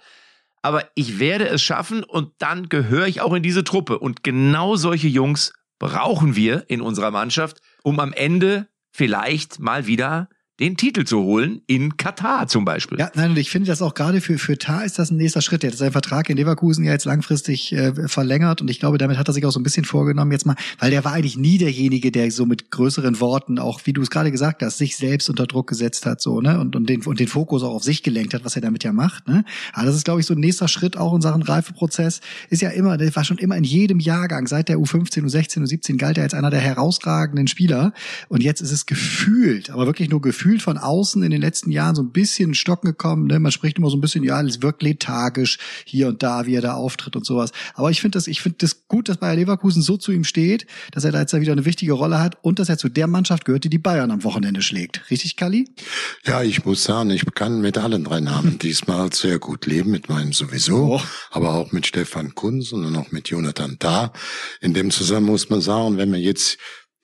aber 0.62 0.90
ich 0.96 1.20
werde 1.20 1.46
es 1.46 1.62
schaffen 1.62 2.02
und 2.02 2.32
dann 2.38 2.68
gehöre 2.68 3.06
ich 3.06 3.20
auch 3.20 3.34
in 3.34 3.44
diese 3.44 3.62
Truppe. 3.62 4.00
Und 4.00 4.24
genau 4.24 4.74
solche 4.74 5.06
Jungs 5.06 5.52
brauchen 5.78 6.34
wir 6.34 6.64
in 6.66 6.80
unserer 6.80 7.12
Mannschaft, 7.12 7.60
um 7.84 8.00
am 8.00 8.12
Ende 8.12 8.66
vielleicht 8.90 9.60
mal 9.60 9.86
wieder 9.86 10.28
den 10.60 10.76
Titel 10.76 11.04
zu 11.04 11.22
holen, 11.22 11.62
in 11.66 11.96
Katar 11.96 12.46
zum 12.46 12.66
Beispiel. 12.66 12.98
Ja, 12.98 13.10
nein, 13.14 13.30
und 13.30 13.38
ich 13.38 13.50
finde 13.50 13.68
das 13.68 13.80
auch 13.80 13.94
gerade 13.94 14.20
für, 14.20 14.38
für 14.38 14.58
Tar 14.58 14.84
ist 14.84 14.98
das 14.98 15.10
ein 15.10 15.16
nächster 15.16 15.40
Schritt. 15.40 15.62
Der 15.62 15.70
hat 15.70 15.78
seinen 15.78 15.92
Vertrag 15.92 16.28
in 16.28 16.36
Leverkusen 16.36 16.84
ja 16.84 16.92
jetzt 16.92 17.06
langfristig 17.06 17.72
äh, 17.72 18.08
verlängert 18.08 18.60
und 18.60 18.70
ich 18.70 18.78
glaube, 18.78 18.98
damit 18.98 19.16
hat 19.16 19.26
er 19.26 19.32
sich 19.32 19.46
auch 19.46 19.50
so 19.52 19.58
ein 19.58 19.62
bisschen 19.62 19.86
vorgenommen 19.86 20.32
jetzt 20.32 20.44
mal, 20.44 20.56
weil 20.78 20.90
der 20.90 21.02
war 21.04 21.14
eigentlich 21.14 21.38
nie 21.38 21.56
derjenige, 21.56 22.12
der 22.12 22.30
so 22.30 22.44
mit 22.44 22.70
größeren 22.70 23.20
Worten, 23.20 23.58
auch 23.58 23.80
wie 23.84 23.94
du 23.94 24.02
es 24.02 24.10
gerade 24.10 24.30
gesagt 24.30 24.62
hast, 24.62 24.76
sich 24.76 24.96
selbst 24.96 25.30
unter 25.30 25.46
Druck 25.46 25.66
gesetzt 25.66 26.04
hat, 26.04 26.20
so, 26.20 26.42
ne, 26.42 26.60
und, 26.60 26.76
und 26.76 26.88
den, 26.90 27.02
und 27.06 27.20
den 27.20 27.28
Fokus 27.28 27.62
auch 27.62 27.74
auf 27.74 27.82
sich 27.82 28.02
gelenkt 28.02 28.34
hat, 28.34 28.44
was 28.44 28.54
er 28.54 28.62
damit 28.62 28.84
ja 28.84 28.92
macht, 28.92 29.28
ne. 29.28 29.44
Aber 29.72 29.86
das 29.86 29.96
ist, 29.96 30.04
glaube 30.04 30.20
ich, 30.20 30.26
so 30.26 30.34
ein 30.34 30.40
nächster 30.40 30.68
Schritt 30.68 30.98
auch 30.98 31.14
in 31.14 31.22
Sachen 31.22 31.42
Reifeprozess. 31.42 32.20
Ist 32.50 32.60
ja 32.60 32.68
immer, 32.68 32.98
der 32.98 33.14
war 33.16 33.24
schon 33.24 33.38
immer 33.38 33.56
in 33.56 33.64
jedem 33.64 33.98
Jahrgang, 33.98 34.46
seit 34.46 34.68
der 34.68 34.76
U15, 34.76 35.24
U16, 35.24 35.64
U17 35.64 35.96
galt 35.96 36.18
er 36.18 36.24
als 36.24 36.34
einer 36.34 36.50
der 36.50 36.60
herausragenden 36.60 37.46
Spieler 37.46 37.94
und 38.28 38.42
jetzt 38.42 38.60
ist 38.60 38.72
es 38.72 38.84
gefühlt, 38.84 39.70
aber 39.70 39.86
wirklich 39.86 40.10
nur 40.10 40.20
gefühlt 40.20 40.49
von 40.58 40.76
außen 40.78 41.22
in 41.22 41.30
den 41.30 41.40
letzten 41.40 41.70
Jahren 41.70 41.94
so 41.94 42.02
ein 42.02 42.10
bisschen 42.10 42.50
in 42.50 42.54
Stocken 42.54 42.88
gekommen. 42.88 43.26
Ne? 43.26 43.38
Man 43.38 43.52
spricht 43.52 43.78
immer 43.78 43.90
so 43.90 43.96
ein 43.96 44.00
bisschen, 44.00 44.24
ja, 44.24 44.40
es 44.42 44.62
wirkt 44.62 44.82
lethargisch 44.82 45.58
hier 45.84 46.08
und 46.08 46.22
da, 46.22 46.46
wie 46.46 46.54
er 46.54 46.60
da 46.62 46.74
auftritt 46.74 47.14
und 47.16 47.24
sowas. 47.24 47.52
Aber 47.74 47.90
ich 47.90 48.00
finde 48.00 48.16
das, 48.16 48.26
ich 48.26 48.40
finde 48.40 48.58
das 48.58 48.88
gut, 48.88 49.08
dass 49.08 49.18
Bayer 49.18 49.36
Leverkusen 49.36 49.82
so 49.82 49.96
zu 49.96 50.10
ihm 50.12 50.24
steht, 50.24 50.66
dass 50.92 51.04
er 51.04 51.12
da 51.12 51.20
jetzt 51.20 51.32
wieder 51.38 51.52
eine 51.52 51.64
wichtige 51.64 51.92
Rolle 51.92 52.18
hat 52.18 52.38
und 52.42 52.58
dass 52.58 52.68
er 52.68 52.78
zu 52.78 52.88
der 52.88 53.06
Mannschaft 53.06 53.44
gehört, 53.44 53.64
die 53.64 53.70
die 53.70 53.78
Bayern 53.78 54.10
am 54.10 54.24
Wochenende 54.24 54.62
schlägt. 54.62 55.08
Richtig, 55.10 55.36
Kali? 55.36 55.68
Ja, 56.24 56.42
ich 56.42 56.64
muss 56.64 56.82
sagen, 56.82 57.10
ich 57.10 57.24
kann 57.34 57.60
mit 57.60 57.78
allen 57.78 58.02
drei 58.04 58.20
Namen 58.20 58.58
diesmal 58.62 59.12
sehr 59.12 59.38
gut 59.38 59.66
leben, 59.66 59.90
mit 59.90 60.08
meinem 60.08 60.32
sowieso, 60.32 60.94
Oh. 60.94 61.00
aber 61.30 61.54
auch 61.54 61.72
mit 61.72 61.86
Stefan 61.86 62.34
Kunz 62.34 62.72
und 62.72 62.96
auch 62.96 63.12
mit 63.12 63.28
Jonathan 63.28 63.78
Tah. 63.78 64.12
In 64.60 64.74
dem 64.74 64.90
Zusammenhang 64.90 65.32
muss 65.32 65.50
man 65.50 65.60
sagen, 65.60 65.96
wenn 65.98 66.10
man 66.10 66.20
jetzt 66.20 66.58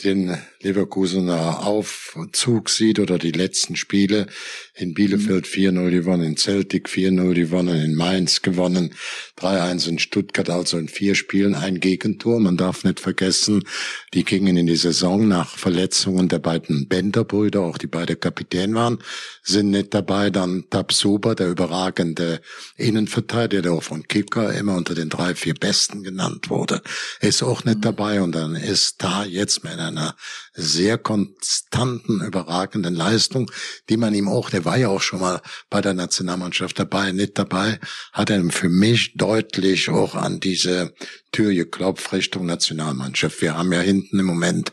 den 0.04 0.36
Leverkusener 0.60 1.64
Aufzug 1.66 2.68
sieht 2.68 2.98
oder 2.98 3.18
die 3.18 3.32
letzten 3.32 3.76
Spiele 3.76 4.26
in 4.74 4.92
Bielefeld 4.92 5.46
4-0 5.46 5.90
gewonnen, 5.90 6.24
in 6.24 6.36
Celtic 6.36 6.88
4-0 6.88 7.34
gewonnen, 7.34 7.80
in 7.80 7.94
Mainz 7.94 8.42
gewonnen, 8.42 8.94
3-1 9.38 9.88
in 9.88 9.98
Stuttgart, 9.98 10.50
also 10.50 10.76
in 10.76 10.88
vier 10.88 11.14
Spielen 11.14 11.54
ein 11.54 11.80
Gegentor. 11.80 12.40
Man 12.40 12.56
darf 12.56 12.84
nicht 12.84 13.00
vergessen, 13.00 13.64
die 14.12 14.24
gingen 14.24 14.56
in 14.56 14.66
die 14.66 14.76
Saison 14.76 15.26
nach 15.28 15.56
Verletzungen 15.56 16.28
der 16.28 16.40
beiden 16.40 16.88
Bender-Brüder, 16.88 17.60
auch 17.60 17.78
die 17.78 17.86
beide 17.86 18.16
Kapitän 18.16 18.74
waren, 18.74 18.98
sind 19.42 19.70
nicht 19.70 19.94
dabei. 19.94 20.30
Dann 20.30 20.64
Tabsoba, 20.68 21.34
der 21.34 21.48
überragende 21.48 22.40
Innenverteidiger, 22.76 23.62
der 23.62 23.72
auch 23.72 23.82
von 23.82 24.02
Kicker 24.02 24.52
immer 24.52 24.76
unter 24.76 24.94
den 24.94 25.08
drei, 25.08 25.34
vier 25.34 25.54
Besten 25.54 26.02
genannt 26.02 26.50
wurde, 26.50 26.82
ist 27.20 27.42
auch 27.42 27.64
nicht 27.64 27.84
dabei. 27.84 28.20
Und 28.20 28.34
dann 28.34 28.56
ist 28.56 28.96
da 29.02 29.24
jetzt 29.24 29.64
mit 29.64 29.85
einer 29.86 30.16
sehr 30.52 30.98
konstanten, 30.98 32.20
überragenden 32.20 32.94
Leistung, 32.94 33.50
die 33.88 33.96
man 33.96 34.14
ihm 34.14 34.28
auch, 34.28 34.50
der 34.50 34.64
war 34.64 34.76
ja 34.76 34.88
auch 34.88 35.00
schon 35.00 35.20
mal 35.20 35.40
bei 35.70 35.80
der 35.80 35.94
Nationalmannschaft 35.94 36.78
dabei, 36.78 37.12
nicht 37.12 37.38
dabei, 37.38 37.80
hat 38.12 38.30
er 38.30 38.42
für 38.50 38.68
mich 38.68 39.14
deutlich 39.16 39.88
auch 39.88 40.14
an 40.14 40.40
diese 40.40 40.94
Tür 41.32 41.52
geklopft 41.52 42.12
Richtung 42.12 42.46
Nationalmannschaft. 42.46 43.40
Wir 43.40 43.56
haben 43.56 43.72
ja 43.72 43.80
hinten 43.80 44.18
im 44.18 44.26
Moment 44.26 44.72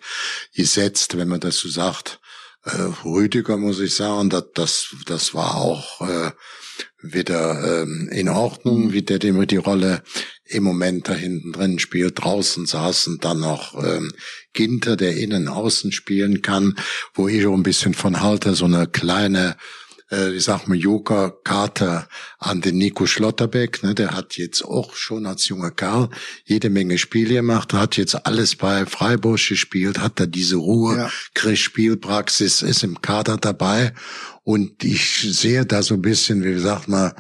gesetzt, 0.54 1.17
wenn 1.17 1.28
man 1.28 1.39
das 1.39 1.58
so 1.58 1.69
sagt, 1.69 2.19
äh, 2.63 2.82
Rüdiger 3.04 3.58
muss 3.58 3.80
ich 3.80 3.95
sagen, 3.95 4.30
das, 4.30 4.45
das, 4.54 4.95
das 5.06 5.34
war 5.34 5.56
auch 5.56 6.02
äh, 6.02 6.32
wieder 7.02 7.82
ähm, 7.82 8.10
in 8.12 8.30
Ordnung, 8.30 8.93
wie 8.93 9.02
der 9.02 9.19
dem 9.19 9.45
die 9.47 9.58
Rolle 9.58 10.04
im 10.45 10.63
Moment 10.63 11.08
da 11.08 11.13
hinten 11.13 11.53
drin 11.53 11.79
spielt. 11.79 12.23
Draußen 12.23 12.65
saßen 12.65 13.19
dann 13.19 13.39
noch 13.39 13.82
ähm, 13.84 14.12
Ginter, 14.53 14.95
der 14.95 15.17
innen 15.17 15.47
außen 15.47 15.91
spielen 15.91 16.41
kann, 16.41 16.75
wo 17.13 17.27
ich 17.27 17.45
auch 17.45 17.53
ein 17.53 17.63
bisschen 17.63 17.93
von 17.93 18.21
halte, 18.21 18.53
so 18.56 18.65
eine 18.65 18.88
kleine 18.88 19.56
äh, 20.12 20.36
ich 20.36 20.43
sag 20.43 20.67
mal, 20.67 20.77
Joker-Karte 20.77 22.08
an 22.39 22.62
den 22.62 22.77
Nico 22.77 23.06
Schlotterbeck. 23.06 23.84
Ne, 23.84 23.95
der 23.95 24.12
hat 24.12 24.38
jetzt 24.38 24.63
auch 24.63 24.95
schon 24.95 25.25
als 25.25 25.47
junger 25.47 25.71
Kerl 25.71 26.10
jede 26.45 26.69
Menge 26.69 26.97
Spiele 26.97 27.36
gemacht, 27.36 27.73
hat 27.73 27.97
jetzt 27.97 28.25
alles 28.25 28.56
bei 28.56 28.86
Freiburg 28.86 29.39
gespielt, 29.47 29.99
hat 29.99 30.19
da 30.19 30.25
diese 30.25 30.58
Ruhe, 30.58 30.97
Ja. 30.97 31.12
kriegt 31.34 31.60
Spielpraxis, 31.60 32.62
ist 32.62 32.84
im 32.84 33.01
Kader 33.01 33.38
dabei. 33.38 33.93
Und 34.43 34.84
ich 34.84 35.21
sehe 35.21 35.65
da 35.65 35.82
so 35.82 35.93
ein 35.95 36.01
bisschen, 36.01 36.43
wie 36.43 36.60
sagt 36.60 36.88
man, 36.89 37.13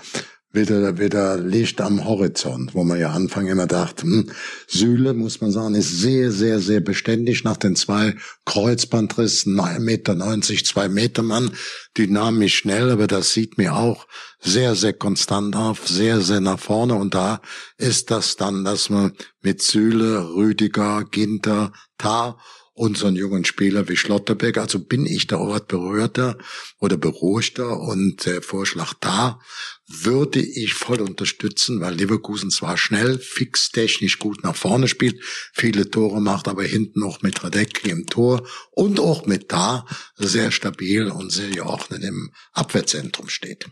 wieder, 0.53 0.99
wieder 0.99 1.37
Licht 1.37 1.81
am 1.81 2.05
Horizont, 2.05 2.75
wo 2.75 2.83
man 2.83 2.99
ja 2.99 3.09
Anfang 3.09 3.47
immer 3.47 3.65
dachte, 3.65 4.03
hm, 4.03 4.31
Süle, 4.67 5.15
muss 5.15 5.41
man 5.41 5.51
sagen, 5.51 5.73
ist 5.73 5.99
sehr, 5.99 6.31
sehr, 6.31 6.59
sehr 6.59 6.79
beständig 6.79 7.43
nach 7.43 7.57
den 7.57 7.75
zwei 7.75 8.15
Kreuzbandrissen, 8.45 9.59
1,90 9.59 9.79
Meter, 9.79 10.63
2 10.63 10.89
Meter 10.89 11.23
Mann, 11.23 11.51
dynamisch 11.97 12.55
schnell, 12.59 12.91
aber 12.91 13.07
das 13.07 13.33
sieht 13.33 13.57
mir 13.57 13.75
auch 13.75 14.07
sehr, 14.39 14.75
sehr 14.75 14.93
konstant 14.93 15.55
auf, 15.55 15.87
sehr, 15.87 16.21
sehr 16.21 16.39
nach 16.39 16.59
vorne. 16.59 16.93
Und 16.93 17.15
da 17.15 17.41
ist 17.77 18.11
das 18.11 18.35
dann, 18.35 18.63
dass 18.63 18.91
man 18.91 19.13
mit 19.41 19.63
Süle, 19.63 20.35
Rüdiger, 20.35 21.03
Ginter, 21.09 21.73
Tar 21.97 22.37
und 22.75 22.97
so 22.97 23.07
einen 23.07 23.15
jungen 23.15 23.45
Spieler 23.45 23.87
wie 23.87 23.95
Schlotterbeck, 23.95 24.57
also 24.57 24.79
bin 24.79 25.05
ich 25.05 25.27
da 25.27 25.37
Ort 25.37 25.67
berührter 25.67 26.37
oder 26.79 26.97
beruhigter 26.97 27.79
und 27.79 28.25
der 28.25 28.41
Vorschlag 28.41 28.93
da 28.99 29.39
würde 29.87 30.39
ich 30.39 30.73
voll 30.73 31.01
unterstützen, 31.01 31.81
weil 31.81 31.95
Leverkusen 31.95 32.49
zwar 32.51 32.77
schnell, 32.77 33.19
fix, 33.19 33.69
technisch 33.69 34.19
gut 34.19 34.43
nach 34.43 34.55
vorne 34.55 34.87
spielt, 34.87 35.21
viele 35.53 35.89
Tore 35.89 36.21
macht, 36.21 36.47
aber 36.47 36.63
hinten 36.63 36.99
noch 36.99 37.21
mit 37.21 37.43
Radecki 37.43 37.89
im 37.89 38.05
Tor 38.07 38.47
und 38.71 38.99
auch 38.99 39.25
mit 39.25 39.51
da 39.51 39.85
sehr 40.15 40.51
stabil 40.51 41.07
und 41.09 41.31
sehr 41.31 41.49
geordnet 41.49 42.03
im 42.03 42.31
Abwehrzentrum 42.53 43.29
steht. 43.29 43.67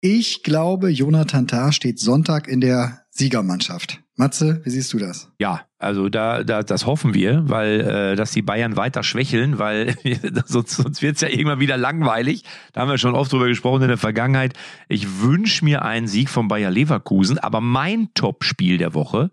Ich 0.00 0.42
glaube, 0.42 0.90
Jonathan 0.90 1.48
Tah 1.48 1.72
steht 1.72 1.98
Sonntag 1.98 2.46
in 2.46 2.60
der 2.60 3.04
Siegermannschaft. 3.10 4.00
Matze, 4.14 4.60
wie 4.64 4.70
siehst 4.70 4.92
du 4.92 4.98
das? 4.98 5.28
Ja, 5.38 5.67
also 5.78 6.08
da, 6.08 6.42
da 6.42 6.62
das 6.62 6.86
hoffen 6.86 7.14
wir, 7.14 7.48
weil 7.48 7.80
äh, 7.80 8.16
dass 8.16 8.32
die 8.32 8.42
Bayern 8.42 8.76
weiter 8.76 9.04
schwächeln, 9.04 9.58
weil 9.58 9.96
sonst, 10.46 10.76
sonst 10.76 11.02
wird's 11.02 11.20
ja 11.20 11.28
irgendwann 11.28 11.60
wieder 11.60 11.76
langweilig. 11.76 12.42
Da 12.72 12.80
haben 12.80 12.90
wir 12.90 12.98
schon 12.98 13.14
oft 13.14 13.32
drüber 13.32 13.46
gesprochen 13.46 13.82
in 13.82 13.88
der 13.88 13.96
Vergangenheit. 13.96 14.54
Ich 14.88 15.20
wünsche 15.20 15.64
mir 15.64 15.82
einen 15.82 16.08
Sieg 16.08 16.30
von 16.30 16.48
Bayer 16.48 16.70
Leverkusen, 16.70 17.38
aber 17.38 17.60
mein 17.60 18.08
Topspiel 18.14 18.78
der 18.78 18.94
Woche 18.94 19.30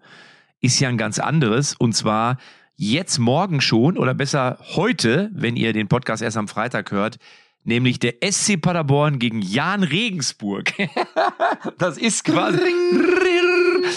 ist 0.61 0.79
ja 0.79 0.89
ein 0.89 0.97
ganz 0.97 1.17
anderes 1.17 1.73
und 1.73 1.93
zwar 1.93 2.37
jetzt 2.75 3.17
morgen 3.17 3.59
schon 3.59 3.97
oder 3.97 4.13
besser 4.13 4.59
heute, 4.75 5.31
wenn 5.33 5.55
ihr 5.55 5.73
den 5.73 5.87
Podcast 5.87 6.21
erst 6.21 6.37
am 6.37 6.47
Freitag 6.47 6.91
hört, 6.91 7.17
nämlich 7.63 7.99
der 7.99 8.15
SC 8.23 8.61
Paderborn 8.61 9.17
gegen 9.17 9.41
Jan 9.41 9.83
Regensburg. 9.83 10.73
das 11.77 11.97
ist 11.97 12.23
quasi 12.23 12.59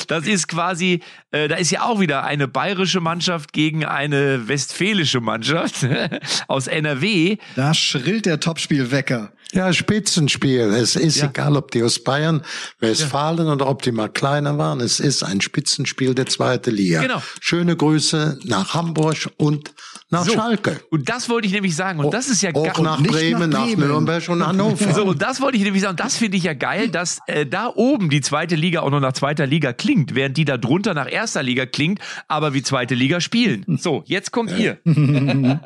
das 0.07 0.27
ist 0.27 0.49
quasi, 0.49 1.01
äh, 1.31 1.49
da 1.49 1.57
ist 1.57 1.71
ja 1.71 1.83
auch 1.83 2.01
wieder 2.01 2.25
eine 2.25 2.49
bayerische 2.49 3.01
Mannschaft 3.01 3.53
gegen 3.53 3.85
eine 3.85 4.49
westfälische 4.49 5.21
Mannschaft 5.21 5.87
aus 6.49 6.67
NRW. 6.67 7.37
Da 7.57 7.75
schrillt 7.75 8.27
der 8.27 8.41
Topspielwecker. 8.41 9.33
Ja, 9.53 9.73
Spitzenspiel. 9.73 10.61
Es 10.61 10.95
ist 10.95 11.17
Ja. 11.17 11.27
egal, 11.27 11.57
ob 11.57 11.71
die 11.71 11.83
aus 11.83 12.03
Bayern, 12.05 12.43
Westfalen 12.81 13.49
oder 13.49 13.67
ob 13.69 13.81
die 13.83 13.93
mal 13.93 14.09
kleiner 14.09 14.59
waren. 14.59 14.81
Es 14.81 15.01
ist 15.01 15.23
ein 15.23 15.41
Spitzenspiel 15.41 16.15
der 16.15 16.27
zweiten 16.27 16.75
Liga. 16.75 17.01
Genau. 17.01 17.23
Schöne 17.41 17.75
Grüße 17.77 18.41
nach 18.45 18.75
Hamburg 18.75 19.31
und 19.39 19.73
nach 20.11 20.25
So. 20.27 20.33
Schalke. 20.33 20.81
Und 20.91 21.09
das 21.09 21.29
wollte 21.31 21.47
ich 21.47 21.53
nämlich 21.55 21.75
sagen. 21.77 22.01
Und 22.01 22.13
das 22.13 22.29
ist 22.29 22.43
ja 22.43 22.51
Auch 22.55 22.79
nach 22.81 22.99
nicht 23.01 23.11
Bremen, 23.11 23.51
nach 23.51 23.67
nach. 23.67 23.77
Nürnberg 23.77 24.29
und 24.29 24.47
Hannover. 24.47 24.93
So, 24.95 25.05
und 25.05 25.21
das 25.23 25.41
wollte 25.41 25.57
ich 25.59 25.65
nämlich 25.65 25.83
sagen. 25.83 25.97
Das 25.97 26.17
finde 26.17 26.37
ich 26.37 26.45
ja 26.45 26.53
geil, 26.55 26.89
dass 26.89 27.19
äh, 27.27 27.47
da 27.47 27.73
oben 27.75 28.11
die 28.11 28.21
zweite 28.21 28.55
Liga 28.55 28.81
auch 28.81 28.91
noch 28.91 29.01
nach 29.01 29.13
zweiter 29.15 29.47
Liga 29.47 29.73
klingt, 29.73 30.15
während 30.15 30.37
die 30.37 30.45
da 30.45 30.57
drunter 30.59 30.93
nach 30.95 31.11
erster 31.11 31.43
Liga 31.43 31.65
klingt, 31.67 32.01
aber 32.27 32.53
wie 32.55 32.63
zweite 32.63 32.95
Liga 32.95 33.21
spielen. 33.21 33.65
So, 33.79 34.03
jetzt 34.07 34.31
kommt 34.31 34.53
ihr. 34.59 34.79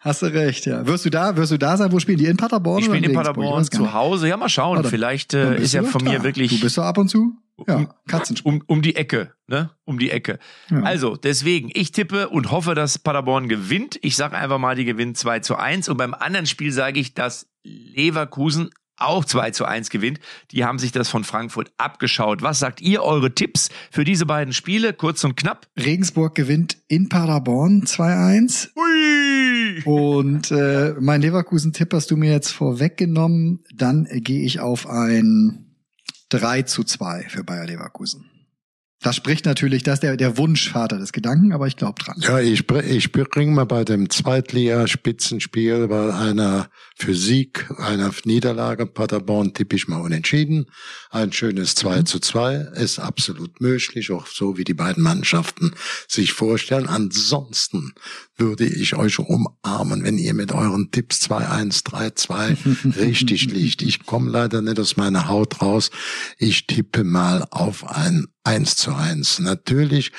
Hast 0.00 0.22
du 0.22 0.26
recht, 0.26 0.66
ja. 0.66 0.86
Wirst 0.86 1.04
du 1.04 1.10
da, 1.10 1.36
wirst 1.36 1.52
du 1.52 1.58
da 1.58 1.76
sein? 1.76 1.90
Wo 1.92 1.98
spielen 2.08 2.18
die? 2.18 2.26
In 2.26 2.36
Paderborn? 2.36 2.80
Ich 2.80 2.88
oder 2.88 2.98
bin 3.00 3.10
in? 3.10 3.14
Paderborn 3.16 3.64
zu. 3.64 3.92
Hause. 3.92 4.28
Ja, 4.28 4.36
mal 4.36 4.48
schauen. 4.48 4.82
Dann- 4.82 4.90
Vielleicht 4.90 5.34
äh, 5.34 5.60
ist 5.60 5.74
ja 5.74 5.82
von 5.82 6.02
mir 6.04 6.18
da. 6.18 6.24
wirklich 6.24 6.50
Du 6.50 6.60
bist 6.60 6.78
doch 6.78 6.84
ab 6.84 6.98
und 6.98 7.08
zu? 7.08 7.32
Ja, 7.66 7.86
Katzenspiel. 8.06 8.52
um, 8.52 8.62
um 8.66 8.82
die 8.82 8.94
Ecke, 8.94 9.32
ne? 9.48 9.70
Um 9.84 9.98
die 9.98 10.10
Ecke. 10.12 10.38
Ja. 10.70 10.82
Also, 10.82 11.16
deswegen, 11.16 11.70
ich 11.74 11.90
tippe 11.90 12.28
und 12.28 12.52
hoffe, 12.52 12.74
dass 12.76 12.98
Paderborn 13.00 13.48
gewinnt. 13.48 13.98
Ich 14.02 14.14
sage 14.14 14.36
einfach 14.38 14.58
mal, 14.58 14.76
die 14.76 14.84
gewinnt 14.84 15.16
2 15.18 15.40
zu 15.40 15.56
1. 15.56 15.88
Und 15.88 15.96
beim 15.96 16.14
anderen 16.14 16.46
Spiel 16.46 16.70
sage 16.70 17.00
ich, 17.00 17.14
dass 17.14 17.48
Leverkusen 17.64 18.70
auch 19.00 19.24
2 19.24 19.50
zu 19.50 19.64
1 19.64 19.90
gewinnt. 19.90 20.20
Die 20.52 20.64
haben 20.64 20.78
sich 20.78 20.92
das 20.92 21.08
von 21.08 21.24
Frankfurt 21.24 21.70
abgeschaut. 21.78 22.42
Was 22.42 22.58
sagt 22.60 22.80
ihr, 22.80 23.02
eure 23.02 23.34
Tipps 23.34 23.70
für 23.90 24.04
diese 24.04 24.24
beiden 24.26 24.52
Spiele? 24.52 24.92
Kurz 24.92 25.22
und 25.24 25.36
knapp. 25.36 25.66
Regensburg 25.76 26.34
gewinnt 26.36 26.78
in 26.88 27.08
Paderborn 27.08 27.82
2-1. 27.84 28.68
Ui! 28.76 29.17
Und 29.84 30.50
äh, 30.50 30.94
mein 31.00 31.20
Leverkusen-Tipp 31.20 31.92
hast 31.92 32.10
du 32.10 32.16
mir 32.16 32.32
jetzt 32.32 32.50
vorweggenommen. 32.50 33.60
Dann 33.74 34.06
äh, 34.06 34.20
gehe 34.20 34.42
ich 34.42 34.60
auf 34.60 34.88
ein 34.88 35.74
3 36.30 36.62
zu 36.62 36.84
2 36.84 37.26
für 37.28 37.44
Bayer 37.44 37.66
Leverkusen. 37.66 38.24
Das 39.00 39.14
spricht 39.14 39.46
natürlich, 39.46 39.84
das 39.84 39.94
ist 39.94 40.02
der, 40.02 40.16
der 40.16 40.36
Wunschvater 40.36 40.98
des 40.98 41.12
Gedanken, 41.12 41.52
aber 41.52 41.68
ich 41.68 41.76
glaube 41.76 42.02
dran. 42.02 42.16
Ja, 42.18 42.40
ich, 42.40 42.68
ich 42.68 43.12
bringe 43.12 43.52
mal 43.52 43.64
bei 43.64 43.84
dem 43.84 44.10
Zweitliga-Spitzenspiel 44.10 45.86
bei 45.86 46.12
einer 46.12 46.68
für 46.96 47.14
Sieg, 47.14 47.70
einer 47.78 48.10
Niederlage 48.24 48.86
Paderborn 48.86 49.54
tippe 49.54 49.76
ich 49.76 49.86
mal 49.86 50.00
unentschieden. 50.00 50.66
Ein 51.10 51.32
schönes 51.32 51.76
2 51.76 52.02
zu 52.02 52.18
2 52.18 52.54
ist 52.74 52.98
absolut 52.98 53.60
möglich, 53.60 54.10
auch 54.10 54.26
so 54.26 54.56
wie 54.56 54.64
die 54.64 54.74
beiden 54.74 55.04
Mannschaften 55.04 55.74
sich 56.08 56.32
vorstellen. 56.32 56.88
Ansonsten 56.88 57.92
würde 58.36 58.66
ich 58.66 58.96
euch 58.96 59.20
umarmen, 59.20 60.02
wenn 60.02 60.18
ihr 60.18 60.34
mit 60.34 60.50
euren 60.50 60.90
Tipps 60.90 61.20
2-1, 61.30 61.84
3-2 61.84 62.96
richtig 62.98 63.52
liegt. 63.52 63.82
Ich 63.82 64.04
komme 64.06 64.30
leider 64.30 64.60
nicht 64.60 64.80
aus 64.80 64.96
meiner 64.96 65.28
Haut 65.28 65.62
raus. 65.62 65.92
Ich 66.36 66.66
tippe 66.66 67.04
mal 67.04 67.46
auf 67.50 67.88
ein 67.88 68.26
1 68.44 68.76
zu 68.76 68.94
1. 68.94 69.40
Natürlich 69.40 70.12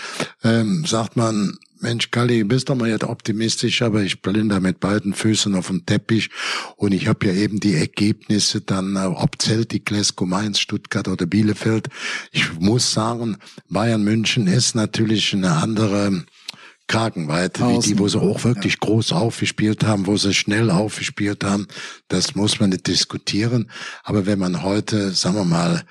ähm, 0.43 0.85
sagt 0.85 1.15
man, 1.15 1.57
Mensch, 1.81 2.11
Kalli, 2.11 2.43
bist 2.43 2.69
doch 2.69 2.75
mal 2.75 2.89
jetzt 2.89 3.05
optimistisch, 3.05 3.81
aber 3.81 4.01
ich 4.03 4.21
bin 4.21 4.49
da 4.49 4.59
mit 4.59 4.81
beiden 4.81 5.13
Füßen 5.13 5.55
auf 5.55 5.67
dem 5.67 5.85
Teppich 5.85 6.29
und 6.75 6.93
ich 6.93 7.07
habe 7.07 7.27
ja 7.27 7.33
eben 7.33 7.61
die 7.61 7.75
Ergebnisse 7.75 8.59
dann, 8.59 8.97
ob 8.97 9.41
Celtic, 9.41 9.85
Glasgow, 9.85 10.27
Mainz, 10.27 10.59
Stuttgart 10.59 11.07
oder 11.07 11.25
Bielefeld. 11.25 11.87
Ich 12.31 12.59
muss 12.59 12.91
sagen, 12.91 13.37
Bayern 13.69 14.03
München 14.03 14.47
ist 14.47 14.75
natürlich 14.75 15.33
eine 15.33 15.51
andere 15.53 16.25
Kragenweite, 16.87 17.65
wie 17.69 17.79
die, 17.79 17.99
wo 17.99 18.07
sie 18.09 18.19
auch 18.19 18.43
wirklich 18.43 18.79
groß 18.79 19.13
aufgespielt 19.13 19.85
haben, 19.85 20.07
wo 20.07 20.17
sie 20.17 20.33
schnell 20.33 20.71
aufgespielt 20.71 21.45
haben. 21.45 21.67
Das 22.09 22.35
muss 22.35 22.59
man 22.59 22.71
nicht 22.71 22.87
diskutieren. 22.87 23.71
Aber 24.03 24.25
wenn 24.25 24.39
man 24.39 24.63
heute, 24.63 25.11
sagen 25.11 25.35
wir 25.35 25.45
mal, 25.45 25.83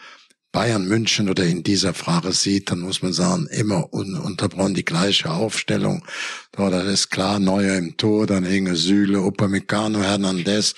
Bayern 0.51 0.89
München 0.89 1.29
oder 1.29 1.45
in 1.45 1.63
dieser 1.63 1.93
Frage 1.93 2.33
sieht, 2.33 2.71
dann 2.71 2.81
muss 2.81 3.03
man 3.03 3.13
sagen, 3.13 3.49
immer 3.51 3.93
un 3.93 4.17
unterbrochen 4.17 4.75
die 4.75 4.85
gleiche 4.85 5.31
Aufstellung. 5.31 6.05
Da, 6.53 6.71
das 6.71 6.87
ist 6.87 7.11
klar, 7.11 7.39
Neuer 7.39 7.77
im 7.77 7.97
Tor, 7.99 8.27
dann 8.27 8.45
Inge 8.45 8.75
Süle, 8.75 9.21
Upamecano, 9.21 10.03
Hernandez, 10.03 10.75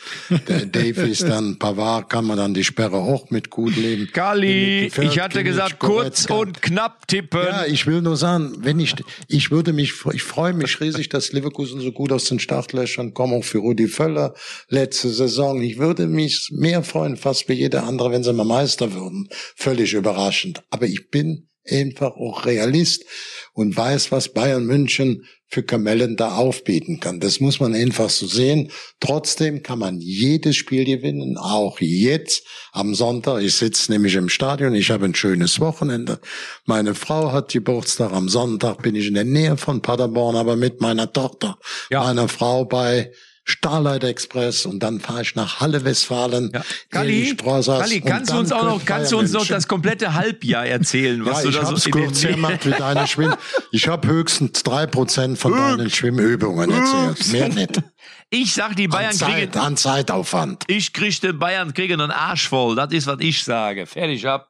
der 0.49 0.67
Davies, 0.67 1.21
dann 1.21 1.59
Pavard, 1.59 2.11
kann 2.11 2.27
man 2.27 2.37
dann 2.37 2.53
die 2.53 2.65
Sperre 2.65 2.97
auch 2.97 3.31
mit 3.31 3.49
gut 3.49 3.77
leben. 3.77 4.11
Kali, 4.13 4.87
ich 4.87 5.21
hatte 5.21 5.45
gesagt, 5.45 5.79
kurz 5.79 6.27
und 6.27 6.61
knapp 6.61 7.07
tippen. 7.07 7.41
Ja, 7.45 7.65
ich 7.65 7.87
will 7.87 8.03
nur 8.03 8.17
sagen, 8.17 8.53
wenn 8.59 8.81
ich, 8.81 8.95
ich 9.29 9.53
würde 9.53 9.73
mich, 9.73 9.95
ich 10.13 10.23
freue 10.25 10.53
mich 10.53 10.81
riesig, 10.81 11.09
dass 11.09 11.33
Leverkusen 11.33 11.81
so 11.81 11.93
gut 11.93 12.11
aus 12.11 12.25
den 12.25 12.41
Startlöchern 12.41 13.15
kommt, 13.15 13.35
auch 13.35 13.45
für 13.45 13.59
Rudi 13.59 13.87
Völler 13.87 14.35
letzte 14.69 15.09
Saison. 15.09 15.63
Ich 15.63 15.79
würde 15.79 16.09
mich 16.09 16.51
mehr 16.53 16.83
freuen, 16.83 17.17
fast 17.17 17.49
wie 17.49 17.55
jeder 17.55 17.85
andere, 17.85 18.11
wenn 18.11 18.25
sie 18.25 18.33
mal 18.33 18.45
Meister 18.45 18.93
würden. 18.93 19.29
Völlig 19.61 19.93
überraschend. 19.93 20.63
Aber 20.71 20.87
ich 20.87 21.11
bin 21.11 21.49
einfach 21.71 22.17
auch 22.17 22.47
Realist 22.47 23.05
und 23.53 23.77
weiß, 23.77 24.11
was 24.11 24.33
Bayern 24.33 24.65
München 24.65 25.27
für 25.49 25.63
Kamellen 25.63 26.17
da 26.17 26.37
aufbieten 26.37 26.99
kann. 27.01 27.21
Das 27.21 27.41
muss 27.41 27.61
man 27.61 27.75
einfach 27.75 28.09
so 28.09 28.27
sehen. 28.27 28.71
Trotzdem 29.01 29.63
kann 29.63 29.79
man 29.81 30.01
jedes 30.01 30.57
Spiel 30.57 30.87
gewinnen, 30.87 31.37
auch 31.37 31.79
jetzt 31.81 32.47
am 32.73 32.95
Sonntag. 32.95 33.43
Ich 33.43 33.57
sitze 33.57 33.93
nämlich 33.93 34.15
im 34.15 34.31
Stadion, 34.31 34.75
ich 34.75 34.91
habe 34.91 35.05
ein 35.05 35.15
schönes 35.15 35.61
Wochenende. 35.61 36.21
Meine 36.65 36.95
Frau 36.95 37.33
hat 37.33 37.53
Geburtstag. 37.53 38.13
Am 38.13 38.31
Sonntag 38.31 38.81
bin 38.81 38.95
ich 38.95 39.09
in 39.09 39.15
der 39.15 39.25
Nähe 39.25 39.59
von 39.59 39.83
Paderborn, 39.83 40.37
aber 40.37 40.57
mit 40.57 40.81
meiner 40.81 41.13
Tochter, 41.13 41.59
Ja. 41.91 42.05
meiner 42.05 42.29
Frau 42.29 42.65
bei 42.65 43.13
Starlight 43.51 44.05
Express 44.05 44.67
und 44.67 44.81
dann 44.81 45.01
fahre 45.01 45.23
ich 45.23 45.35
nach 45.35 45.61
Halle 45.61 45.85
Westfalen. 45.85 46.51
Ja. 46.55 46.63
Kali, 46.91 47.31
und 47.31 48.05
kannst 48.07 48.31
du 48.31 48.39
uns 48.39 48.53
auch 48.53 48.65
noch, 48.65 48.85
kannst 48.85 49.13
du 49.13 49.19
uns 49.19 49.33
noch 49.33 49.47
das 49.47 49.69
komplette 49.69 50.15
Halbjahr 50.15 50.67
erzählen, 50.67 51.25
was 51.25 51.39
ja, 51.39 51.43
du 51.43 51.49
ich 51.51 51.57
da 51.57 51.77
so 51.77 51.87
in 51.87 51.93
kurz 51.93 52.23
gemacht 52.23 52.67
wie 52.67 52.71
deine 52.71 53.07
Schwimm. 53.07 53.35
Ich 53.73 53.89
habe 53.89 54.09
höchstens 54.09 54.63
drei 54.63 54.87
Prozent 54.87 55.39
von 55.39 55.53
deinen 55.53 55.91
Schwimmübungen 55.91 56.71
erzählt. 56.71 57.33
Mehr 57.33 57.49
nicht. 57.49 57.83
Ich 58.31 58.55
sag, 58.55 58.77
die 58.77 58.87
Bayern 58.87 59.11
An, 59.11 59.17
Zeit, 59.17 59.35
kriegen, 59.53 59.59
an 59.59 59.77
Zeitaufwand. 59.77 60.65
ich 60.69 60.93
krieg 60.93 61.21
den 61.21 61.39
Bayern 61.39 61.75
kriegen 61.75 62.01
einen 62.01 62.13
Arsch 62.13 62.49
voll. 62.49 62.77
Das 62.77 62.93
ist, 62.93 63.09
was 63.09 63.19
ich 63.21 63.43
sage. 63.43 63.87
Fertig 63.87 64.27
ab. 64.27 64.49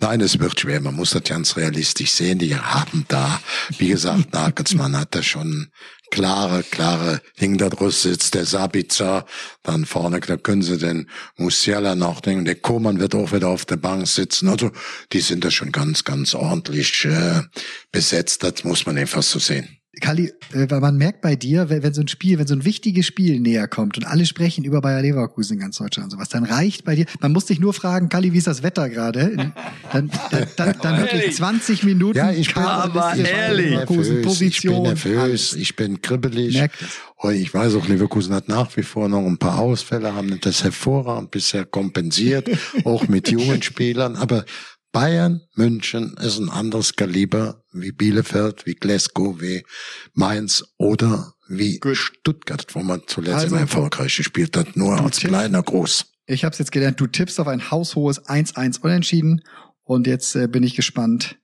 Nein, 0.00 0.20
es 0.20 0.38
wird 0.38 0.60
schwer. 0.60 0.80
Man 0.80 0.94
muss 0.94 1.10
das 1.10 1.24
ganz 1.24 1.56
realistisch 1.56 2.12
sehen. 2.12 2.38
Die 2.38 2.56
haben 2.56 3.04
da, 3.08 3.40
wie 3.78 3.88
gesagt, 3.88 4.32
Nagelsmann 4.32 4.96
hat 4.96 5.14
da 5.14 5.22
schon 5.22 5.68
klare, 6.10 6.62
klare 6.62 7.20
draus 7.38 8.02
sitzt. 8.02 8.34
Der 8.34 8.44
Sabitzer, 8.44 9.26
dann 9.62 9.84
vorne, 9.84 10.20
da 10.20 10.36
können 10.36 10.62
sie 10.62 10.78
den 10.78 11.08
Musiala 11.36 11.94
noch 11.94 12.20
denken. 12.20 12.44
Der 12.44 12.56
Koman 12.56 13.00
wird 13.00 13.14
auch 13.14 13.32
wieder 13.32 13.48
auf 13.48 13.64
der 13.64 13.76
Bank 13.76 14.06
sitzen. 14.08 14.48
Also, 14.48 14.70
die 15.12 15.20
sind 15.20 15.44
da 15.44 15.50
schon 15.50 15.72
ganz, 15.72 16.04
ganz 16.04 16.34
ordentlich 16.34 17.04
äh, 17.04 17.42
besetzt. 17.92 18.42
Das 18.42 18.64
muss 18.64 18.86
man 18.86 18.98
einfach 18.98 19.22
so 19.22 19.38
sehen. 19.38 19.77
Kali, 20.00 20.32
äh, 20.52 20.66
weil 20.68 20.80
man 20.80 20.96
merkt 20.96 21.20
bei 21.20 21.36
dir, 21.36 21.68
wenn, 21.68 21.82
wenn 21.82 21.94
so 21.94 22.00
ein 22.00 22.08
Spiel, 22.08 22.38
wenn 22.38 22.46
so 22.46 22.54
ein 22.54 22.64
wichtiges 22.64 23.06
Spiel 23.06 23.40
näher 23.40 23.68
kommt 23.68 23.96
und 23.96 24.04
alle 24.04 24.26
sprechen 24.26 24.64
über 24.64 24.80
Bayer 24.80 25.02
Leverkusen 25.02 25.54
in 25.54 25.60
ganz 25.60 25.78
Deutschland 25.78 26.06
und 26.06 26.10
sowas, 26.10 26.28
dann 26.28 26.44
reicht 26.44 26.84
bei 26.84 26.94
dir, 26.94 27.06
man 27.20 27.32
muss 27.32 27.46
dich 27.46 27.60
nur 27.60 27.74
fragen, 27.74 28.08
Kali, 28.08 28.32
wie 28.32 28.38
ist 28.38 28.46
das 28.46 28.62
Wetter 28.62 28.88
gerade? 28.88 29.36
Dann, 29.92 30.10
dann, 30.30 30.46
dann, 30.56 30.74
dann 30.80 30.98
wirklich 30.98 31.22
Ehrlich? 31.22 31.36
20 31.36 31.82
Minuten. 31.84 32.18
Ja, 32.18 32.30
ich 32.30 32.54
bin, 32.54 32.62
Aber 32.62 33.14
ehrlich. 33.14 33.70
Leverkusen, 33.70 33.98
nervös, 33.98 34.08
ich 34.08 34.14
bin 34.14 34.22
Position, 34.22 34.82
nervös, 34.82 35.54
ich 35.54 35.76
bin 35.76 36.02
kribbelig. 36.02 36.54
Merkt 36.54 36.82
es. 36.82 36.88
Und 37.16 37.34
ich 37.34 37.52
weiß 37.52 37.74
auch, 37.74 37.88
Leverkusen 37.88 38.34
hat 38.34 38.48
nach 38.48 38.76
wie 38.76 38.82
vor 38.82 39.08
noch 39.08 39.26
ein 39.26 39.38
paar 39.38 39.58
Ausfälle, 39.58 40.14
haben 40.14 40.38
das 40.40 40.62
hervorragend 40.62 41.32
bisher 41.32 41.64
kompensiert, 41.64 42.48
auch 42.84 43.08
mit 43.08 43.28
jungen 43.30 43.60
Spielern. 43.62 44.16
Aber 44.16 44.44
Bayern 44.92 45.42
München 45.54 46.16
ist 46.20 46.38
ein 46.38 46.48
anderes 46.48 46.96
Kaliber 46.96 47.62
wie 47.72 47.92
Bielefeld, 47.92 48.64
wie 48.66 48.74
Glasgow, 48.74 49.40
wie 49.40 49.62
Mainz 50.14 50.64
oder 50.78 51.34
wie 51.48 51.80
Stuttgart, 51.92 52.66
wo 52.74 52.80
man 52.80 53.02
zuletzt 53.06 53.34
Also, 53.36 53.46
immer 53.48 53.60
erfolgreich 53.60 54.16
gespielt 54.16 54.56
hat, 54.56 54.76
nur 54.76 54.98
als 55.00 55.18
tippst- 55.18 55.28
kleiner 55.28 55.62
Groß. 55.62 56.06
Ich 56.26 56.44
habe 56.44 56.52
es 56.52 56.58
jetzt 56.58 56.72
gelernt, 56.72 57.00
du 57.00 57.06
tippst 57.06 57.38
auf 57.40 57.48
ein 57.48 57.70
haushohes 57.70 58.26
1-1 58.26 58.80
unentschieden 58.80 59.42
und 59.84 60.06
jetzt 60.06 60.34
äh, 60.36 60.46
bin 60.46 60.62
ich 60.62 60.74
gespannt, 60.74 61.36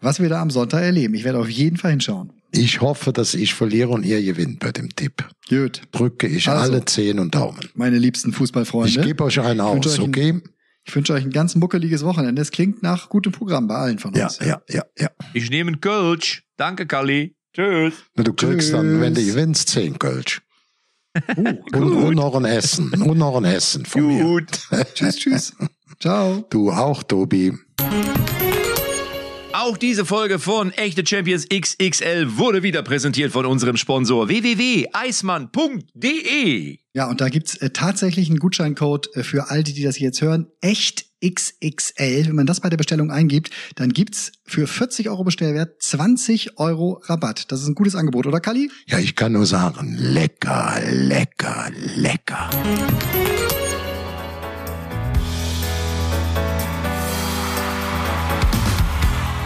was 0.00 0.20
wir 0.20 0.28
da 0.28 0.40
am 0.40 0.50
Sonntag 0.50 0.82
erleben. 0.82 1.14
Ich 1.14 1.24
werde 1.24 1.38
auf 1.38 1.48
jeden 1.50 1.76
Fall 1.76 1.90
hinschauen. 1.92 2.32
Ich 2.52 2.80
hoffe, 2.80 3.12
dass 3.12 3.34
ich 3.34 3.54
verliere 3.54 3.90
und 3.90 4.06
ihr 4.06 4.22
gewinnt 4.22 4.60
bei 4.60 4.70
dem 4.72 4.94
Tipp. 4.94 5.24
Gut. 5.48 5.82
Drücke 5.92 6.28
ich 6.28 6.48
Also. 6.48 6.62
alle 6.72 6.84
Zehen 6.84 7.18
und 7.18 7.34
Daumen. 7.34 7.60
Meine 7.74 7.98
liebsten 7.98 8.32
Fußballfreunde. 8.32 9.00
Ich 9.00 9.06
gebe 9.06 9.24
euch 9.24 9.38
einen 9.40 9.58
Ich 9.60 9.66
aus, 9.86 9.86
euch 9.98 10.00
okay? 10.00 10.40
Ich 10.88 10.96
wünsche 10.96 11.12
euch 11.12 11.22
ein 11.22 11.30
ganz 11.30 11.54
muckeliges 11.54 12.02
Wochenende. 12.02 12.40
Es 12.40 12.50
klingt 12.50 12.82
nach 12.82 13.10
gutem 13.10 13.30
Programm 13.30 13.68
bei 13.68 13.74
allen 13.74 13.98
von 13.98 14.14
Ja, 14.14 14.24
uns. 14.24 14.38
ja, 14.38 14.62
ja, 14.70 14.82
ja. 14.98 15.10
Ich 15.34 15.50
nehme 15.50 15.68
einen 15.68 15.80
Kölsch. 15.82 16.44
Danke, 16.56 16.86
Kali. 16.86 17.36
Tschüss. 17.54 17.92
Na, 18.16 18.22
Du 18.24 18.32
kriegst 18.32 18.72
dann, 18.72 18.98
wenn 19.00 19.12
du 19.14 19.22
gewinnst, 19.24 19.68
zehn 19.68 19.98
Kölsch. 19.98 20.40
Uh, 21.36 21.54
Und, 21.76 21.92
und 21.92 22.14
noch 22.14 22.34
ein 22.36 22.44
Essen. 22.44 22.92
Und 23.02 23.18
noch 23.18 23.36
ein 23.36 23.44
Essen 23.44 23.84
von 23.84 24.06
mir. 24.06 24.22
Gut. 24.22 24.46
tschüss, 24.94 25.16
tschüss. 25.16 25.52
Ciao. 26.00 26.46
Du 26.48 26.70
auch, 26.70 27.02
Tobi. 27.02 27.52
Auch 29.60 29.76
diese 29.76 30.04
Folge 30.04 30.38
von 30.38 30.70
Echte 30.70 31.04
Champions 31.04 31.48
XXL 31.48 32.38
wurde 32.38 32.62
wieder 32.62 32.84
präsentiert 32.84 33.32
von 33.32 33.44
unserem 33.44 33.76
Sponsor 33.76 34.28
www.eismann.de. 34.28 36.78
Ja, 36.94 37.10
und 37.10 37.20
da 37.20 37.28
gibt's 37.28 37.56
äh, 37.56 37.70
tatsächlich 37.70 38.28
einen 38.28 38.38
Gutscheincode 38.38 39.16
äh, 39.16 39.24
für 39.24 39.50
all 39.50 39.64
die, 39.64 39.72
die 39.72 39.82
das 39.82 39.98
jetzt 39.98 40.22
hören. 40.22 40.46
Echt 40.60 41.06
XXL. 41.24 42.28
Wenn 42.28 42.36
man 42.36 42.46
das 42.46 42.60
bei 42.60 42.68
der 42.68 42.76
Bestellung 42.76 43.10
eingibt, 43.10 43.50
dann 43.74 43.92
gibt's 43.92 44.30
für 44.44 44.68
40 44.68 45.10
Euro 45.10 45.24
Bestellwert 45.24 45.82
20 45.82 46.60
Euro 46.60 47.02
Rabatt. 47.06 47.50
Das 47.50 47.60
ist 47.60 47.66
ein 47.66 47.74
gutes 47.74 47.96
Angebot, 47.96 48.28
oder 48.28 48.38
Kali? 48.38 48.70
Ja, 48.86 49.00
ich 49.00 49.16
kann 49.16 49.32
nur 49.32 49.46
sagen, 49.46 49.96
lecker, 49.98 50.80
lecker, 50.86 51.72
lecker. 51.96 52.48